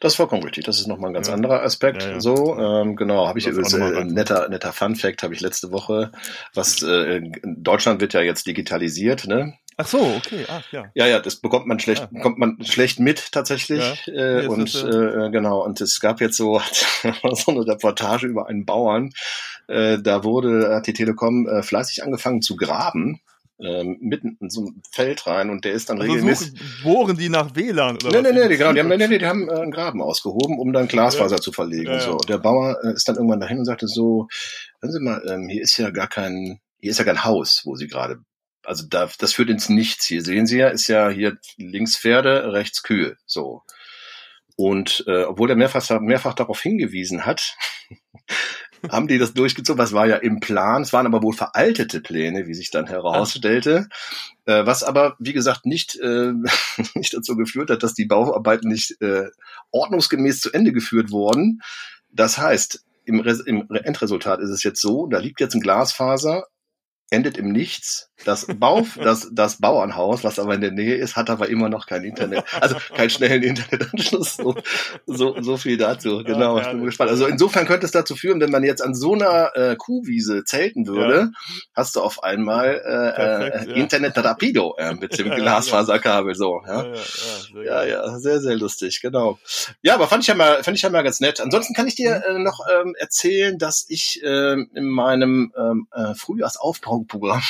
Das 0.00 0.12
ist 0.12 0.16
vollkommen 0.16 0.42
richtig. 0.42 0.64
Das 0.64 0.78
ist 0.78 0.86
nochmal 0.86 1.10
ein 1.10 1.14
ganz 1.14 1.28
ja. 1.28 1.34
anderer 1.34 1.62
Aspekt. 1.62 2.02
Ja, 2.02 2.10
ja. 2.12 2.20
So, 2.20 2.56
ähm, 2.58 2.94
genau, 2.94 3.26
habe 3.26 3.38
ich 3.38 3.46
jetzt 3.46 3.72
äh, 3.72 4.04
netter 4.04 4.48
netter 4.48 4.72
Fun 4.72 4.96
Fact 4.96 5.22
habe 5.22 5.34
ich 5.34 5.40
letzte 5.40 5.72
Woche. 5.72 6.12
Was 6.54 6.82
äh, 6.82 7.22
Deutschland 7.42 8.00
wird 8.00 8.14
ja 8.14 8.20
jetzt 8.20 8.46
digitalisiert, 8.46 9.26
ne? 9.26 9.54
Ach 9.80 9.86
so, 9.86 10.00
okay, 10.00 10.44
ach 10.48 10.72
ja. 10.72 10.86
Ja, 10.94 11.06
ja, 11.06 11.20
das 11.20 11.36
bekommt 11.36 11.68
man 11.68 11.78
schlecht, 11.78 12.02
ja. 12.02 12.06
bekommt 12.06 12.38
man 12.38 12.58
schlecht 12.64 12.98
mit 12.98 13.30
tatsächlich. 13.30 14.06
Ja. 14.06 14.40
Äh, 14.40 14.46
und 14.48 14.74
das, 14.74 14.82
äh, 14.82 14.88
äh, 14.88 15.30
genau, 15.30 15.64
und 15.64 15.80
es 15.80 16.00
gab 16.00 16.20
jetzt 16.20 16.36
so 16.36 16.60
so 17.32 17.52
eine 17.52 17.66
Reportage 17.66 18.26
über 18.26 18.48
einen 18.48 18.66
Bauern. 18.66 19.12
Äh, 19.68 19.98
da 20.00 20.24
wurde 20.24 20.74
hat 20.74 20.86
die 20.86 20.92
Telekom 20.92 21.48
äh, 21.48 21.62
fleißig 21.62 22.02
angefangen 22.02 22.42
zu 22.42 22.56
graben 22.56 23.20
ähm, 23.60 23.98
mitten 24.00 24.36
in 24.40 24.50
so 24.50 24.62
ein 24.62 24.82
Feld 24.92 25.26
rein 25.26 25.50
und 25.50 25.64
der 25.64 25.72
ist 25.72 25.90
dann 25.90 26.00
also 26.00 26.12
regelmäßig. 26.12 26.50
Suchen, 26.50 26.82
bohren 26.82 27.16
die 27.16 27.28
nach 27.28 27.54
WLAN 27.54 27.96
oder 27.96 28.22
nee, 28.22 28.28
was? 28.28 28.34
Nee, 28.34 28.48
nee, 28.48 28.56
genau, 28.56 28.72
die 28.72 28.80
haben, 28.80 28.88
nee, 28.88 29.08
nee, 29.08 29.18
die 29.18 29.26
haben 29.26 29.48
äh, 29.48 29.54
einen 29.54 29.70
Graben 29.70 30.00
ausgehoben, 30.02 30.58
um 30.58 30.72
dann 30.72 30.88
Glasfaser 30.88 31.36
ja. 31.36 31.40
zu 31.40 31.52
verlegen. 31.52 31.86
Ja, 31.86 31.94
und 31.94 32.02
so. 32.02 32.12
Und 32.12 32.28
der 32.28 32.38
Bauer 32.38 32.78
äh, 32.84 32.92
ist 32.92 33.08
dann 33.08 33.16
irgendwann 33.16 33.40
dahin 33.40 33.58
und 33.58 33.64
sagte 33.64 33.88
so, 33.88 34.28
hören 34.80 34.92
Sie 34.92 35.00
mal, 35.00 35.22
ähm, 35.28 35.48
hier 35.48 35.62
ist 35.62 35.76
ja 35.76 35.90
gar 35.90 36.08
kein, 36.08 36.60
hier 36.80 36.90
ist 36.90 36.98
ja 36.98 37.04
kein 37.04 37.24
Haus, 37.24 37.62
wo 37.64 37.74
Sie 37.74 37.88
gerade 37.88 38.20
also 38.68 38.86
da, 38.86 39.08
das 39.18 39.32
führt 39.32 39.48
ins 39.48 39.70
Nichts. 39.70 40.06
Hier 40.06 40.22
sehen 40.22 40.46
Sie 40.46 40.58
ja, 40.58 40.68
ist 40.68 40.88
ja 40.88 41.08
hier 41.08 41.38
links 41.56 41.96
Pferde, 41.96 42.52
rechts 42.52 42.82
Kühe. 42.82 43.16
So. 43.24 43.62
Und 44.56 45.04
äh, 45.06 45.22
obwohl 45.22 45.50
er 45.50 45.56
mehrfach, 45.56 46.00
mehrfach 46.00 46.34
darauf 46.34 46.60
hingewiesen 46.60 47.24
hat, 47.24 47.56
haben 48.90 49.08
die 49.08 49.18
das 49.18 49.34
durchgezogen. 49.34 49.78
Was 49.78 49.92
war 49.92 50.06
ja 50.06 50.16
im 50.16 50.40
Plan. 50.40 50.82
Es 50.82 50.92
waren 50.92 51.06
aber 51.06 51.22
wohl 51.22 51.34
veraltete 51.34 52.00
Pläne, 52.00 52.46
wie 52.46 52.54
sich 52.54 52.70
dann 52.70 52.86
herausstellte. 52.86 53.88
Äh, 54.46 54.66
was 54.66 54.82
aber, 54.82 55.16
wie 55.18 55.32
gesagt, 55.32 55.66
nicht, 55.66 55.96
äh, 55.96 56.32
nicht 56.94 57.14
dazu 57.14 57.36
geführt 57.36 57.70
hat, 57.70 57.82
dass 57.82 57.94
die 57.94 58.06
Bauarbeiten 58.06 58.68
nicht 58.68 59.00
äh, 59.00 59.28
ordnungsgemäß 59.70 60.40
zu 60.40 60.52
Ende 60.52 60.72
geführt 60.72 61.10
wurden. 61.10 61.60
Das 62.10 62.38
heißt, 62.38 62.84
im, 63.04 63.20
Re 63.20 63.38
im 63.46 63.66
Endresultat 63.70 64.40
ist 64.40 64.50
es 64.50 64.62
jetzt 64.62 64.80
so, 64.80 65.06
da 65.06 65.18
liegt 65.18 65.40
jetzt 65.40 65.54
ein 65.54 65.60
Glasfaser 65.60 66.46
endet 67.10 67.38
im 67.38 67.52
Nichts. 67.52 68.07
Das, 68.24 68.46
Bau, 68.46 68.86
das, 69.02 69.28
das 69.32 69.56
Bauernhaus, 69.56 70.24
was 70.24 70.38
aber 70.38 70.54
in 70.54 70.60
der 70.60 70.72
Nähe 70.72 70.96
ist, 70.96 71.16
hat 71.16 71.30
aber 71.30 71.48
immer 71.48 71.68
noch 71.68 71.86
kein 71.86 72.04
Internet. 72.04 72.44
Also 72.60 72.76
keinen 72.94 73.10
schnellen 73.10 73.42
Internetanschluss. 73.42 74.36
So, 74.36 74.56
so, 75.06 75.40
so 75.40 75.56
viel 75.56 75.76
dazu. 75.76 76.22
Genau, 76.24 76.58
ja, 76.58 76.64
ich 76.64 76.70
bin 76.72 76.84
gespannt. 76.84 77.10
Also 77.10 77.26
insofern 77.26 77.66
könnte 77.66 77.86
es 77.86 77.92
dazu 77.92 78.16
führen, 78.16 78.40
wenn 78.40 78.50
man 78.50 78.64
jetzt 78.64 78.82
an 78.82 78.94
so 78.94 79.14
einer 79.14 79.52
äh, 79.54 79.76
Kuhwiese 79.76 80.44
zelten 80.44 80.86
würde, 80.86 81.18
ja. 81.18 81.30
hast 81.74 81.96
du 81.96 82.00
auf 82.00 82.22
einmal 82.22 82.74
äh, 82.74 83.48
Perfekt, 83.50 83.68
äh, 83.68 83.80
Internet 83.80 84.18
rapido 84.18 84.74
äh, 84.78 84.94
mit 84.94 85.18
dem 85.18 85.30
Glasfaserkabel. 85.34 86.34
So, 86.34 86.60
ja. 86.66 86.86
Ja, 87.64 87.84
ja, 87.84 88.18
sehr, 88.18 88.40
sehr 88.40 88.56
lustig, 88.56 89.00
genau. 89.00 89.38
Ja, 89.82 89.94
aber 89.94 90.08
fand 90.08 90.22
ich 90.22 90.28
ja 90.28 90.34
mal, 90.34 90.62
fand 90.62 90.76
ich 90.76 90.82
ja 90.82 90.90
mal 90.90 91.02
ganz 91.02 91.20
nett. 91.20 91.40
Ansonsten 91.40 91.74
kann 91.74 91.86
ich 91.86 91.94
dir 91.94 92.22
mhm. 92.28 92.36
äh, 92.36 92.38
noch 92.40 92.60
ähm, 92.80 92.94
erzählen, 92.98 93.58
dass 93.58 93.86
ich 93.88 94.20
äh, 94.22 94.52
in 94.52 94.88
meinem 94.88 95.52
ähm, 95.56 95.86
äh, 95.92 96.14
Frühjahrsaufbauprogramm 96.14 97.42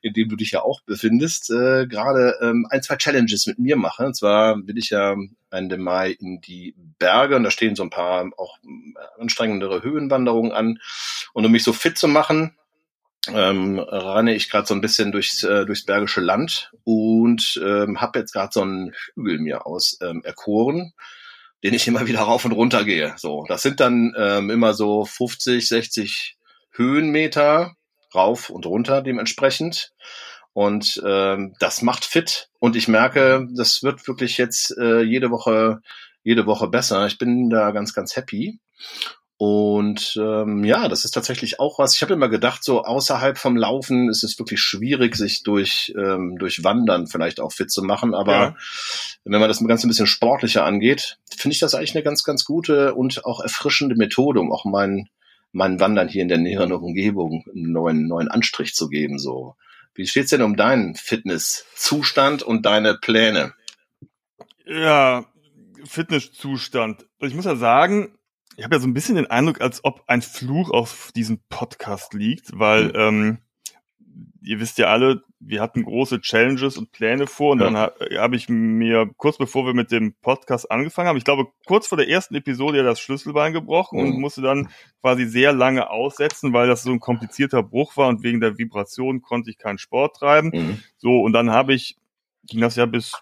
in 0.00 0.12
dem 0.12 0.28
du 0.28 0.36
dich 0.36 0.52
ja 0.52 0.62
auch 0.62 0.80
befindest, 0.82 1.50
äh, 1.50 1.86
gerade 1.86 2.38
ähm, 2.40 2.66
ein, 2.70 2.82
zwei 2.82 2.96
Challenges 2.96 3.46
mit 3.46 3.58
mir 3.58 3.76
mache. 3.76 4.06
Und 4.06 4.16
zwar 4.16 4.56
will 4.66 4.78
ich 4.78 4.90
ja 4.90 5.16
Ende 5.50 5.78
Mai 5.78 6.12
in 6.12 6.40
die 6.40 6.74
Berge 6.98 7.36
und 7.36 7.44
da 7.44 7.50
stehen 7.50 7.76
so 7.76 7.82
ein 7.82 7.90
paar 7.90 8.30
auch 8.36 8.58
äh, 8.58 9.20
anstrengendere 9.20 9.82
Höhenwanderungen 9.82 10.52
an. 10.52 10.78
Und 11.32 11.44
um 11.44 11.52
mich 11.52 11.64
so 11.64 11.72
fit 11.72 11.98
zu 11.98 12.08
machen, 12.08 12.56
ähm, 13.28 13.78
renne 13.78 14.34
ich 14.34 14.50
gerade 14.50 14.66
so 14.66 14.74
ein 14.74 14.80
bisschen 14.80 15.12
durchs, 15.12 15.44
äh, 15.44 15.64
durchs 15.64 15.84
Bergische 15.84 16.20
Land 16.20 16.72
und 16.84 17.60
ähm, 17.64 18.00
habe 18.00 18.18
jetzt 18.18 18.32
gerade 18.32 18.50
so 18.52 18.62
einen 18.62 18.92
Hügel 19.14 19.38
mir 19.38 19.66
aus 19.66 19.98
ähm, 20.00 20.22
erkoren, 20.24 20.92
den 21.62 21.74
ich 21.74 21.86
immer 21.86 22.06
wieder 22.06 22.20
rauf 22.20 22.44
und 22.44 22.52
runter 22.52 22.84
gehe. 22.84 23.14
So, 23.16 23.44
das 23.48 23.62
sind 23.62 23.80
dann 23.80 24.14
ähm, 24.18 24.50
immer 24.50 24.74
so 24.74 25.04
50, 25.04 25.68
60 25.68 26.36
Höhenmeter 26.72 27.76
rauf 28.14 28.50
und 28.50 28.66
runter 28.66 29.02
dementsprechend. 29.02 29.92
Und 30.52 31.02
ähm, 31.04 31.54
das 31.60 31.82
macht 31.82 32.04
fit. 32.04 32.50
Und 32.58 32.76
ich 32.76 32.88
merke, 32.88 33.48
das 33.54 33.82
wird 33.82 34.06
wirklich 34.06 34.36
jetzt 34.38 34.76
äh, 34.78 35.00
jede 35.00 35.30
Woche, 35.30 35.80
jede 36.22 36.46
Woche 36.46 36.68
besser. 36.68 37.06
Ich 37.06 37.18
bin 37.18 37.48
da 37.48 37.70
ganz, 37.70 37.94
ganz 37.94 38.16
happy. 38.16 38.60
Und 39.44 40.16
ähm, 40.22 40.62
ja, 40.62 40.86
das 40.86 41.04
ist 41.04 41.10
tatsächlich 41.10 41.58
auch 41.58 41.80
was. 41.80 41.96
Ich 41.96 42.02
habe 42.02 42.12
immer 42.12 42.28
gedacht, 42.28 42.62
so 42.62 42.84
außerhalb 42.84 43.36
vom 43.36 43.56
Laufen 43.56 44.08
ist 44.08 44.22
es 44.22 44.38
wirklich 44.38 44.60
schwierig, 44.60 45.16
sich 45.16 45.42
durch 45.42 45.92
ähm, 45.96 46.36
durch 46.38 46.62
Wandern 46.62 47.08
vielleicht 47.08 47.40
auch 47.40 47.50
fit 47.52 47.68
zu 47.68 47.82
machen. 47.82 48.14
Aber 48.14 48.32
ja. 48.32 48.56
wenn 49.24 49.40
man 49.40 49.48
das 49.48 49.58
Ganze 49.66 49.86
ein 49.86 49.90
bisschen 49.90 50.06
sportlicher 50.06 50.64
angeht, 50.64 51.18
finde 51.36 51.54
ich 51.54 51.58
das 51.58 51.74
eigentlich 51.74 51.96
eine 51.96 52.04
ganz, 52.04 52.22
ganz 52.22 52.44
gute 52.44 52.94
und 52.94 53.24
auch 53.24 53.40
erfrischende 53.40 53.96
Methode, 53.96 54.38
um 54.38 54.52
auch 54.52 54.64
meinen 54.64 55.08
meinen 55.52 55.80
Wandern 55.80 56.08
hier 56.08 56.22
in 56.22 56.28
der 56.28 56.38
näheren 56.38 56.72
Umgebung 56.72 57.44
einen 57.54 57.72
neuen, 57.72 58.06
neuen 58.08 58.28
Anstrich 58.28 58.74
zu 58.74 58.88
geben. 58.88 59.18
So, 59.18 59.56
wie 59.94 60.06
steht's 60.06 60.30
denn 60.30 60.42
um 60.42 60.56
deinen 60.56 60.94
Fitnesszustand 60.94 62.42
und 62.42 62.66
deine 62.66 62.94
Pläne? 62.94 63.54
Ja, 64.66 65.26
Fitnesszustand. 65.84 67.06
Ich 67.20 67.34
muss 67.34 67.44
ja 67.44 67.56
sagen, 67.56 68.18
ich 68.56 68.64
habe 68.64 68.76
ja 68.76 68.80
so 68.80 68.86
ein 68.86 68.94
bisschen 68.94 69.16
den 69.16 69.30
Eindruck, 69.30 69.60
als 69.60 69.84
ob 69.84 70.02
ein 70.06 70.22
Fluch 70.22 70.70
auf 70.70 71.10
diesem 71.14 71.40
Podcast 71.48 72.14
liegt, 72.14 72.50
weil 72.58 72.86
mhm. 72.88 72.92
ähm, 72.96 73.38
ihr 74.42 74.60
wisst 74.60 74.78
ja 74.78 74.86
alle, 74.86 75.22
wir 75.44 75.60
hatten 75.60 75.84
große 75.84 76.20
Challenges 76.20 76.76
und 76.76 76.92
Pläne 76.92 77.26
vor 77.26 77.52
und 77.52 77.60
ja. 77.60 77.66
dann 77.66 77.76
habe 77.76 78.08
hab 78.16 78.32
ich 78.32 78.48
mir 78.48 79.10
kurz 79.16 79.38
bevor 79.38 79.66
wir 79.66 79.74
mit 79.74 79.90
dem 79.90 80.14
Podcast 80.14 80.70
angefangen 80.70 81.08
haben, 81.08 81.16
ich 81.16 81.24
glaube 81.24 81.48
kurz 81.66 81.86
vor 81.86 81.98
der 81.98 82.08
ersten 82.08 82.34
Episode 82.34 82.78
ja 82.78 82.84
das 82.84 83.00
Schlüsselbein 83.00 83.52
gebrochen 83.52 84.00
mhm. 84.00 84.06
und 84.06 84.20
musste 84.20 84.42
dann 84.42 84.68
quasi 85.00 85.26
sehr 85.26 85.52
lange 85.52 85.90
aussetzen, 85.90 86.52
weil 86.52 86.68
das 86.68 86.82
so 86.82 86.90
ein 86.90 87.00
komplizierter 87.00 87.62
Bruch 87.62 87.96
war 87.96 88.08
und 88.08 88.22
wegen 88.22 88.40
der 88.40 88.58
Vibration 88.58 89.22
konnte 89.22 89.50
ich 89.50 89.58
keinen 89.58 89.78
Sport 89.78 90.16
treiben. 90.16 90.50
Mhm. 90.52 90.82
So 90.96 91.20
und 91.20 91.32
dann 91.32 91.50
habe 91.50 91.74
ich 91.74 91.96
ging 92.44 92.60
das 92.60 92.76
ja 92.76 92.86
bis 92.86 93.20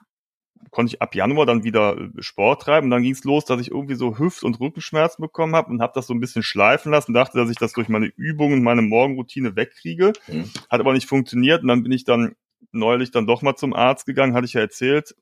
konnte 0.71 0.95
ich 0.95 1.03
ab 1.03 1.15
Januar 1.15 1.47
dann 1.47 1.65
wieder 1.65 1.97
äh, 1.99 2.23
Sport 2.23 2.63
treiben 2.63 2.87
und 2.87 2.91
dann 2.91 3.03
ging 3.03 3.13
es 3.13 3.25
los, 3.25 3.45
dass 3.45 3.61
ich 3.61 3.71
irgendwie 3.71 3.95
so 3.95 4.19
Hüft- 4.19 4.45
und 4.45 4.61
Rückenschmerzen 4.61 5.23
bekommen 5.23 5.57
habe 5.57 5.71
und 5.71 5.83
habe 5.83 5.93
das 5.95 6.07
so 6.07 6.15
ein 6.15 6.21
bisschen 6.21 6.43
schleifen 6.43 6.93
lassen, 6.93 7.15
dachte, 7.15 7.39
dass 7.39 7.51
ich 7.51 7.57
das 7.57 7.73
durch 7.73 7.89
meine 7.89 8.07
Übungen 8.07 8.59
und 8.59 8.63
meine 8.63 8.83
Morgenroutine 8.83 9.57
wegkriege, 9.57 10.13
mhm. 10.29 10.51
hat 10.71 10.81
aber 10.81 10.93
nicht 10.93 11.09
funktioniert 11.09 11.63
und 11.63 11.69
dann 11.69 11.83
bin 11.83 11.93
ich 11.93 12.05
dann 12.05 12.37
neulich 12.73 13.11
dann 13.11 13.27
doch 13.27 13.43
mal 13.43 13.57
zum 13.57 13.73
Arzt 13.73 14.07
gegangen, 14.07 14.35
hatte 14.35 14.45
ich 14.45 14.53
ja 14.53 14.61
erzählt 14.61 15.15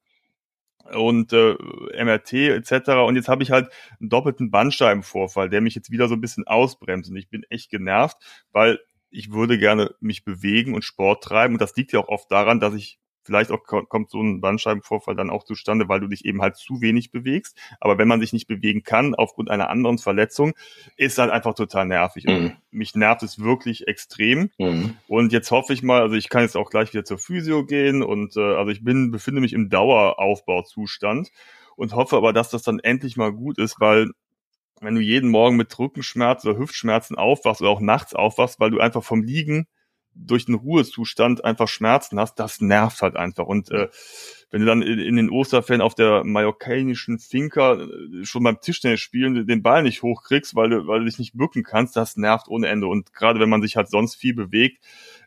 und 0.92 1.32
äh, 1.32 1.54
MRT 2.02 2.32
etc. 2.32 2.90
Und 3.06 3.16
jetzt 3.16 3.28
habe 3.28 3.42
ich 3.42 3.50
halt 3.50 3.70
einen 4.00 4.08
doppelten 4.08 4.50
Bandscheibenvorfall, 4.50 5.48
der 5.48 5.60
mich 5.60 5.74
jetzt 5.74 5.90
wieder 5.90 6.08
so 6.08 6.14
ein 6.14 6.20
bisschen 6.20 6.46
ausbremst 6.46 7.10
und 7.10 7.16
ich 7.16 7.28
bin 7.28 7.44
echt 7.50 7.70
genervt, 7.70 8.16
weil 8.52 8.78
ich 9.10 9.32
würde 9.32 9.58
gerne 9.58 9.94
mich 10.00 10.24
bewegen 10.24 10.74
und 10.74 10.84
Sport 10.84 11.24
treiben 11.24 11.54
und 11.54 11.60
das 11.60 11.76
liegt 11.76 11.92
ja 11.92 12.00
auch 12.00 12.08
oft 12.08 12.30
daran, 12.30 12.60
dass 12.60 12.74
ich 12.74 12.98
Vielleicht 13.28 13.50
auch 13.50 13.62
kommt 13.62 14.08
so 14.08 14.22
ein 14.22 14.40
Bandscheibenvorfall 14.40 15.14
dann 15.14 15.28
auch 15.28 15.44
zustande, 15.44 15.86
weil 15.86 16.00
du 16.00 16.06
dich 16.06 16.24
eben 16.24 16.40
halt 16.40 16.56
zu 16.56 16.80
wenig 16.80 17.10
bewegst. 17.10 17.58
Aber 17.78 17.98
wenn 17.98 18.08
man 18.08 18.20
sich 18.20 18.32
nicht 18.32 18.46
bewegen 18.46 18.84
kann 18.84 19.14
aufgrund 19.14 19.50
einer 19.50 19.68
anderen 19.68 19.98
Verletzung, 19.98 20.54
ist 20.96 21.18
halt 21.18 21.30
einfach 21.30 21.52
total 21.52 21.84
nervig. 21.84 22.24
Mhm. 22.24 22.52
Mich 22.70 22.94
nervt 22.94 23.22
es 23.22 23.38
wirklich 23.38 23.86
extrem. 23.86 24.48
Mhm. 24.56 24.96
Und 25.08 25.34
jetzt 25.34 25.50
hoffe 25.50 25.74
ich 25.74 25.82
mal, 25.82 26.00
also 26.00 26.14
ich 26.14 26.30
kann 26.30 26.40
jetzt 26.40 26.56
auch 26.56 26.70
gleich 26.70 26.94
wieder 26.94 27.04
zur 27.04 27.18
Physio 27.18 27.66
gehen 27.66 28.02
und 28.02 28.34
äh, 28.38 28.40
also 28.40 28.70
ich 28.70 28.82
bin, 28.82 29.10
befinde 29.10 29.42
mich 29.42 29.52
im 29.52 29.68
Daueraufbauzustand 29.68 31.28
und 31.76 31.94
hoffe 31.94 32.16
aber, 32.16 32.32
dass 32.32 32.48
das 32.48 32.62
dann 32.62 32.78
endlich 32.78 33.18
mal 33.18 33.30
gut 33.30 33.58
ist, 33.58 33.78
weil 33.78 34.08
wenn 34.80 34.94
du 34.94 35.02
jeden 35.02 35.28
Morgen 35.28 35.56
mit 35.56 35.78
Rückenschmerzen 35.78 36.48
oder 36.48 36.58
Hüftschmerzen 36.58 37.18
aufwachst 37.18 37.60
oder 37.60 37.68
auch 37.68 37.80
nachts 37.80 38.14
aufwachst, 38.14 38.58
weil 38.58 38.70
du 38.70 38.80
einfach 38.80 39.04
vom 39.04 39.22
Liegen 39.22 39.66
durch 40.26 40.46
den 40.46 40.54
Ruhezustand 40.54 41.44
einfach 41.44 41.68
Schmerzen 41.68 42.18
hast, 42.18 42.36
das 42.36 42.60
nervt 42.60 43.02
halt 43.02 43.16
einfach. 43.16 43.46
Und 43.46 43.70
äh, 43.70 43.88
wenn 44.50 44.60
du 44.60 44.66
dann 44.66 44.82
in, 44.82 44.98
in 44.98 45.16
den 45.16 45.30
Osterferien 45.30 45.82
auf 45.82 45.94
der 45.94 46.24
mallorquinischen 46.24 47.18
Finca 47.18 47.74
äh, 47.74 48.24
schon 48.24 48.42
beim 48.42 48.60
Tischtennis 48.60 49.00
spielen 49.00 49.46
den 49.46 49.62
Ball 49.62 49.82
nicht 49.82 50.02
hochkriegst, 50.02 50.54
weil 50.54 50.70
du, 50.70 50.86
weil 50.86 51.00
du 51.00 51.04
dich 51.06 51.18
nicht 51.18 51.36
bücken 51.36 51.62
kannst, 51.62 51.96
das 51.96 52.16
nervt 52.16 52.48
ohne 52.48 52.68
Ende. 52.68 52.86
Und 52.86 53.12
gerade 53.12 53.40
wenn 53.40 53.50
man 53.50 53.62
sich 53.62 53.76
halt 53.76 53.90
sonst 53.90 54.16
viel 54.16 54.34
bewegt, 54.34 54.84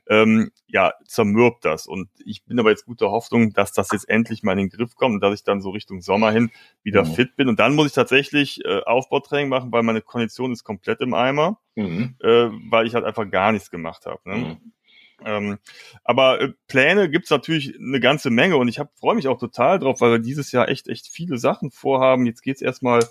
ähm, 0.07 0.51
ja, 0.67 0.93
zermürbt 1.05 1.63
das. 1.63 1.85
Und 1.85 2.09
ich 2.25 2.43
bin 2.45 2.59
aber 2.59 2.71
jetzt 2.71 2.85
guter 2.85 3.11
Hoffnung, 3.11 3.53
dass 3.53 3.71
das 3.71 3.89
jetzt 3.91 4.09
endlich 4.09 4.43
mal 4.43 4.53
in 4.53 4.57
den 4.57 4.69
Griff 4.69 4.95
kommt 4.95 5.15
und 5.15 5.21
dass 5.21 5.35
ich 5.35 5.43
dann 5.43 5.61
so 5.61 5.69
Richtung 5.69 6.01
Sommer 6.01 6.31
hin 6.31 6.51
wieder 6.83 7.03
mhm. 7.03 7.13
fit 7.13 7.35
bin. 7.35 7.47
Und 7.47 7.59
dann 7.59 7.75
muss 7.75 7.87
ich 7.87 7.93
tatsächlich 7.93 8.65
äh, 8.65 8.81
Aufbautraining 8.81 9.49
machen, 9.49 9.71
weil 9.71 9.83
meine 9.83 10.01
Kondition 10.01 10.51
ist 10.51 10.63
komplett 10.63 11.01
im 11.01 11.13
Eimer, 11.13 11.59
mhm. 11.75 12.15
äh, 12.19 12.49
weil 12.69 12.87
ich 12.87 12.95
halt 12.95 13.05
einfach 13.05 13.29
gar 13.29 13.51
nichts 13.51 13.69
gemacht 13.69 14.05
habe. 14.05 14.19
Ne? 14.25 14.35
Mhm. 14.35 14.73
Ähm, 15.25 15.57
aber 16.03 16.41
äh, 16.41 16.53
Pläne 16.67 17.09
gibt's 17.09 17.29
natürlich 17.29 17.77
eine 17.79 17.99
ganze 17.99 18.29
Menge 18.29 18.57
und 18.57 18.67
ich 18.67 18.79
freue 18.95 19.15
mich 19.15 19.27
auch 19.27 19.39
total 19.39 19.79
drauf, 19.79 20.01
weil 20.01 20.11
wir 20.11 20.19
dieses 20.19 20.51
Jahr 20.51 20.69
echt, 20.69 20.87
echt 20.87 21.07
viele 21.07 21.37
Sachen 21.37 21.71
vorhaben. 21.71 22.25
Jetzt 22.25 22.41
geht's 22.41 22.61
erstmal, 22.61 23.05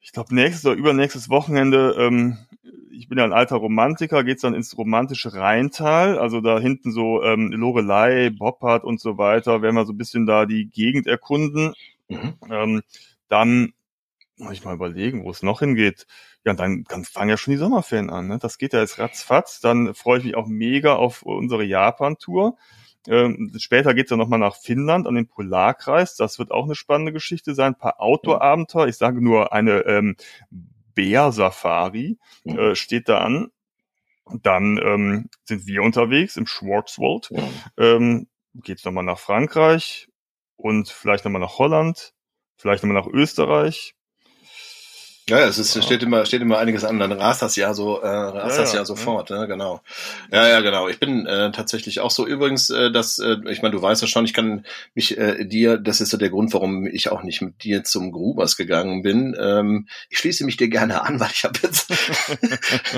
ich 0.00 0.12
glaube, 0.12 0.34
nächstes 0.34 0.64
oder 0.66 0.76
übernächstes 0.76 1.28
Wochenende, 1.28 1.94
ähm, 1.98 2.38
ich 2.90 3.08
bin 3.08 3.18
ja 3.18 3.24
ein 3.24 3.32
alter 3.32 3.56
Romantiker, 3.56 4.24
geht's 4.24 4.42
dann 4.42 4.54
ins 4.54 4.76
romantische 4.76 5.32
Rheintal, 5.32 6.18
also 6.18 6.40
da 6.40 6.58
hinten 6.58 6.90
so 6.90 7.22
ähm, 7.22 7.52
Lorelei, 7.52 8.30
Boppard 8.30 8.84
und 8.84 9.00
so 9.00 9.18
weiter, 9.18 9.62
werden 9.62 9.76
wir 9.76 9.86
so 9.86 9.92
ein 9.92 9.98
bisschen 9.98 10.26
da 10.26 10.46
die 10.46 10.68
Gegend 10.68 11.06
erkunden. 11.06 11.74
Mhm. 12.08 12.34
Ähm, 12.50 12.82
dann 13.28 13.72
muss 14.38 14.52
ich 14.52 14.64
mal 14.64 14.74
überlegen, 14.74 15.24
wo 15.24 15.30
es 15.30 15.42
noch 15.42 15.60
hingeht. 15.60 16.06
Ja, 16.44 16.54
dann, 16.54 16.84
dann 16.88 17.04
fangen 17.04 17.30
ja 17.30 17.36
schon 17.36 17.52
die 17.52 17.58
Sommerferien 17.58 18.10
an. 18.10 18.28
Ne? 18.28 18.38
Das 18.38 18.58
geht 18.58 18.72
ja 18.72 18.80
jetzt 18.80 18.98
ratzfatz. 18.98 19.60
Dann 19.60 19.94
freue 19.94 20.18
ich 20.18 20.24
mich 20.24 20.36
auch 20.36 20.46
mega 20.46 20.94
auf 20.94 21.22
unsere 21.22 21.64
Japan-Tour. 21.64 22.56
Ähm, 23.06 23.52
später 23.58 23.94
geht's 23.94 24.10
ja 24.10 24.16
nochmal 24.16 24.38
nach 24.38 24.56
Finnland 24.56 25.06
an 25.06 25.14
den 25.14 25.28
Polarkreis. 25.28 26.16
Das 26.16 26.38
wird 26.38 26.50
auch 26.50 26.64
eine 26.64 26.74
spannende 26.74 27.12
Geschichte 27.12 27.54
sein. 27.54 27.74
Ein 27.74 27.78
paar 27.78 28.00
Outdoor-Abenteuer. 28.00 28.88
Ich 28.88 28.96
sage 28.96 29.22
nur 29.22 29.52
eine 29.52 29.80
ähm, 29.86 30.16
Bär-Safari 30.94 32.18
äh, 32.44 32.74
steht 32.74 33.08
da 33.08 33.18
an. 33.18 33.50
Dann 34.42 34.78
ähm, 34.82 35.30
sind 35.44 35.66
wir 35.66 35.82
unterwegs 35.82 36.36
im 36.36 36.46
Schwarzwald. 36.46 37.30
Ähm, 37.78 38.28
geht's 38.54 38.84
nochmal 38.84 39.04
nach 39.04 39.18
Frankreich 39.18 40.08
und 40.56 40.88
vielleicht 40.88 41.24
nochmal 41.24 41.40
nach 41.40 41.58
Holland, 41.58 42.12
vielleicht 42.56 42.82
nochmal 42.82 43.00
nach 43.00 43.08
Österreich 43.08 43.94
ja, 45.28 45.40
es 45.40 45.58
ist, 45.58 45.84
steht 45.84 46.02
immer, 46.02 46.24
steht 46.24 46.40
immer 46.40 46.58
einiges 46.58 46.84
an. 46.84 46.98
Dann 46.98 47.12
rast 47.12 47.42
das 47.42 47.54
ja 47.56 47.74
so, 47.74 48.00
äh, 48.00 48.08
rast 48.08 48.56
ja, 48.56 48.62
das 48.62 48.72
ja, 48.72 48.78
ja 48.78 48.84
sofort, 48.86 49.28
ja. 49.28 49.40
ne? 49.40 49.46
genau. 49.46 49.82
Ja, 50.32 50.48
ja, 50.48 50.60
genau. 50.60 50.88
Ich 50.88 50.98
bin 50.98 51.26
äh, 51.26 51.52
tatsächlich 51.52 52.00
auch 52.00 52.10
so. 52.10 52.26
Übrigens, 52.26 52.70
äh, 52.70 52.90
dass, 52.90 53.18
äh, 53.18 53.36
ich 53.50 53.60
meine, 53.60 53.72
du 53.72 53.82
weißt 53.82 54.00
ja 54.00 54.08
schon, 54.08 54.24
ich 54.24 54.32
kann 54.32 54.64
mich 54.94 55.18
äh, 55.18 55.44
dir, 55.44 55.76
das 55.76 56.00
ist 56.00 56.10
so 56.10 56.16
der 56.16 56.30
Grund, 56.30 56.54
warum 56.54 56.86
ich 56.86 57.12
auch 57.12 57.22
nicht 57.22 57.42
mit 57.42 57.62
dir 57.62 57.84
zum 57.84 58.10
Grubers 58.10 58.56
gegangen 58.56 59.02
bin. 59.02 59.36
Ähm, 59.38 59.88
ich 60.08 60.18
schließe 60.18 60.44
mich 60.46 60.56
dir 60.56 60.68
gerne 60.68 61.02
an, 61.02 61.20
weil 61.20 61.30
ich 61.32 61.44
habe 61.44 61.58
jetzt, 61.62 61.92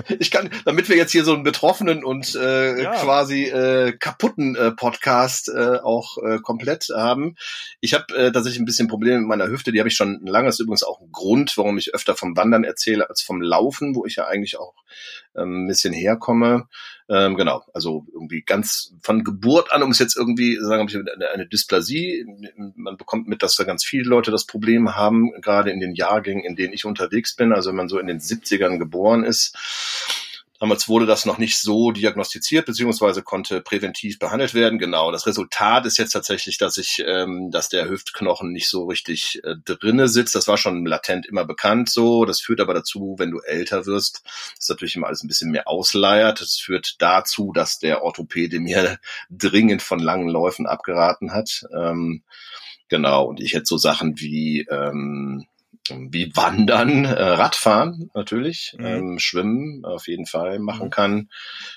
ich 0.21 0.31
kann, 0.31 0.51
damit 0.65 0.89
wir 0.89 0.97
jetzt 0.97 1.13
hier 1.13 1.25
so 1.25 1.35
einen 1.35 1.43
betroffenen 1.43 2.05
und 2.05 2.37
äh, 2.37 2.83
ja. 2.83 2.93
quasi 2.93 3.47
äh, 3.47 3.93
kaputten 3.99 4.55
äh, 4.55 4.71
Podcast 4.71 5.49
äh, 5.49 5.79
auch 5.83 6.19
äh, 6.19 6.39
komplett 6.39 6.91
haben. 6.95 7.35
Ich 7.81 7.93
habe 7.95 8.15
äh, 8.15 8.31
tatsächlich 8.31 8.61
ein 8.61 8.67
bisschen 8.67 8.87
Probleme 8.87 9.19
mit 9.19 9.29
meiner 9.29 9.49
Hüfte. 9.49 9.73
Die 9.73 9.81
habe 9.81 9.89
ich 9.89 9.97
schon 9.97 10.21
lange. 10.25 10.47
Das 10.47 10.57
ist 10.57 10.61
übrigens 10.61 10.85
auch 10.85 11.01
ein 11.01 11.11
Grund, 11.11 11.57
warum 11.57 11.77
ich 11.77 11.93
öfter 11.93 12.15
vom 12.21 12.37
Wandern 12.37 12.63
erzähle 12.63 13.09
als 13.09 13.23
vom 13.23 13.41
Laufen, 13.43 13.97
wo 13.97 14.07
ich 14.07 14.17
ja 14.17 14.27
eigentlich 14.27 14.59
auch 14.59 14.75
ähm, 15.35 15.65
ein 15.65 15.67
bisschen 15.67 15.93
herkomme. 15.93 16.69
Ähm, 17.09 17.37
genau, 17.37 17.65
also 17.75 18.07
irgendwie 18.13 18.43
ganz 18.43 18.95
von 19.03 19.25
Geburt 19.25 19.73
an, 19.73 19.83
um 19.83 19.91
es 19.91 19.99
jetzt 19.99 20.17
irgendwie 20.17 20.57
sagen, 20.61 20.89
eine, 20.89 21.31
eine 21.31 21.47
Dysplasie. 21.49 22.25
Man 22.77 22.97
bekommt 22.97 23.27
mit, 23.27 23.43
dass 23.43 23.57
da 23.57 23.65
ganz 23.65 23.85
viele 23.85 24.09
Leute 24.09 24.31
das 24.31 24.47
Problem 24.47 24.95
haben, 24.95 25.33
gerade 25.41 25.71
in 25.73 25.81
den 25.81 25.95
Jahrgängen, 25.95 26.45
in 26.45 26.55
denen 26.55 26.73
ich 26.73 26.85
unterwegs 26.85 27.35
bin. 27.35 27.53
Also 27.53 27.71
wenn 27.71 27.77
man 27.77 27.89
so 27.89 27.99
in 27.99 28.07
den 28.07 28.21
70ern 28.21 28.79
geboren 28.79 29.25
ist, 29.25 29.57
Damals 30.61 30.89
wurde 30.89 31.07
das 31.07 31.25
noch 31.25 31.39
nicht 31.39 31.59
so 31.59 31.91
diagnostiziert, 31.91 32.67
beziehungsweise 32.67 33.23
konnte 33.23 33.63
präventiv 33.63 34.19
behandelt 34.19 34.53
werden. 34.53 34.79
Genau. 34.79 35.11
Das 35.11 35.27
Resultat 35.27 35.87
ist 35.87 35.97
jetzt 35.97 36.11
tatsächlich, 36.13 36.59
dass 36.59 36.77
ich, 36.77 37.03
ähm, 37.07 37.51
dass 37.51 37.71
der 37.71 37.89
Hüftknochen 37.89 38.53
nicht 38.53 38.69
so 38.69 38.85
richtig 38.85 39.41
äh, 39.43 39.55
drinne 39.65 40.07
sitzt. 40.09 40.35
Das 40.35 40.49
war 40.49 40.59
schon 40.59 40.85
latent 40.85 41.25
immer 41.25 41.47
bekannt 41.47 41.89
so. 41.89 42.27
Das 42.27 42.43
führt 42.43 42.61
aber 42.61 42.75
dazu, 42.75 43.15
wenn 43.17 43.31
du 43.31 43.41
älter 43.41 43.87
wirst, 43.87 44.23
ist 44.59 44.69
natürlich 44.69 44.97
immer 44.97 45.07
alles 45.07 45.25
ein 45.25 45.29
bisschen 45.29 45.51
mehr 45.51 45.67
ausleiert. 45.67 46.43
Das 46.43 46.59
führt 46.59 46.97
dazu, 46.99 47.53
dass 47.55 47.79
der 47.79 48.03
Orthopäde 48.03 48.61
mir 48.61 48.99
dringend 49.31 49.81
von 49.81 49.99
langen 49.99 50.29
Läufen 50.29 50.67
abgeraten 50.67 51.33
hat. 51.33 51.65
Ähm, 51.75 52.23
genau. 52.91 53.25
Und 53.25 53.41
ich 53.41 53.55
hätte 53.55 53.65
so 53.65 53.79
Sachen 53.79 54.21
wie 54.21 54.67
ähm, 54.71 55.47
wie 55.91 56.35
Wandern, 56.35 57.05
äh, 57.05 57.23
Radfahren 57.23 58.11
natürlich, 58.15 58.75
mhm. 58.79 58.87
ähm, 58.87 59.19
Schwimmen 59.19 59.85
auf 59.85 60.09
jeden 60.09 60.27
Fall 60.27 60.59
machen 60.59 60.87
mhm. 60.87 60.91
kann. 60.91 61.31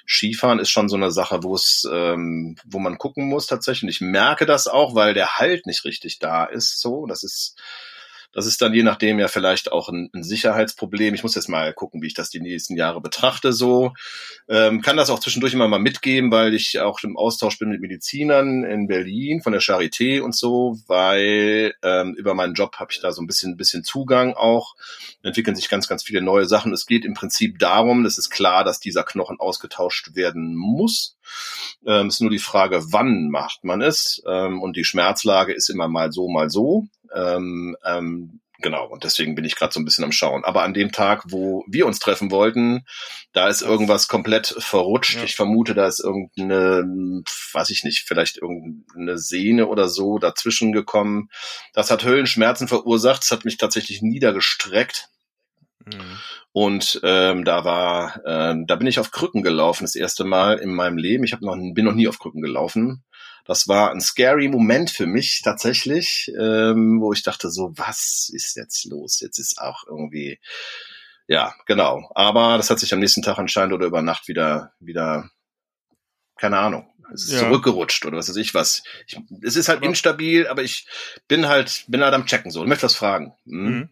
Skifahren 0.07 0.59
ist 0.59 0.69
schon 0.69 0.89
so 0.89 0.95
eine 0.95 1.11
Sache, 1.11 1.43
wo 1.43 1.55
es, 1.55 1.87
ähm, 1.91 2.55
wo 2.65 2.79
man 2.79 2.97
gucken 2.97 3.27
muss 3.27 3.47
tatsächlich. 3.47 3.83
Und 3.83 3.89
ich 3.89 4.01
merke 4.01 4.45
das 4.45 4.67
auch, 4.67 4.95
weil 4.95 5.13
der 5.13 5.37
Halt 5.37 5.65
nicht 5.65 5.85
richtig 5.85 6.19
da 6.19 6.45
ist. 6.45 6.79
So, 6.79 7.05
das 7.05 7.23
ist 7.23 7.55
das 8.33 8.47
ist 8.47 8.61
dann 8.61 8.73
je 8.73 8.83
nachdem 8.83 9.19
ja 9.19 9.27
vielleicht 9.27 9.71
auch 9.71 9.89
ein, 9.89 10.09
ein 10.13 10.23
Sicherheitsproblem. 10.23 11.13
Ich 11.13 11.23
muss 11.23 11.35
jetzt 11.35 11.49
mal 11.49 11.71
gucken, 11.73 12.01
wie 12.01 12.07
ich 12.07 12.15
das 12.15 12.29
die 12.29 12.41
nächsten 12.41 12.75
Jahre 12.75 12.99
betrachte. 12.99 13.53
So 13.53 13.93
ähm, 14.49 14.81
kann 14.81 14.97
das 14.97 15.09
auch 15.09 15.19
zwischendurch 15.19 15.53
immer 15.53 15.67
mal 15.67 15.79
mitgeben, 15.79 16.31
weil 16.31 16.53
ich 16.53 16.79
auch 16.79 16.99
im 17.03 17.15
Austausch 17.15 17.59
bin 17.59 17.69
mit 17.69 17.79
Medizinern 17.81 18.63
in 18.63 18.87
Berlin 18.87 19.41
von 19.41 19.53
der 19.53 19.61
Charité 19.61 20.21
und 20.21 20.35
so, 20.35 20.79
weil 20.87 21.75
ähm, 21.83 22.15
über 22.15 22.33
meinen 22.33 22.55
Job 22.55 22.75
habe 22.77 22.91
ich 22.91 22.99
da 22.99 23.11
so 23.11 23.21
ein 23.21 23.27
bisschen, 23.27 23.55
bisschen 23.55 23.83
Zugang 23.83 24.33
auch. 24.33 24.75
Entwickeln 25.21 25.55
sich 25.55 25.69
ganz, 25.69 25.87
ganz 25.87 26.03
viele 26.03 26.21
neue 26.21 26.45
Sachen. 26.45 26.73
Es 26.73 26.87
geht 26.87 27.05
im 27.05 27.13
Prinzip 27.13 27.59
darum, 27.59 28.03
es 28.05 28.17
ist 28.17 28.31
klar, 28.31 28.63
dass 28.63 28.79
dieser 28.79 29.03
Knochen 29.03 29.39
ausgetauscht 29.39 30.15
werden 30.15 30.55
muss. 30.55 31.17
Ähm, 31.85 32.07
ist 32.07 32.21
nur 32.21 32.31
die 32.31 32.39
Frage, 32.39 32.91
wann 32.91 33.29
macht 33.29 33.63
man 33.63 33.81
es? 33.81 34.21
Ähm, 34.27 34.61
und 34.61 34.75
die 34.75 34.83
Schmerzlage 34.83 35.53
ist 35.53 35.69
immer 35.69 35.87
mal 35.87 36.11
so, 36.11 36.27
mal 36.27 36.49
so. 36.49 36.87
Ähm, 37.15 37.75
ähm, 37.85 38.41
genau, 38.59 38.87
und 38.87 39.03
deswegen 39.03 39.35
bin 39.35 39.45
ich 39.45 39.55
gerade 39.55 39.73
so 39.73 39.79
ein 39.79 39.85
bisschen 39.85 40.03
am 40.03 40.11
Schauen. 40.11 40.43
Aber 40.43 40.63
an 40.63 40.73
dem 40.73 40.91
Tag, 40.91 41.23
wo 41.27 41.63
wir 41.67 41.85
uns 41.85 41.99
treffen 41.99 42.31
wollten, 42.31 42.85
da 43.33 43.47
ist 43.47 43.61
irgendwas 43.61 44.07
komplett 44.07 44.55
verrutscht. 44.57 45.17
Ja. 45.17 45.23
Ich 45.23 45.35
vermute, 45.35 45.73
da 45.73 45.87
ist 45.87 45.99
irgendeine, 45.99 47.23
weiß 47.53 47.69
ich 47.69 47.83
nicht, 47.83 48.03
vielleicht 48.07 48.37
irgendeine 48.37 49.17
Sehne 49.17 49.67
oder 49.67 49.87
so 49.87 50.17
dazwischen 50.17 50.71
gekommen. 50.71 51.29
Das 51.73 51.91
hat 51.91 52.03
Höllenschmerzen 52.03 52.67
verursacht. 52.67 53.23
Das 53.23 53.31
hat 53.31 53.45
mich 53.45 53.57
tatsächlich 53.57 54.01
niedergestreckt. 54.01 55.09
Mhm. 55.85 56.19
Und 56.51 56.99
ähm, 57.03 57.45
da 57.45 57.65
war, 57.65 58.21
äh, 58.25 58.55
da 58.65 58.75
bin 58.75 58.87
ich 58.87 58.99
auf 58.99 59.11
Krücken 59.11 59.41
gelaufen, 59.41 59.83
das 59.83 59.95
erste 59.95 60.23
Mal 60.23 60.59
in 60.59 60.73
meinem 60.73 60.97
Leben. 60.97 61.23
Ich 61.23 61.33
hab 61.33 61.41
noch, 61.41 61.55
bin 61.55 61.85
noch 61.85 61.95
nie 61.95 62.07
auf 62.07 62.19
Krücken 62.19 62.41
gelaufen. 62.41 63.03
Das 63.45 63.67
war 63.67 63.91
ein 63.91 63.99
scary 64.01 64.47
Moment 64.47 64.89
für 64.89 65.05
mich 65.05 65.41
tatsächlich, 65.43 66.31
ähm, 66.39 67.01
wo 67.01 67.11
ich 67.11 67.23
dachte 67.23 67.49
so, 67.49 67.73
was 67.75 68.29
ist 68.33 68.55
jetzt 68.55 68.85
los? 68.85 69.19
Jetzt 69.19 69.37
ist 69.37 69.59
auch 69.59 69.83
irgendwie, 69.87 70.39
ja, 71.27 71.53
genau. 71.65 72.09
Aber 72.15 72.57
das 72.57 72.69
hat 72.69 72.79
sich 72.79 72.93
am 72.93 72.99
nächsten 72.99 73.21
Tag 73.21 73.37
anscheinend 73.37 73.73
oder 73.73 73.85
über 73.85 74.01
Nacht 74.01 74.27
wieder, 74.27 74.73
wieder, 74.79 75.29
keine 76.37 76.57
Ahnung, 76.57 76.87
es 77.13 77.25
ist 77.25 77.33
ja. 77.33 77.39
zurückgerutscht 77.39 78.05
oder 78.05 78.17
was 78.17 78.29
weiß 78.29 78.37
ich 78.37 78.53
was. 78.53 78.83
Ich, 79.07 79.17
es 79.41 79.55
ist 79.55 79.67
halt 79.67 79.83
instabil, 79.83 80.47
aber 80.47 80.63
ich 80.63 80.87
bin 81.27 81.47
halt, 81.47 81.85
bin 81.87 82.03
halt 82.03 82.13
am 82.13 82.25
Checken 82.25 82.51
so 82.51 82.61
und 82.61 82.69
möchte 82.69 82.83
was 82.83 82.95
fragen. 82.95 83.33
Hm? 83.45 83.65
Mhm. 83.65 83.89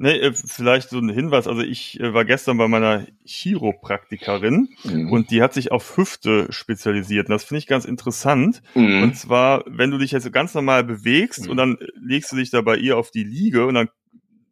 Nee, 0.00 0.16
äh, 0.16 0.32
vielleicht 0.32 0.90
so 0.90 0.98
ein 0.98 1.08
Hinweis. 1.08 1.48
Also 1.48 1.62
ich 1.62 1.98
äh, 1.98 2.14
war 2.14 2.24
gestern 2.24 2.56
bei 2.56 2.68
meiner 2.68 3.04
Chiropraktikerin 3.24 4.68
mhm. 4.84 5.10
und 5.10 5.32
die 5.32 5.42
hat 5.42 5.52
sich 5.52 5.72
auf 5.72 5.96
Hüfte 5.96 6.46
spezialisiert. 6.50 7.26
Und 7.26 7.32
das 7.32 7.42
finde 7.42 7.58
ich 7.58 7.66
ganz 7.66 7.84
interessant. 7.84 8.62
Mhm. 8.74 9.02
Und 9.02 9.16
zwar, 9.16 9.64
wenn 9.66 9.90
du 9.90 9.98
dich 9.98 10.12
jetzt 10.12 10.32
ganz 10.32 10.54
normal 10.54 10.84
bewegst 10.84 11.44
mhm. 11.44 11.50
und 11.50 11.56
dann 11.56 11.78
legst 12.00 12.30
du 12.30 12.36
dich 12.36 12.50
da 12.50 12.60
bei 12.60 12.76
ihr 12.76 12.96
auf 12.96 13.10
die 13.10 13.24
Liege 13.24 13.66
und 13.66 13.74
dann 13.74 13.88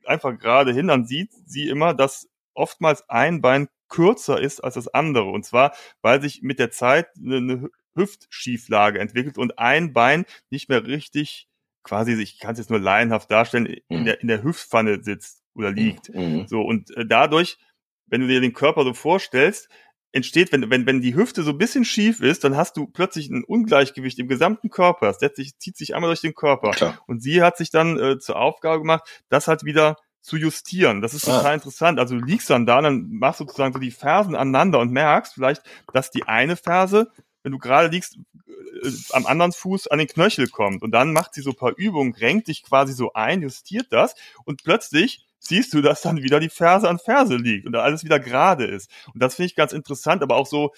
einfach 0.05 0.37
gerade 0.37 0.73
hin, 0.73 0.89
dann 0.89 1.07
sieht 1.07 1.31
sie 1.47 1.69
immer, 1.69 1.95
dass 1.95 2.29
oftmals 2.53 3.09
ein 3.09 3.41
Bein 3.41 3.69
kürzer 3.89 4.41
ist 4.41 4.65
als 4.65 4.75
das 4.75 4.89
andere. 4.89 5.27
Und 5.27 5.45
zwar, 5.45 5.77
weil 6.03 6.21
sich 6.21 6.43
mit 6.43 6.59
der 6.59 6.73
Zeit 6.73 7.07
eine 7.17 7.69
Hüftschieflage 7.95 8.99
entwickelt 8.99 9.39
und 9.39 9.61
ein 9.61 9.93
Bein 9.93 10.25
nicht 10.51 10.69
mehr 10.69 10.85
richtig 10.85 11.47
quasi, 11.87 12.13
ich 12.21 12.39
kann 12.39 12.53
es 12.53 12.59
jetzt 12.59 12.71
nur 12.71 12.81
laienhaft 12.81 13.31
darstellen, 13.31 13.67
in, 13.67 14.01
mhm. 14.01 14.05
der, 14.05 14.21
in 14.21 14.29
der 14.29 14.43
Hüftpfanne 14.43 15.03
sitzt 15.03 15.43
oder 15.55 15.71
liegt. 15.71 16.13
Mhm. 16.15 16.21
mhm. 16.21 16.49
So, 16.49 16.63
und 16.63 16.95
äh, 16.97 17.07
dadurch, 17.07 17.59
wenn 18.07 18.21
du 18.21 18.27
dir 18.27 18.41
den 18.41 18.53
Körper 18.53 18.85
so 18.85 18.93
vorstellst, 18.93 19.69
entsteht, 20.13 20.51
wenn, 20.51 20.71
wenn, 20.71 20.87
wenn 20.87 21.01
die 21.01 21.15
Hüfte 21.15 21.43
so 21.43 21.51
ein 21.51 21.59
bisschen 21.59 21.85
schief 21.85 22.21
ist, 22.21 22.43
dann 22.43 22.57
hast 22.57 22.77
du 22.77 22.87
plötzlich 22.87 23.29
ein 23.29 23.45
Ungleichgewicht 23.45 24.19
im 24.19 24.29
gesamten 24.29 24.71
Körper. 24.71 25.13
Das 25.13 25.35
sich, 25.35 25.59
zieht 25.59 25.77
sich 25.77 25.95
einmal 25.95 26.09
durch 26.09 26.23
den 26.23 26.35
Körper. 26.35 26.71
Klar. 26.71 26.99
Und 27.07 27.23
sie 27.23 27.43
hat 27.43 27.57
sich 27.57 27.71
dann 27.71 27.99
äh, 27.99 28.19
zur 28.19 28.37
Aufgabe 28.37 28.81
gemacht, 28.81 29.25
das 29.29 29.47
halt 29.47 29.65
wieder 29.65 29.97
zu 30.23 30.37
justieren. 30.37 31.03
Das 31.03 31.15
ist 31.15 31.29
ah. 31.29 31.37
total 31.37 31.55
interessant. 31.55 32.01
Also 32.01 32.19
du 32.19 32.25
liegst 32.25 32.51
dann 32.51 32.67
da, 32.67 32.81
dann 32.81 33.09
machst 33.11 33.41
du 33.41 33.45
sozusagen 33.45 33.73
so 33.73 33.79
die 33.79 33.91
Fersen 33.91 34.35
aneinander 34.35 34.81
und 34.81 34.91
merkst 34.91 35.35
vielleicht, 35.35 35.63
dass 35.93 36.11
die 36.11 36.25
eine 36.25 36.57
Ferse, 36.57 37.13
wenn 37.47 37.53
du 37.53 37.59
gerade 37.59 37.87
liegst, 37.87 38.19
äh, 38.83 38.91
am 39.11 39.25
anderen 39.25 39.53
Fuß 39.53 39.87
an 39.87 40.01
den 40.01 40.09
Knöchel 40.09 40.49
kommt. 40.49 40.83
Und 40.83 40.91
dann 40.91 41.13
macht 41.13 41.33
sie 41.33 41.43
so 41.43 41.51
ein 41.51 41.57
paar 41.57 41.75
Übungen, 41.77 42.13
renkt 42.13 42.49
dich 42.49 42.65
quasi 42.65 42.93
so 42.93 43.13
ein, 43.13 43.41
justiert 43.41 43.87
das 43.91 44.17
und 44.45 44.65
plötzlich 44.65 45.25
siehst 45.39 45.73
du, 45.73 45.81
dass 45.81 46.03
dann 46.03 46.25
wieder 46.25 46.41
die 46.41 46.49
Ferse 46.49 46.89
an 46.89 46.99
Ferse 46.99 47.37
liegt 47.37 47.65
und 47.65 47.73
da 47.73 47.83
alles 47.83 48.03
wieder 48.03 48.19
gerade 48.19 48.65
ist. 48.65 48.91
Und 49.15 49.23
das 49.23 49.37
finde 49.37 49.47
ich 49.47 49.55
ganz 49.55 49.73
interessant, 49.73 50.25
aber 50.25 50.35
auch 50.35 50.49
so 50.49 50.73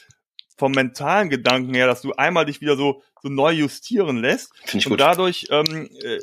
vom 0.58 0.72
mentalen 0.72 1.30
Gedanken 1.30 1.72
her, 1.72 1.86
dass 1.86 2.02
du 2.02 2.12
einmal 2.12 2.44
dich 2.44 2.60
wieder 2.60 2.76
so, 2.76 3.02
so 3.22 3.30
neu 3.30 3.52
justieren 3.52 4.18
lässt. 4.18 4.52
Finde 4.66 4.78
ich 4.78 4.86
und 4.88 4.90
gut. 4.90 5.00
dadurch 5.00 5.46
ähm, 5.50 5.88
äh, 6.02 6.18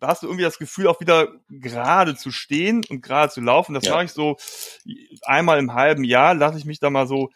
hast 0.00 0.22
du 0.22 0.26
irgendwie 0.28 0.44
das 0.44 0.56
Gefühl, 0.56 0.86
auch 0.86 1.00
wieder 1.00 1.28
gerade 1.50 2.16
zu 2.16 2.30
stehen 2.30 2.82
und 2.88 3.02
gerade 3.02 3.30
zu 3.30 3.42
laufen. 3.42 3.74
Das 3.74 3.84
ja. 3.84 3.92
mache 3.92 4.04
ich 4.04 4.12
so 4.12 4.38
einmal 5.20 5.58
im 5.58 5.74
halben 5.74 6.02
Jahr, 6.02 6.34
lasse 6.34 6.56
ich 6.56 6.64
mich 6.64 6.80
da 6.80 6.88
mal 6.88 7.06
so 7.06 7.28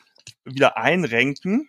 wieder 0.44 0.78
einrenken 0.78 1.68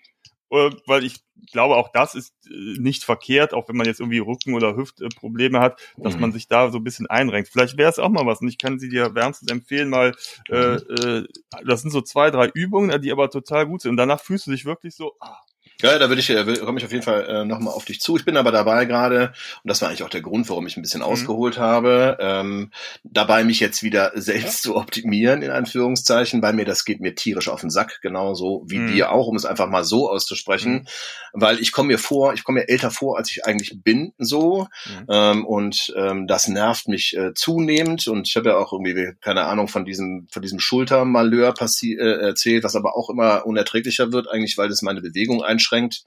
weil 0.52 1.04
ich 1.04 1.22
glaube, 1.52 1.76
auch 1.76 1.90
das 1.90 2.14
ist 2.14 2.34
äh, 2.48 2.80
nicht 2.80 3.04
verkehrt, 3.04 3.54
auch 3.54 3.68
wenn 3.68 3.78
man 3.78 3.88
jetzt 3.88 4.00
irgendwie 4.00 4.20
Rücken- 4.20 4.54
oder 4.54 4.76
Hüftprobleme 4.76 5.60
hat, 5.60 5.80
dass 5.98 6.16
mhm. 6.16 6.22
man 6.22 6.32
sich 6.32 6.48
da 6.48 6.70
so 6.70 6.78
ein 6.78 6.84
bisschen 6.84 7.08
einrenkt. 7.08 7.50
Vielleicht 7.50 7.78
wäre 7.78 7.90
es 7.90 8.00
auch 8.00 8.10
mal 8.10 8.26
was 8.26 8.42
und 8.42 8.48
ich 8.48 8.58
kann 8.58 8.80
sie 8.80 8.90
dir 8.90 9.16
wärmstens 9.16 9.52
empfehlen, 9.52 9.90
mal, 9.90 10.14
äh, 10.50 10.76
mhm. 10.76 10.80
äh, 10.88 11.64
das 11.66 11.82
sind 11.82 11.92
so 11.92 12.02
zwei, 12.02 12.32
drei 12.32 12.48
Übungen, 12.54 13.02
die 13.02 13.12
aber 13.12 13.30
total 13.30 13.66
gut 13.66 13.82
sind 13.82 13.92
und 13.92 13.98
danach 13.98 14.22
fühlst 14.22 14.48
du 14.48 14.52
dich 14.52 14.66
wirklich 14.66 14.96
so, 14.96 15.14
ah, 15.20 15.40
ja, 15.82 15.98
da 15.98 16.10
würde 16.10 16.22
ich, 16.22 16.30
äh, 16.30 16.44
komme 16.58 16.80
ich 16.80 16.86
auf 16.86 16.92
jeden 16.92 17.04
Fall 17.04 17.26
äh, 17.28 17.46
nochmal 17.46 17.74
auf 17.74 17.86
dich 17.86 18.00
zu. 18.00 18.18
Ich 18.18 18.26
bin 18.26 18.38
aber 18.38 18.52
dabei 18.52 18.86
gerade, 18.86 19.34
und 19.64 19.70
das 19.70 19.82
war 19.82 19.90
eigentlich 19.90 20.04
auch 20.04 20.10
der 20.10 20.22
Grund, 20.22 20.50
warum 20.50 20.68
ich 20.68 20.78
ein 20.78 20.82
bisschen 20.82 21.02
mhm. 21.02 21.08
ausgeholt 21.08 21.58
habe, 21.58 22.18
ähm, 22.20 22.72
dabei 23.04 23.44
mich 23.44 23.60
jetzt 23.60 23.84
wieder 23.84 24.12
selbst 24.16 24.62
zu 24.64 24.76
optimieren, 24.76 25.42
in 25.42 25.52
Anführungszeichen, 25.52 26.42
weil 26.42 26.54
mir 26.54 26.66
das 26.66 26.86
geht 26.86 27.02
mir 27.02 27.16
tierisch 27.16 27.50
auf 27.50 27.62
den 27.62 27.70
Sack, 27.70 28.00
genauso 28.02 28.64
wie 28.68 28.80
mhm. 28.80 28.94
dir 28.94 29.12
auch, 29.12 29.28
um 29.28 29.36
es 29.36 29.46
einfach 29.46 29.68
mal 29.68 29.84
so 29.84 30.10
auszusprechen, 30.10 30.74
mhm. 30.74 30.86
weil 31.34 31.60
ich 31.60 31.72
komme 31.72 31.88
mir 31.88 32.00
vor, 32.00 32.34
ich 32.34 32.44
komme 32.44 32.60
mir 32.60 32.70
älter 32.70 32.92
vor, 32.92 33.18
als 33.18 33.32
ich 33.32 33.46
eigentlich 33.46 33.82
bin, 33.84 34.14
so, 34.18 34.68
mhm. 34.86 35.06
ähm, 35.10 35.46
und 35.46 35.94
ähm, 35.98 36.28
das 36.28 36.48
nervt 36.48 36.88
mich 36.88 37.18
äh, 37.18 37.34
zunehmend 37.34 38.08
und 38.08 38.28
ich 38.28 38.36
habe 38.36 38.50
ja 38.50 38.58
auch 38.58 38.72
irgendwie, 38.72 39.14
keine 39.22 39.46
Ahnung, 39.46 39.68
von 39.68 39.86
diesem, 39.86 40.28
von 40.32 40.42
diesem 40.42 40.60
Schultermalheur 40.60 41.54
äh, 41.60 41.96
erzählt, 42.22 42.64
was 42.64 42.76
aber 42.76 42.96
auch 42.96 43.10
immer 43.10 43.46
unerträglicher 43.46 44.12
wird, 44.12 44.30
eigentlich, 44.30 44.58
weil 44.58 44.70
das 44.70 44.82
meine 44.82 45.02
Bewegung 45.02 45.44
einschränkt 45.44 45.71
eingeschränkt. 45.72 46.04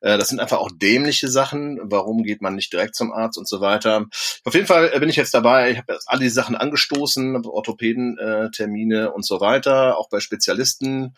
Äh, 0.00 0.18
das 0.18 0.28
sind 0.28 0.40
einfach 0.40 0.58
auch 0.58 0.70
dämliche 0.72 1.28
Sachen. 1.28 1.78
Warum 1.82 2.22
geht 2.22 2.42
man 2.42 2.54
nicht 2.54 2.72
direkt 2.72 2.94
zum 2.94 3.12
Arzt 3.12 3.38
und 3.38 3.48
so 3.48 3.60
weiter? 3.60 4.06
Auf 4.44 4.54
jeden 4.54 4.66
Fall 4.66 4.88
bin 5.00 5.08
ich 5.08 5.16
jetzt 5.16 5.34
dabei. 5.34 5.72
Ich 5.72 5.78
habe 5.78 5.98
all 6.06 6.18
die 6.18 6.28
Sachen 6.28 6.56
angestoßen, 6.56 7.44
Orthopäden-Termine 7.44 9.12
und 9.12 9.26
so 9.26 9.40
weiter, 9.40 9.98
auch 9.98 10.08
bei 10.08 10.20
Spezialisten. 10.20 11.14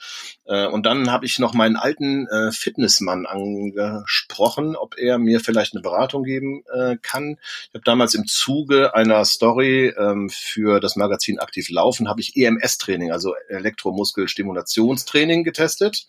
Äh, 0.47 0.67
und 0.67 0.87
dann 0.87 1.11
habe 1.11 1.27
ich 1.27 1.39
noch 1.39 1.55
meinen 1.55 1.77
alten 1.77 2.27
äh, 2.29 2.53
Fitnessmann 2.53 3.27
angesprochen, 3.27 4.77
ob 4.77 4.97
er 4.99 5.19
mir 5.19 5.41
vielleicht 5.41 5.75
eine 5.75 5.83
Beratung 5.83 6.25
geben 6.25 6.63
kann. 7.03 7.37
Ich 7.69 7.75
habe 7.75 7.85
damals 7.85 8.15
im 8.15 8.27
Zuge 8.27 8.95
einer 8.95 9.25
Story 9.25 9.93
ähm, 9.97 10.31
für 10.31 10.81
das 10.81 10.97
Magazin 10.97 11.39
Aktiv 11.39 11.69
Laufen 11.71 12.09
habe 12.09 12.21
ich 12.21 12.37
EMS-Training, 12.37 13.13
also 13.13 13.35
Elektromuskelstimulationstraining 13.49 15.45
getestet. 15.45 16.07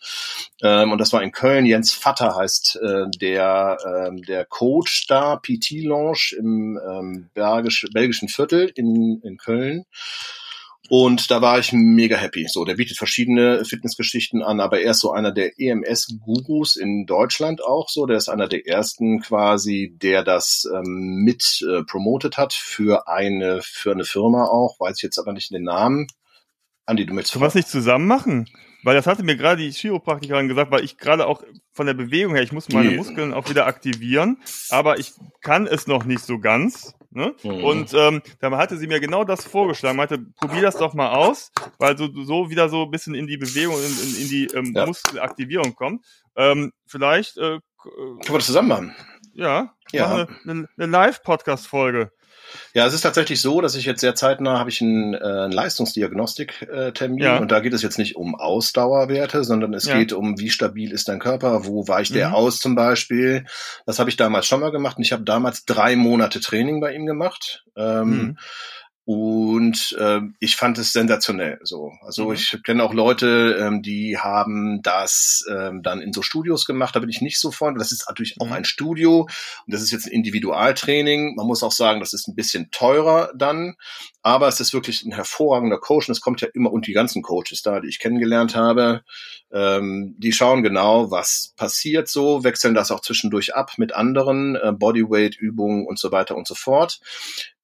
Ähm, 0.62 0.92
und 0.92 0.98
das 1.00 1.14
war 1.14 1.24
in 1.24 1.32
Köln 1.32 1.66
Jens 1.82 1.94
Vatter 1.94 2.36
heißt 2.36 2.80
äh, 2.84 3.06
der, 3.20 3.78
äh, 3.84 4.22
der 4.22 4.46
Coach 4.46 5.08
da, 5.08 5.38
PT 5.38 5.82
Lounge 5.82 6.36
im 6.38 6.80
ähm, 6.88 7.30
Bergisch, 7.34 7.88
belgischen 7.92 8.28
Viertel 8.28 8.72
in, 8.76 9.20
in 9.24 9.38
Köln. 9.38 9.86
Und 10.90 11.32
da 11.32 11.42
war 11.42 11.58
ich 11.58 11.72
mega 11.74 12.18
happy. 12.18 12.46
So, 12.48 12.66
der 12.66 12.76
bietet 12.76 12.98
verschiedene 12.98 13.66
Fitnessgeschichten 13.66 14.44
an, 14.44 14.60
aber 14.60 14.82
er 14.82 14.92
ist 14.92 15.00
so 15.00 15.12
einer 15.12 15.32
der 15.32 15.60
EMS-Gurus 15.60 16.76
in 16.76 17.08
Deutschland 17.08 17.64
auch 17.64 17.90
so. 17.90 18.06
Der 18.06 18.18
ist 18.18 18.30
einer 18.30 18.48
der 18.48 18.68
ersten 18.68 19.22
quasi, 19.22 19.96
der 20.00 20.24
das 20.24 20.70
ähm, 20.72 21.24
mit 21.24 21.66
äh, 21.68 21.82
promotet 21.84 22.38
hat 22.38 22.54
für 22.54 23.08
eine, 23.08 23.62
für 23.64 23.92
eine 23.92 24.06
Firma 24.06 24.46
auch. 24.46 24.80
Weiß 24.80 24.98
ich 24.98 25.04
jetzt 25.04 25.18
aber 25.18 25.34
nicht 25.34 25.52
den 25.52 25.64
Namen. 25.64 26.06
Andi, 26.86 27.08
du 27.08 27.16
möchtest. 27.16 27.40
Was 27.40 27.56
nicht 27.56 27.70
zusammen 27.70 28.06
machen? 28.06 28.48
Weil 28.84 28.96
das 28.96 29.08
hatte 29.08 29.24
mir 29.24 29.36
gerade 29.36 29.62
die 29.62 29.70
Chiropraktikerin 29.70 30.48
gesagt, 30.48 30.72
weil 30.72 30.84
ich 30.84 30.98
gerade 30.98 31.28
auch 31.28 31.44
von 31.72 31.86
der 31.86 31.94
Bewegung 31.94 32.34
her, 32.34 32.44
ich 32.44 32.52
muss 32.52 32.70
meine 32.70 32.92
Muskeln 32.92 33.34
auch 33.34 33.50
wieder 33.50 33.68
aktivieren, 33.68 34.38
aber 34.70 35.00
ich 35.00 35.14
kann 35.42 35.68
es 35.68 35.88
noch 35.88 36.04
nicht 36.04 36.24
so 36.24 36.40
ganz. 36.40 36.96
Ne? 37.14 37.36
Mhm. 37.44 37.64
Und 37.64 37.94
ähm, 37.94 38.22
da 38.40 38.50
hatte 38.58 38.78
sie 38.78 38.88
mir 38.88 39.02
genau 39.02 39.26
das 39.26 39.44
vorgeschlagen, 39.44 39.98
meinte, 39.98 40.20
probier 40.40 40.62
das 40.62 40.78
doch 40.78 40.94
mal 40.94 41.12
aus, 41.12 41.52
weil 41.78 41.98
so, 41.98 42.10
so 42.24 42.50
wieder 42.50 42.70
so 42.70 42.84
ein 42.84 42.92
bisschen 42.92 43.16
in 43.16 43.28
die 43.28 43.38
Bewegung, 43.38 43.76
in, 43.76 44.10
in, 44.10 44.22
in 44.22 44.30
die 44.30 44.46
ähm, 44.56 44.74
ja. 44.74 44.86
Muskelaktivierung 44.86 45.76
kommt. 45.76 46.06
Ähm, 46.38 46.72
vielleicht 46.86 47.38
äh, 47.38 47.60
können 47.82 48.20
wir 48.28 48.38
das 48.38 48.46
zusammen 48.46 48.70
machen. 48.70 48.96
Ja, 49.34 49.74
ja. 49.92 50.28
eine, 50.46 50.68
eine 50.78 50.86
Live-Podcast-Folge. 50.88 52.12
Ja, 52.74 52.86
es 52.86 52.94
ist 52.94 53.02
tatsächlich 53.02 53.42
so, 53.42 53.62
dass 53.62 53.76
ich 53.76 53.86
jetzt 53.86 54.02
sehr 54.02 54.16
zeitnah 54.16 54.60
habe 54.60 54.70
ich 54.70 54.82
einen, 54.82 55.14
äh, 55.14 55.18
einen 55.18 55.52
Leistungsdiagnostik-Termin 55.52 57.24
ja. 57.24 57.38
und 57.38 57.52
da 57.52 57.60
geht 57.60 57.74
es 57.74 57.82
jetzt 57.82 57.98
nicht 57.98 58.16
um 58.16 58.36
Ausdauerwerte, 58.36 59.44
sondern 59.44 59.74
es 59.74 59.86
ja. 59.86 59.98
geht 59.98 60.14
um, 60.14 60.40
wie 60.40 60.50
stabil 60.50 60.92
ist 60.92 61.08
dein 61.08 61.20
Körper, 61.20 61.66
wo 61.66 61.88
weicht 61.88 62.12
mhm. 62.12 62.16
der 62.16 62.36
aus 62.36 62.60
zum 62.60 62.76
Beispiel. 62.76 63.46
Das 63.86 64.00
habe 64.00 64.10
ich 64.10 64.18
damals 64.18 64.46
schon 64.46 64.60
mal 64.60 64.72
gemacht 64.72 64.98
und 64.98 65.04
ich 65.04 65.12
habe 65.12 65.24
damals 65.24 65.66
drei 65.66 65.96
Monate 65.96 66.40
Training 66.40 66.80
bei 66.80 66.94
ihm 66.94 67.06
gemacht. 67.06 67.64
Ähm, 67.76 68.10
mhm. 68.10 68.38
Und 69.04 69.98
äh, 70.00 70.22
ich 70.40 70.56
fand 70.56 70.78
es 70.78 70.94
sensationell. 70.94 71.60
So, 71.64 71.92
also 72.04 72.28
mhm. 72.28 72.34
ich 72.34 72.62
kenne 72.64 72.84
auch 72.84 72.94
Leute, 72.94 73.58
ähm, 73.60 73.82
die 73.82 74.20
haben 74.20 74.84
das 74.84 75.44
ähm, 75.50 75.82
dann 75.82 76.02
in 76.02 76.14
so 76.14 76.22
Studios 76.22 76.66
gemacht. 76.66 76.96
Da 76.96 77.00
bin 77.00 77.10
ich 77.10 77.20
nicht 77.20 77.40
so 77.40 77.52
von. 77.52 77.76
Das 77.76 77.92
ist 77.92 78.06
natürlich 78.08 78.36
auch 78.40 78.46
mhm. 78.46 78.54
ein 78.54 78.66
Studio 78.66 79.22
und 79.22 79.74
das 79.74 79.82
ist 79.82 79.92
jetzt 79.92 80.06
ein 80.06 80.12
Individualtraining. 80.12 81.34
Man 81.36 81.48
muss 81.48 81.64
auch 81.64 81.72
sagen, 81.72 82.00
das 82.00 82.14
ist 82.14 82.28
ein 82.28 82.36
bisschen 82.36 82.70
teurer 82.70 83.32
dann, 83.36 83.76
aber 84.22 84.48
es 84.48 84.60
ist 84.60 84.72
wirklich 84.72 85.04
ein 85.04 85.14
hervorragender 85.14 85.80
Coach. 85.80 86.08
Und 86.08 86.14
es 86.14 86.22
kommt 86.22 86.42
ja 86.42 86.50
immer 86.54 86.72
und 86.72 86.86
die 86.86 86.94
ganzen 86.94 87.24
Coaches 87.24 87.64
da, 87.64 87.80
die 87.80 87.90
ich 87.90 87.98
kennengelernt 87.98 88.56
habe, 88.56 89.02
ähm, 89.52 90.16
die 90.20 90.32
schauen 90.32 90.62
genau, 90.62 91.10
was 91.10 91.54
passiert 91.58 92.08
so, 92.08 92.44
wechseln 92.44 92.76
das 92.76 92.92
auch 92.92 93.02
zwischendurch 93.02 93.56
ab 93.56 93.74
mit 93.78 93.96
anderen 93.96 94.56
äh, 94.56 94.72
Bodyweight-Übungen 94.72 95.88
und 95.88 95.98
so 95.98 96.12
weiter 96.12 96.36
und 96.36 96.48
so 96.48 96.54
fort 96.54 97.00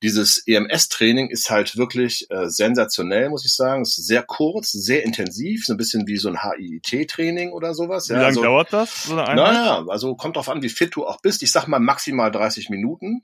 dieses 0.04 0.44
EMS-Training 0.46 1.30
ist 1.30 1.50
halt 1.50 1.76
wirklich 1.78 2.28
äh, 2.30 2.50
sensationell, 2.50 3.30
muss 3.30 3.46
ich 3.46 3.56
sagen. 3.56 3.82
Es 3.82 3.98
ist 3.98 4.08
sehr 4.08 4.22
kurz, 4.22 4.72
sehr 4.72 5.04
intensiv, 5.04 5.66
so 5.66 5.74
ein 5.74 5.78
bisschen 5.78 6.08
wie 6.08 6.18
so 6.18 6.30
ein 6.30 6.40
HIIT-Training 6.44 7.52
oder 7.52 7.74
sowas. 7.74 8.10
Wie 8.10 8.14
ja, 8.14 8.20
lange 8.20 8.28
also, 8.28 8.44
dauert 8.44 8.74
das? 8.74 9.06
So 9.06 9.16
naja, 9.16 9.86
also 9.88 10.16
kommt 10.16 10.36
drauf 10.36 10.50
an, 10.50 10.62
wie 10.62 10.70
fit 10.70 10.96
du 10.96 11.06
auch 11.06 11.22
bist. 11.22 11.42
Ich 11.42 11.52
sag 11.52 11.68
mal 11.68 11.80
maximal 11.80 12.32
30 12.32 12.70
Minuten. 12.70 13.24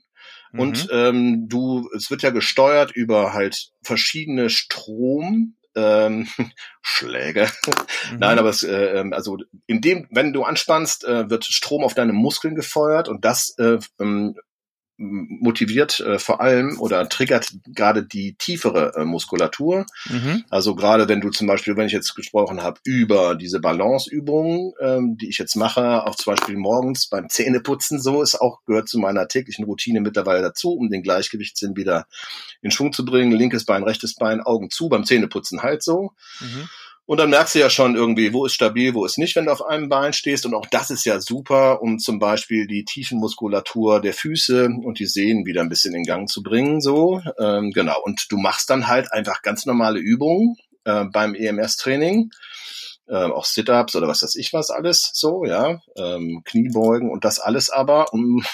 Mhm. 0.52 0.60
Und 0.60 0.88
ähm, 0.92 1.48
du, 1.48 1.88
es 1.96 2.10
wird 2.10 2.22
ja 2.22 2.30
gesteuert 2.30 2.90
über 2.92 3.32
halt 3.32 3.70
verschiedene 3.82 4.50
Strom, 4.50 5.54
ähm, 5.76 6.26
Schläge. 6.82 7.48
Mhm. 8.10 8.18
Nein, 8.18 8.38
aber 8.38 8.48
es, 8.48 8.64
äh, 8.64 8.98
ähm, 8.98 9.12
also 9.12 9.38
in 9.66 9.80
dem, 9.80 10.08
wenn 10.10 10.32
du 10.32 10.42
anspannst, 10.42 11.04
äh, 11.04 11.30
wird 11.30 11.44
Strom 11.44 11.84
auf 11.84 11.94
deine 11.94 12.12
Muskeln 12.12 12.56
gefeuert 12.56 13.08
und 13.08 13.24
das 13.24 13.56
äh, 13.58 13.78
ähm, 14.00 14.36
motiviert 14.96 16.00
äh, 16.00 16.18
vor 16.18 16.40
allem 16.40 16.78
oder 16.78 17.08
triggert 17.08 17.52
gerade 17.66 18.04
die 18.04 18.34
tiefere 18.34 18.92
äh, 18.96 19.04
Muskulatur. 19.04 19.86
Mhm. 20.06 20.44
Also 20.50 20.74
gerade 20.76 21.08
wenn 21.08 21.20
du 21.20 21.30
zum 21.30 21.46
Beispiel, 21.46 21.76
wenn 21.76 21.86
ich 21.86 21.92
jetzt 21.92 22.14
gesprochen 22.14 22.62
habe 22.62 22.80
über 22.84 23.34
diese 23.34 23.60
Balanceübungen, 23.60 24.72
ähm, 24.80 25.16
die 25.18 25.28
ich 25.28 25.38
jetzt 25.38 25.56
mache, 25.56 26.06
auch 26.06 26.14
zum 26.14 26.34
Beispiel 26.34 26.56
morgens 26.56 27.08
beim 27.08 27.28
Zähneputzen, 27.28 28.00
so 28.00 28.22
ist 28.22 28.40
auch 28.40 28.60
gehört 28.66 28.88
zu 28.88 28.98
meiner 28.98 29.26
täglichen 29.26 29.64
Routine 29.64 30.00
mittlerweile 30.00 30.42
dazu, 30.42 30.72
um 30.72 30.90
den 30.90 31.02
Gleichgewichtssinn 31.02 31.76
wieder 31.76 32.06
in 32.62 32.70
Schwung 32.70 32.92
zu 32.92 33.04
bringen. 33.04 33.32
Linkes 33.32 33.64
Bein, 33.64 33.82
rechtes 33.82 34.14
Bein, 34.14 34.40
Augen 34.40 34.70
zu, 34.70 34.88
beim 34.88 35.04
Zähneputzen 35.04 35.62
halt 35.62 35.82
so. 35.82 36.12
Mhm. 36.40 36.68
Und 37.06 37.18
dann 37.18 37.30
merkst 37.30 37.54
du 37.54 37.58
ja 37.58 37.68
schon 37.68 37.96
irgendwie, 37.96 38.32
wo 38.32 38.46
ist 38.46 38.54
stabil, 38.54 38.94
wo 38.94 39.04
ist 39.04 39.18
nicht, 39.18 39.36
wenn 39.36 39.44
du 39.44 39.52
auf 39.52 39.62
einem 39.62 39.90
Bein 39.90 40.14
stehst. 40.14 40.46
Und 40.46 40.54
auch 40.54 40.66
das 40.66 40.90
ist 40.90 41.04
ja 41.04 41.20
super, 41.20 41.82
um 41.82 41.98
zum 41.98 42.18
Beispiel 42.18 42.66
die 42.66 42.84
Tiefenmuskulatur 42.84 44.00
der 44.00 44.14
Füße 44.14 44.70
und 44.82 44.98
die 44.98 45.06
Sehnen 45.06 45.44
wieder 45.44 45.60
ein 45.60 45.68
bisschen 45.68 45.94
in 45.94 46.04
Gang 46.04 46.28
zu 46.30 46.42
bringen. 46.42 46.80
So, 46.80 47.20
ähm, 47.38 47.72
genau. 47.72 48.00
Und 48.02 48.26
du 48.30 48.38
machst 48.38 48.70
dann 48.70 48.86
halt 48.86 49.12
einfach 49.12 49.42
ganz 49.42 49.66
normale 49.66 49.98
Übungen 49.98 50.56
äh, 50.84 51.04
beim 51.04 51.34
EMS-Training 51.34 52.30
ähm, 53.08 53.32
auch 53.32 53.44
Sit-ups 53.44 53.94
oder 53.96 54.08
was 54.08 54.22
weiß 54.22 54.36
ich 54.36 54.52
was 54.52 54.70
alles 54.70 55.10
so, 55.12 55.44
ja, 55.44 55.82
ähm, 55.96 56.42
Kniebeugen 56.44 57.10
und 57.10 57.24
das 57.24 57.38
alles 57.38 57.70
aber 57.70 58.06
um, 58.12 58.44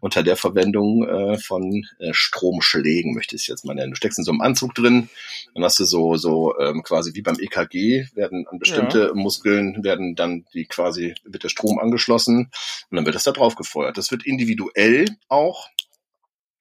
unter 0.00 0.22
der 0.22 0.36
Verwendung 0.36 1.06
äh, 1.06 1.38
von 1.38 1.86
äh, 1.98 2.12
Stromschlägen, 2.12 3.14
möchte 3.14 3.36
ich 3.36 3.42
es 3.42 3.48
jetzt 3.48 3.64
mal 3.64 3.74
nennen. 3.74 3.92
Du 3.92 3.96
steckst 3.96 4.18
in 4.18 4.24
so 4.24 4.32
einem 4.32 4.40
Anzug 4.40 4.74
drin, 4.74 5.08
dann 5.54 5.64
hast 5.64 5.78
du 5.78 5.84
so, 5.84 6.16
so 6.16 6.58
ähm, 6.58 6.82
quasi 6.82 7.14
wie 7.14 7.22
beim 7.22 7.38
EKG, 7.38 8.06
werden 8.14 8.46
an 8.48 8.58
bestimmte 8.58 9.06
ja. 9.08 9.14
Muskeln, 9.14 9.82
werden 9.84 10.14
dann 10.14 10.44
die 10.52 10.66
quasi, 10.66 11.14
wird 11.24 11.44
der 11.44 11.48
Strom 11.48 11.78
angeschlossen 11.78 12.50
und 12.90 12.96
dann 12.96 13.06
wird 13.06 13.14
das 13.14 13.24
da 13.24 13.32
drauf 13.32 13.54
gefeuert. 13.54 13.96
Das 13.96 14.10
wird 14.10 14.26
individuell 14.26 15.06
auch 15.28 15.68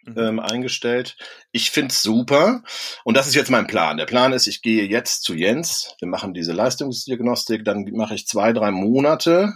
Mhm. 0.06 0.18
ähm, 0.18 0.40
eingestellt. 0.40 1.16
Ich 1.52 1.72
find's 1.72 2.02
super. 2.02 2.64
Und 3.04 3.16
das 3.16 3.28
ist 3.28 3.36
jetzt 3.36 3.52
mein 3.52 3.68
Plan. 3.68 3.98
Der 3.98 4.06
Plan 4.06 4.34
ist, 4.34 4.48
ich 4.48 4.62
gehe 4.62 4.86
jetzt 4.86 5.24
zu 5.24 5.34
Jens. 5.34 5.96
Wir 6.00 6.08
machen 6.08 6.34
diese 6.34 6.54
Leistungsdiagnostik. 6.54 7.64
Dann 7.64 7.86
mache 7.94 8.16
ich 8.16 8.28
zwei, 8.28 8.54
drei 8.54 8.72
Monate 8.72 9.54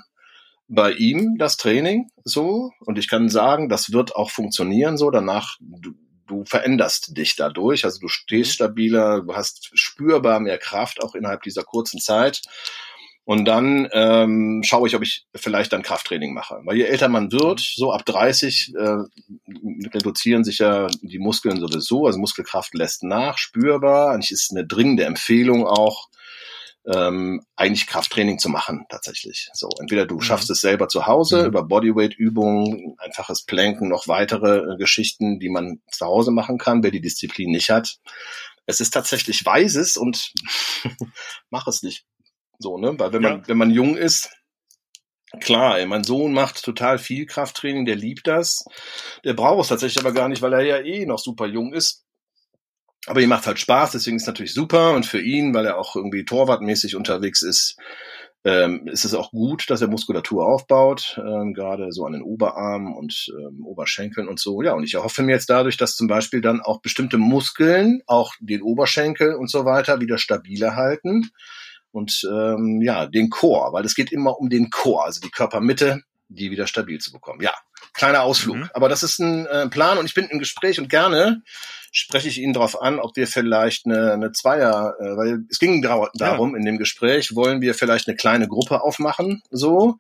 bei 0.68 0.92
ihm 0.92 1.38
das 1.38 1.58
Training 1.58 2.10
so. 2.24 2.72
Und 2.80 2.98
ich 2.98 3.10
kann 3.10 3.30
sagen, 3.30 3.70
das 3.70 3.92
wird 3.92 4.16
auch 4.16 4.32
funktionieren 4.32 4.98
so. 4.98 5.12
Danach, 5.12 5.58
du, 5.60 5.92
du 6.28 6.46
veränderst 6.46 7.18
dich 7.18 7.36
dadurch. 7.36 7.86
Also 7.86 8.00
du 8.00 8.08
stehst 8.08 8.52
mhm. 8.52 8.54
stabiler, 8.54 9.22
du 9.22 9.36
hast 9.36 9.70
spürbar 9.74 10.40
mehr 10.40 10.58
Kraft 10.58 11.04
auch 11.04 11.16
innerhalb 11.16 11.44
dieser 11.44 11.64
kurzen 11.64 12.00
Zeit. 12.00 12.42
Und 13.28 13.44
dann 13.44 13.90
ähm, 13.92 14.62
schaue 14.64 14.88
ich, 14.88 14.96
ob 14.96 15.02
ich 15.02 15.26
vielleicht 15.36 15.74
dann 15.74 15.82
Krafttraining 15.82 16.34
mache. 16.34 16.62
Weil 16.64 16.78
je 16.78 16.86
älter 16.86 17.10
man 17.10 17.34
wird, 17.34 17.60
so 17.60 17.92
ab 17.92 18.06
30 18.06 18.74
äh, 18.74 19.00
reduzieren 19.94 20.46
sich 20.46 20.60
ja 20.60 20.88
die 21.02 21.20
Muskeln 21.20 21.60
sowieso. 21.60 22.06
Also 22.06 22.20
Muskelkraft 22.20 22.74
lässt 22.74 23.04
nach, 23.04 23.38
spürbar. 23.38 24.12
Eigentlich 24.12 24.32
ist 24.32 24.52
eine 24.52 24.66
dringende 24.66 25.04
Empfehlung 25.04 25.68
auch, 25.68 26.08
ähm, 26.86 27.44
eigentlich 27.58 27.86
Krafttraining 27.88 28.40
zu 28.40 28.48
machen 28.48 28.86
tatsächlich. 28.88 29.50
So, 29.52 29.68
entweder 29.78 30.06
du 30.06 30.16
mhm. 30.16 30.22
schaffst 30.22 30.50
es 30.50 30.62
selber 30.62 30.88
zu 30.88 31.06
Hause 31.06 31.42
mhm. 31.42 31.48
über 31.48 31.64
Bodyweight-Übungen, 31.64 32.96
einfaches 32.98 33.42
Planken, 33.42 33.90
noch 33.90 34.08
weitere 34.08 34.60
äh, 34.60 34.78
Geschichten, 34.78 35.38
die 35.42 35.50
man 35.50 35.82
zu 35.92 36.06
Hause 36.06 36.32
machen 36.32 36.58
kann, 36.58 36.82
wer 36.82 36.92
die 36.92 37.02
Disziplin 37.02 37.52
nicht 37.52 37.72
hat. 37.72 37.98
Es 38.68 38.80
ist 38.80 38.92
tatsächlich 38.92 39.46
weises 39.46 39.98
und 39.98 40.32
mach 41.50 41.68
es 41.68 41.84
nicht. 41.84 42.06
So, 42.60 42.78
ne? 42.78 42.98
Weil 42.98 43.14
wenn 43.14 43.22
man, 43.22 43.40
ja. 43.40 43.48
wenn 43.48 43.58
man 43.58 43.72
jung 43.72 43.98
ist, 43.98 44.30
klar, 45.40 45.80
ey, 45.80 45.86
mein 45.86 46.04
Sohn 46.04 46.34
macht 46.34 46.64
total 46.64 46.98
viel 46.98 47.26
Krafttraining, 47.26 47.86
der 47.86 47.96
liebt 47.96 48.28
das. 48.28 48.66
Der 49.24 49.34
braucht 49.34 49.64
es 49.64 49.70
tatsächlich 49.70 50.04
aber 50.04 50.14
gar 50.14 50.30
nicht, 50.30 50.42
weil 50.42 50.54
er 50.54 50.64
ja 50.64 50.80
eh 50.80 51.06
noch 51.06 51.20
super 51.20 51.46
jung 51.46 51.74
ist. 51.74 52.04
Aber 53.06 53.22
ihm 53.22 53.30
macht 53.30 53.48
halt 53.48 53.60
Spaß, 53.60 53.92
deswegen 53.92 54.18
ist 54.18 54.24
es 54.24 54.28
natürlich 54.28 54.54
super. 54.54 54.94
Und 54.94 55.06
für 55.06 55.22
ihn, 55.22 55.54
weil 55.54 55.66
er 55.66 55.78
auch 55.78 55.96
irgendwie 55.96 56.26
torwartmäßig 56.26 56.96
unterwegs 56.96 57.42
ist, 57.42 57.78
ähm, 58.44 58.88
ist 58.88 59.06
es 59.06 59.14
auch 59.14 59.32
gut, 59.32 59.70
dass 59.70 59.82
er 59.82 59.88
Muskulatur 59.88 60.46
aufbaut, 60.46 61.20
ähm, 61.20 61.54
gerade 61.54 61.92
so 61.92 62.06
an 62.06 62.14
den 62.14 62.22
Oberarmen 62.22 62.94
und 62.94 63.28
ähm, 63.38 63.66
Oberschenkeln 63.66 64.28
und 64.28 64.40
so. 64.40 64.62
Ja, 64.62 64.74
und 64.74 64.84
ich 64.84 64.94
erhoffe 64.94 65.24
mir 65.24 65.34
jetzt 65.34 65.50
dadurch, 65.50 65.78
dass 65.78 65.96
zum 65.96 66.08
Beispiel 66.08 66.42
dann 66.42 66.62
auch 66.62 66.82
bestimmte 66.82 67.18
Muskeln, 67.18 68.02
auch 68.08 68.34
den 68.40 68.62
Oberschenkel 68.62 69.36
und 69.36 69.50
so 69.50 69.66
weiter, 69.66 70.02
wieder 70.02 70.18
stabiler 70.18 70.76
halten 70.76 71.32
und 71.92 72.28
ähm, 72.30 72.82
ja, 72.82 73.06
den 73.08 73.30
Chor, 73.30 73.74
weil 73.74 73.86
es 73.86 73.96
geht 73.96 74.12
immer 74.12 74.40
um 74.40 74.50
den 74.50 74.70
Chor, 74.70 75.06
also 75.06 75.22
die 75.22 75.32
Körpermitte, 75.32 76.02
die 76.30 76.52
wieder 76.52 76.68
stabil 76.68 77.00
zu 77.00 77.12
bekommen. 77.12 77.42
Ja, 77.42 77.54
kleiner 77.94 78.24
Ausflug. 78.24 78.58
Mhm. 78.58 78.70
Aber 78.74 78.90
das 78.90 79.04
ist 79.04 79.20
ein 79.20 79.46
äh, 79.48 79.68
Plan 79.70 79.98
und 79.98 80.06
ich 80.06 80.14
bin 80.14 80.26
im 80.26 80.40
Gespräch 80.40 80.80
und 80.80 80.90
gerne 80.90 81.42
spreche 81.92 82.28
ich 82.28 82.40
Ihnen 82.40 82.54
darauf 82.54 82.82
an, 82.82 83.00
ob 83.00 83.16
wir 83.16 83.28
vielleicht 83.28 83.86
eine, 83.86 84.14
eine 84.14 84.32
Zweier, 84.32 84.96
äh, 85.00 85.18
weil 85.18 85.46
es 85.50 85.58
ging 85.58 85.82
darum 85.82 86.10
ja. 86.52 86.58
in 86.58 86.66
dem 86.66 86.78
Gespräch, 86.78 87.36
wollen 87.36 87.62
wir 87.62 87.74
vielleicht 87.74 88.08
eine 88.08 88.16
kleine 88.16 88.48
Gruppe 88.48 88.82
aufmachen, 88.82 89.42
so. 89.50 89.98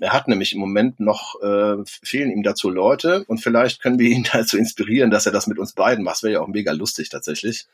Er 0.00 0.12
hat 0.12 0.28
nämlich 0.28 0.52
im 0.52 0.60
Moment 0.60 1.00
noch, 1.00 1.40
äh, 1.42 1.76
fehlen 1.84 2.30
ihm 2.30 2.42
dazu 2.42 2.70
Leute 2.70 3.24
und 3.26 3.38
vielleicht 3.38 3.82
können 3.82 3.98
wir 3.98 4.08
ihn 4.08 4.26
dazu 4.32 4.56
inspirieren, 4.56 5.10
dass 5.10 5.26
er 5.26 5.32
das 5.32 5.46
mit 5.46 5.58
uns 5.58 5.72
beiden 5.72 6.04
macht. 6.04 6.16
Das 6.16 6.22
wäre 6.22 6.34
ja 6.34 6.40
auch 6.40 6.48
mega 6.48 6.72
lustig 6.72 7.08
tatsächlich. 7.08 7.66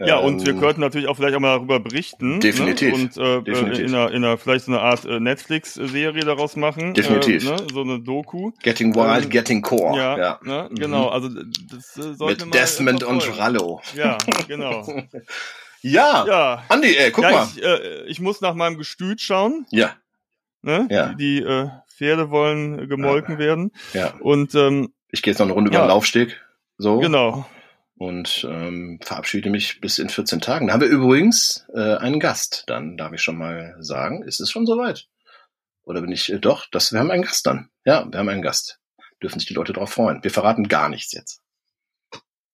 Ja, 0.00 0.18
und 0.18 0.46
wir 0.46 0.52
Ähm, 0.54 0.60
könnten 0.60 0.80
natürlich 0.80 1.08
auch 1.08 1.16
vielleicht 1.16 1.34
auch 1.34 1.40
mal 1.40 1.56
darüber 1.56 1.80
berichten. 1.80 2.38
Definitiv. 2.38 2.90
Ne? 2.90 2.94
Und 2.94 3.16
äh, 3.16 3.42
Definitiv. 3.42 3.78
äh, 3.80 3.82
in, 3.82 3.94
einer, 3.94 4.10
in 4.12 4.24
einer 4.24 4.38
vielleicht 4.38 4.66
so 4.66 4.72
eine 4.72 4.80
Art 4.80 5.04
äh, 5.04 5.18
Netflix-Serie 5.18 6.22
daraus 6.24 6.54
machen. 6.54 6.94
Definitiv. 6.94 7.44
Äh, 7.44 7.50
ne? 7.50 7.56
So 7.72 7.80
eine 7.82 7.98
Doku. 8.00 8.52
Getting 8.62 8.94
Wild, 8.94 9.24
Ähm, 9.24 9.30
Getting 9.30 9.60
Core. 9.60 9.96
Ja, 9.98 10.16
ja. 10.16 10.40
Ne? 10.44 10.68
Mhm. 10.70 10.74
genau. 10.76 11.08
Also 11.08 11.28
das 11.28 11.96
äh, 11.96 12.14
sollten 12.14 12.40
wir 12.40 12.46
Mit 12.46 12.54
Desmond 12.54 13.02
und. 13.02 13.38
Rallo. 13.38 13.80
Ja, 13.96 14.18
genau. 14.46 14.86
Ja, 15.80 16.24
ja. 16.26 16.64
Andi, 16.68 16.96
ey, 16.96 17.12
guck 17.12 17.22
ja, 17.24 17.30
mal. 17.30 17.48
Ich, 17.54 17.62
äh, 17.62 18.02
ich 18.06 18.20
muss 18.20 18.40
nach 18.40 18.54
meinem 18.54 18.78
Gestüt 18.78 19.20
schauen. 19.20 19.64
Ja, 19.70 19.92
Ne? 20.60 20.88
Ja. 20.90 21.10
Die, 21.14 21.38
die 21.38 21.42
äh, 21.44 21.68
Pferde 21.96 22.30
wollen 22.30 22.80
äh, 22.80 22.86
gemolken 22.88 23.38
werden. 23.38 23.70
ja. 23.94 24.12
Und 24.20 24.56
ähm, 24.56 24.92
Ich 25.12 25.22
gehe 25.22 25.30
jetzt 25.32 25.38
noch 25.38 25.46
eine 25.46 25.54
Runde 25.54 25.70
Ja. 25.72 25.78
über 25.78 25.86
den 25.86 25.90
Laufsteg. 25.90 26.40
So. 26.78 26.98
genau. 26.98 27.46
Und 27.98 28.46
ähm, 28.48 29.00
verabschiede 29.02 29.50
mich 29.50 29.80
bis 29.80 29.98
in 29.98 30.08
14 30.08 30.40
Tagen. 30.40 30.68
Da 30.68 30.74
haben 30.74 30.80
wir 30.80 30.88
übrigens 30.88 31.66
äh, 31.74 31.96
einen 31.96 32.20
Gast. 32.20 32.62
Dann 32.68 32.96
darf 32.96 33.12
ich 33.12 33.20
schon 33.20 33.36
mal 33.36 33.76
sagen, 33.80 34.22
ist 34.22 34.40
es 34.40 34.50
schon 34.50 34.66
soweit? 34.66 35.08
Oder 35.82 36.00
bin 36.00 36.12
ich 36.12 36.32
äh, 36.32 36.38
doch? 36.38 36.66
Das, 36.70 36.92
wir 36.92 37.00
haben 37.00 37.10
einen 37.10 37.24
Gast 37.24 37.44
dann. 37.46 37.70
Ja, 37.84 38.06
wir 38.08 38.18
haben 38.18 38.28
einen 38.28 38.42
Gast. 38.42 38.78
Dürfen 39.20 39.40
sich 39.40 39.48
die 39.48 39.54
Leute 39.54 39.72
darauf 39.72 39.90
freuen. 39.90 40.22
Wir 40.22 40.30
verraten 40.30 40.68
gar 40.68 40.88
nichts 40.88 41.12
jetzt. 41.12 41.42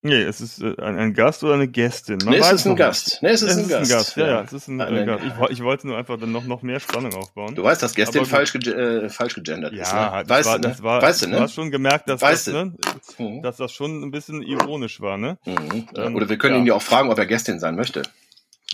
Nee, 0.05 0.21
es 0.21 0.39
ist 0.39 0.61
äh, 0.61 0.75
ein, 0.81 0.97
ein 0.97 1.13
Gast 1.13 1.43
oder 1.43 1.55
eine 1.55 1.67
Gästin. 1.67 2.19
Man 2.23 2.33
nee, 2.33 2.37
es 2.39 2.45
weiß 2.45 2.53
ist 2.53 2.67
ein 2.67 2.75
Gast. 2.75 3.19
Nee, 3.21 3.29
es 3.29 3.41
ist, 3.41 3.49
Es 3.51 3.57
ein, 3.57 3.63
ist 3.63 3.69
Gast. 3.69 3.91
ein 3.91 3.97
Gast. 3.97 4.17
Ja, 4.17 4.27
ja, 4.27 4.41
es 4.41 4.53
ist 4.53 4.67
ein, 4.67 4.79
ein 4.79 5.05
Gast. 5.05 5.23
Ich, 5.25 5.49
ich 5.57 5.63
wollte 5.63 5.87
nur 5.87 5.97
einfach 5.97 6.19
dann 6.19 6.31
noch, 6.31 6.45
noch 6.45 6.61
mehr 6.61 6.79
Spannung 6.79 7.13
aufbauen. 7.15 7.55
Du 7.55 7.63
weißt, 7.63 7.81
dass 7.81 7.95
Gästin 7.95 8.21
Aber 8.21 8.29
falsch, 8.29 8.53
ge 8.53 8.71
äh, 8.71 9.09
falsch 9.09 9.33
gegendert 9.35 9.73
ist. 9.73 9.91
ja, 9.91 10.17
Ne? 10.17 10.23
das 10.25 10.29
Weißt 10.29 10.49
war, 10.49 10.59
du, 10.59 10.67
ne? 10.67 10.73
das 10.73 10.83
war, 10.83 11.01
weißt 11.01 11.21
du, 11.21 11.25
du 11.25 11.31
ne? 11.31 11.39
hast 11.41 11.53
schon 11.55 11.71
gemerkt, 11.71 12.07
dass, 12.07 12.21
Weißt 12.21 12.47
das, 12.47 12.53
du. 12.53 12.65
ne, 12.65 12.73
Mhm. 13.17 13.41
dass 13.41 13.57
das 13.57 13.71
schon 13.71 14.03
ein 14.03 14.11
bisschen 14.11 14.41
ironisch 14.43 15.01
war, 15.01 15.17
ne? 15.17 15.37
Mhm. 15.45 15.87
Ähm, 15.95 16.15
Oder 16.15 16.29
wir 16.29 16.37
können 16.37 16.55
ja. 16.55 16.61
ihn 16.61 16.67
ja 16.67 16.73
auch 16.75 16.81
fragen, 16.81 17.09
ob 17.09 17.17
er 17.17 17.25
Gästin 17.25 17.59
sein 17.59 17.75
möchte. 17.75 18.03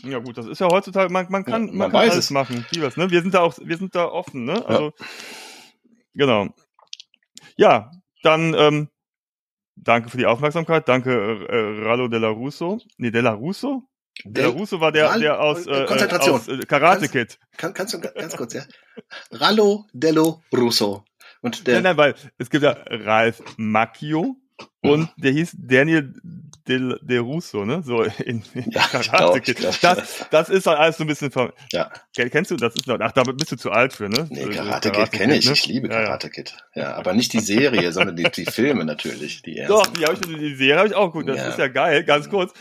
Ja 0.03 0.19
gut, 0.19 0.37
das 0.37 0.47
ist 0.47 0.59
ja 0.59 0.67
heutzutage, 0.69 1.11
man, 1.13 1.27
man 1.29 1.45
kann, 1.45 1.67
Ja, 1.67 1.67
man, 1.69 1.77
man 1.77 1.91
kann 1.91 1.99
alles 2.01 2.15
es. 2.25 2.29
machen. 2.31 2.65
Vieles, 2.69 2.97
ne? 2.97 3.09
Wir 3.11 3.21
sind 3.21 3.33
da 3.33 3.39
auch, 3.39 3.55
wir 3.63 3.77
sind 3.77 3.95
da 3.95 4.05
offen, 4.05 4.43
ne? 4.45 4.65
Also, 4.67 4.93
genau. 6.13 6.47
Ja, 7.55 7.91
dann, 8.23 8.53
ähm, 8.57 8.87
danke 9.75 10.09
für 10.09 10.17
die 10.17 10.25
Aufmerksamkeit. 10.25 10.87
Danke, 10.87 11.11
äh, 11.49 11.83
Rallo 11.85 12.07
Della 12.07 12.29
Russo. 12.29 12.79
Nee, 12.97 13.11
Della 13.11 13.31
Russo? 13.31 13.83
Della 14.25 14.49
Del- 14.49 14.57
Russo 14.57 14.79
war 14.79 14.91
der, 14.91 15.09
Ral- 15.09 15.19
der 15.21 15.39
aus, 15.41 15.65
äh, 15.67 15.71
äh, 15.83 15.85
Konzentration. 15.85 16.35
aus 16.35 16.47
äh, 16.47 16.59
Karate 16.65 17.07
Kid. 17.09 17.39
Kann, 17.57 17.73
kannst 17.73 17.93
du 17.93 17.99
ga- 18.01 18.11
ganz 18.11 18.35
kurz, 18.35 18.53
ja? 18.53 18.63
Rallo 19.31 19.85
Dello 19.93 20.41
Russo. 20.53 21.03
Und 21.41 21.65
der, 21.65 21.75
Nein, 21.75 21.83
nein, 21.83 21.97
weil 21.97 22.15
es 22.37 22.49
gibt 22.49 22.63
ja 22.63 22.77
Ralf 22.87 23.41
Macchio 23.57 24.35
und 24.81 25.09
der 25.17 25.31
hieß 25.31 25.55
Daniel 25.57 26.13
Del, 26.67 26.99
De 27.01 27.17
Russo, 27.17 27.65
ne? 27.65 27.81
So 27.83 28.03
in, 28.03 28.43
in 28.53 28.69
Ja, 28.71 28.81
Karate 28.83 29.41
Kid. 29.41 29.63
Das, 29.81 30.25
das 30.29 30.49
ist 30.49 30.67
halt 30.67 30.77
alles 30.77 30.97
so 30.97 31.03
ein 31.03 31.07
bisschen 31.07 31.31
ver 31.31 31.53
ja, 31.71 31.89
Ken- 32.15 32.29
Kennst 32.29 32.51
du? 32.51 32.55
Das 32.55 32.75
ist 32.75 32.85
noch, 32.85 32.99
ach, 32.99 33.11
da 33.13 33.23
bist 33.23 33.51
du 33.51 33.55
zu 33.55 33.71
alt 33.71 33.93
für, 33.93 34.09
ne? 34.09 34.27
nee, 34.29 34.41
Für- 34.43 34.51
für 34.51 34.57
Karate 34.59 34.91
Kid 34.91 35.11
kenne 35.11 35.37
ich. 35.37 35.47
ne? 35.47 35.53
Ich 35.53 35.65
liebe. 35.65 35.89
Karate 35.89 36.29
Kid. 36.29 36.55
Ja, 36.75 36.93
aber 36.95 37.13
nicht 37.13 37.33
die 37.33 37.39
Serie, 37.39 37.91
sondern 37.91 38.15
die, 38.15 38.23
die 38.29 38.45
Filme 38.45 38.85
natürlich. 38.85 39.41
Die 39.41 39.57
ersten. 39.57 39.73
Doch, 39.73 39.87
die, 39.87 40.05
hab 40.05 40.13
ich, 40.13 40.19
die 40.21 40.55
Serie 40.55 40.77
habe 40.77 40.87
ich 40.87 40.93
auch 40.95 41.07
geguckt. 41.07 41.29
Das 41.29 41.37
Ja. 41.37 41.47
ist 41.49 41.57
ja 41.57 41.67
geil, 41.67 42.03
ganz 42.03 42.29
kurz. 42.29 42.53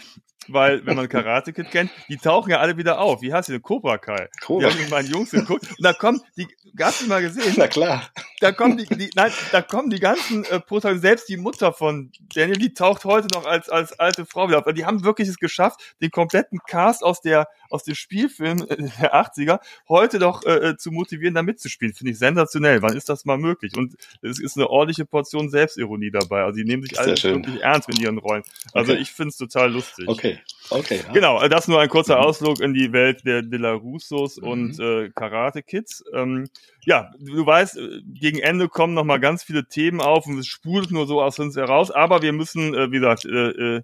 Weil, 0.53 0.85
wenn 0.85 0.97
man 0.97 1.09
Karate 1.09 1.53
Kid 1.53 1.71
kennt, 1.71 1.91
die 2.09 2.17
tauchen 2.17 2.51
ja 2.51 2.59
alle 2.59 2.77
wieder 2.77 3.01
auf. 3.01 3.23
Wie 3.23 3.33
heißt 3.33 3.49
die 3.49 3.53
denn? 3.53 3.63
Cobra 3.63 3.99
Kai. 3.99 4.29
Cobra. 4.41 4.61
Die 4.61 4.65
habe 4.67 4.75
ich 4.75 4.83
mit 4.83 4.91
meinen 4.91 5.11
Jungs 5.11 5.31
geguckt. 5.31 5.69
Und 5.69 5.83
da 5.83 5.93
kommen 5.93 6.21
die, 6.37 6.49
hast 6.81 7.03
du 7.03 7.07
mal 7.07 7.23
gesehen? 7.23 7.55
Na 7.57 7.69
klar. 7.69 8.11
Da 8.41 8.53
kommen 8.53 8.77
die, 8.77 8.87
die 8.87 9.11
nein, 9.15 9.33
da 9.53 9.63
kommen 9.63 9.91
die 9.91 10.01
ganzen 10.01 10.45
äh, 10.45 10.61
Protagonisten, 10.61 11.07
selbst 11.07 11.29
die 11.29 11.37
Mutter 11.37 11.73
von 11.73 12.11
Daniel, 12.35 12.59
die 12.59 12.75
taucht 12.75 13.05
heute 13.05 13.29
noch 13.33 13.47
als, 13.47 13.69
als 13.69 13.99
alte 13.99 14.27
Frau 14.27 14.49
wieder 14.49 14.59
auf. 14.59 14.67
Weil 14.67 14.75
Die 14.75 14.87
haben 14.87 15.05
wirklich 15.05 15.29
es 15.29 15.39
geschafft, 15.39 15.95
den 16.01 16.11
kompletten 16.11 16.59
Cast 16.67 17.03
aus 17.03 17.21
der, 17.21 17.49
aus 17.71 17.85
dem 17.85 17.95
Spielfilm 17.95 18.64
äh, 18.68 18.77
der 19.01 19.14
80er 19.14 19.61
heute 19.89 20.18
doch 20.18 20.45
äh, 20.45 20.71
äh, 20.71 20.77
zu 20.77 20.91
motivieren, 20.91 21.35
da 21.35 21.43
mitzuspielen. 21.43 21.95
Finde 21.95 22.12
ich 22.12 22.18
sensationell. 22.18 22.83
Wann 22.83 22.97
ist 22.97 23.09
das 23.09 23.25
mal 23.25 23.39
möglich? 23.39 23.77
Und 23.77 23.95
es 24.23 24.39
ist 24.41 24.57
eine 24.57 24.68
ordentliche 24.68 25.05
Portion 25.07 25.49
Selbstironie 25.51 26.11
dabei. 26.11 26.43
Also 26.45 26.59
die 26.59 26.64
nehmen 26.64 26.83
sich 26.83 26.99
alle 26.99 27.11
wirklich 27.23 27.61
ernst 27.62 27.89
mit 27.89 27.99
ihren 27.99 28.18
Rollen. 28.18 28.43
Also 28.73 28.93
Okay. 28.93 29.03
ich 29.03 29.11
finde 29.12 29.29
es 29.31 29.37
total 29.37 29.73
lustig. 29.73 30.09
Okay. 30.09 30.39
Okay. 30.71 31.01
ja. 31.07 31.12
Genau, 31.12 31.47
das 31.49 31.68
nur 31.68 31.81
ein 31.81 31.89
kurzer 31.89 32.16
Mhm. 32.16 32.23
Ausflug 32.25 32.61
in 32.61 32.75
die 32.75 32.93
Welt 32.93 33.23
der 33.25 33.43
De 33.43 33.59
La 33.59 33.73
Russos 33.73 34.37
Mhm. 34.39 34.49
und 34.49 34.81
äh, 34.81 35.11
Karate 35.14 35.62
Kids. 35.62 36.03
Ähm, 36.14 36.49
ja, 36.85 37.11
du, 37.18 37.45
weißt, 37.45 37.77
äh, 37.77 38.01
gegen 38.07 38.39
Ende 38.39 38.68
kommen 38.68 38.95
noch 38.95 39.05
mal 39.05 39.18
ganz 39.21 39.43
viele 39.43 39.66
Themen 39.66 40.01
auf 40.01 40.27
und 40.27 40.39
es 40.39 40.47
spult 40.47 40.91
nur 40.91 41.07
so 41.07 41.23
aus 41.23 41.39
uns 41.39 41.57
heraus. 41.57 41.91
Aber 41.91 42.23
wir 42.23 42.33
müssen, 42.33 42.75
äh, 42.75 42.91
wie 42.91 42.99
gesagt, 43.01 43.25
äh, 43.25 43.77
äh, 43.77 43.83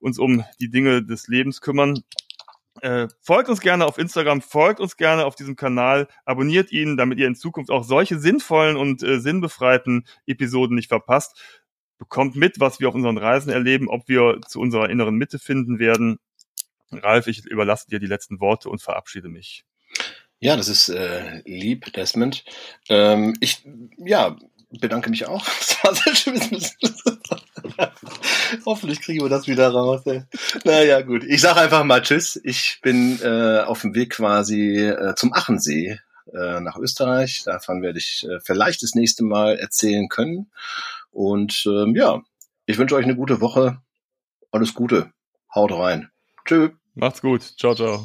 uns 0.00 0.18
um 0.18 0.44
die 0.60 0.68
Dinge 0.70 1.02
des 1.02 1.28
Lebens 1.28 1.60
kümmern. 1.60 2.02
Äh, 2.80 3.08
folgt 3.20 3.48
uns 3.48 3.60
gerne 3.60 3.86
auf 3.86 3.98
Instagram, 3.98 4.40
folgt 4.40 4.80
uns 4.80 4.96
gerne 4.96 5.24
auf 5.24 5.36
diesem 5.36 5.56
Kanal, 5.56 6.08
abonniert 6.24 6.72
ihn, 6.72 6.96
damit 6.96 7.18
ihr 7.18 7.26
in 7.26 7.36
Zukunft 7.36 7.70
auch 7.70 7.84
solche 7.84 8.18
sinnvollen 8.18 8.76
und 8.76 9.02
äh, 9.02 9.20
sinnbefreiten 9.20 10.06
Episoden 10.26 10.74
nicht 10.74 10.88
verpasst. 10.88 11.40
Bekommt 11.98 12.34
mit, 12.34 12.58
was 12.58 12.80
wir 12.80 12.88
auf 12.88 12.94
unseren 12.94 13.18
Reisen 13.18 13.50
erleben, 13.50 13.88
ob 13.88 14.08
wir 14.08 14.40
zu 14.48 14.60
unserer 14.60 14.90
inneren 14.90 15.14
Mitte 15.14 15.38
finden 15.38 15.78
werden. 15.78 16.18
Ralf, 16.90 17.28
ich 17.28 17.44
überlasse 17.46 17.88
dir 17.88 18.00
die 18.00 18.06
letzten 18.06 18.40
Worte 18.40 18.68
und 18.68 18.82
verabschiede 18.82 19.28
mich. 19.28 19.64
Ja, 20.40 20.56
das 20.56 20.68
ist 20.68 20.88
äh, 20.88 21.42
lieb, 21.46 21.92
Desmond. 21.92 22.44
Ähm, 22.88 23.34
ich, 23.40 23.66
ja, 23.96 24.36
bedanke 24.80 25.10
mich 25.10 25.26
auch. 25.26 25.44
Das 25.58 25.84
war 25.84 25.94
sehr 25.94 26.14
schön. 26.14 26.40
Hoffentlich 28.66 29.00
kriegen 29.00 29.22
wir 29.22 29.28
das 29.28 29.46
wieder 29.46 29.68
raus. 29.68 30.02
Ey. 30.06 30.22
Naja, 30.64 31.00
gut. 31.02 31.24
Ich 31.24 31.40
sage 31.40 31.60
einfach 31.60 31.84
mal 31.84 32.02
Tschüss. 32.02 32.40
Ich 32.42 32.80
bin 32.82 33.20
äh, 33.22 33.60
auf 33.60 33.82
dem 33.82 33.94
Weg 33.94 34.10
quasi 34.10 34.78
äh, 34.78 35.14
zum 35.14 35.32
Achensee 35.32 36.00
äh, 36.32 36.60
nach 36.60 36.76
Österreich. 36.76 37.42
Davon 37.44 37.82
werde 37.82 37.98
ich 37.98 38.26
äh, 38.28 38.40
vielleicht 38.40 38.82
das 38.82 38.94
nächste 38.94 39.24
Mal 39.24 39.58
erzählen 39.58 40.08
können. 40.08 40.50
Und 41.10 41.64
ähm, 41.66 41.94
ja, 41.94 42.22
ich 42.66 42.78
wünsche 42.78 42.96
euch 42.96 43.04
eine 43.04 43.16
gute 43.16 43.40
Woche. 43.40 43.78
Alles 44.50 44.74
Gute. 44.74 45.12
Haut 45.54 45.72
rein. 45.72 46.10
Tschüss. 46.44 46.70
Macht's 46.94 47.22
gut. 47.22 47.42
Ciao, 47.58 47.74
ciao. 47.74 48.04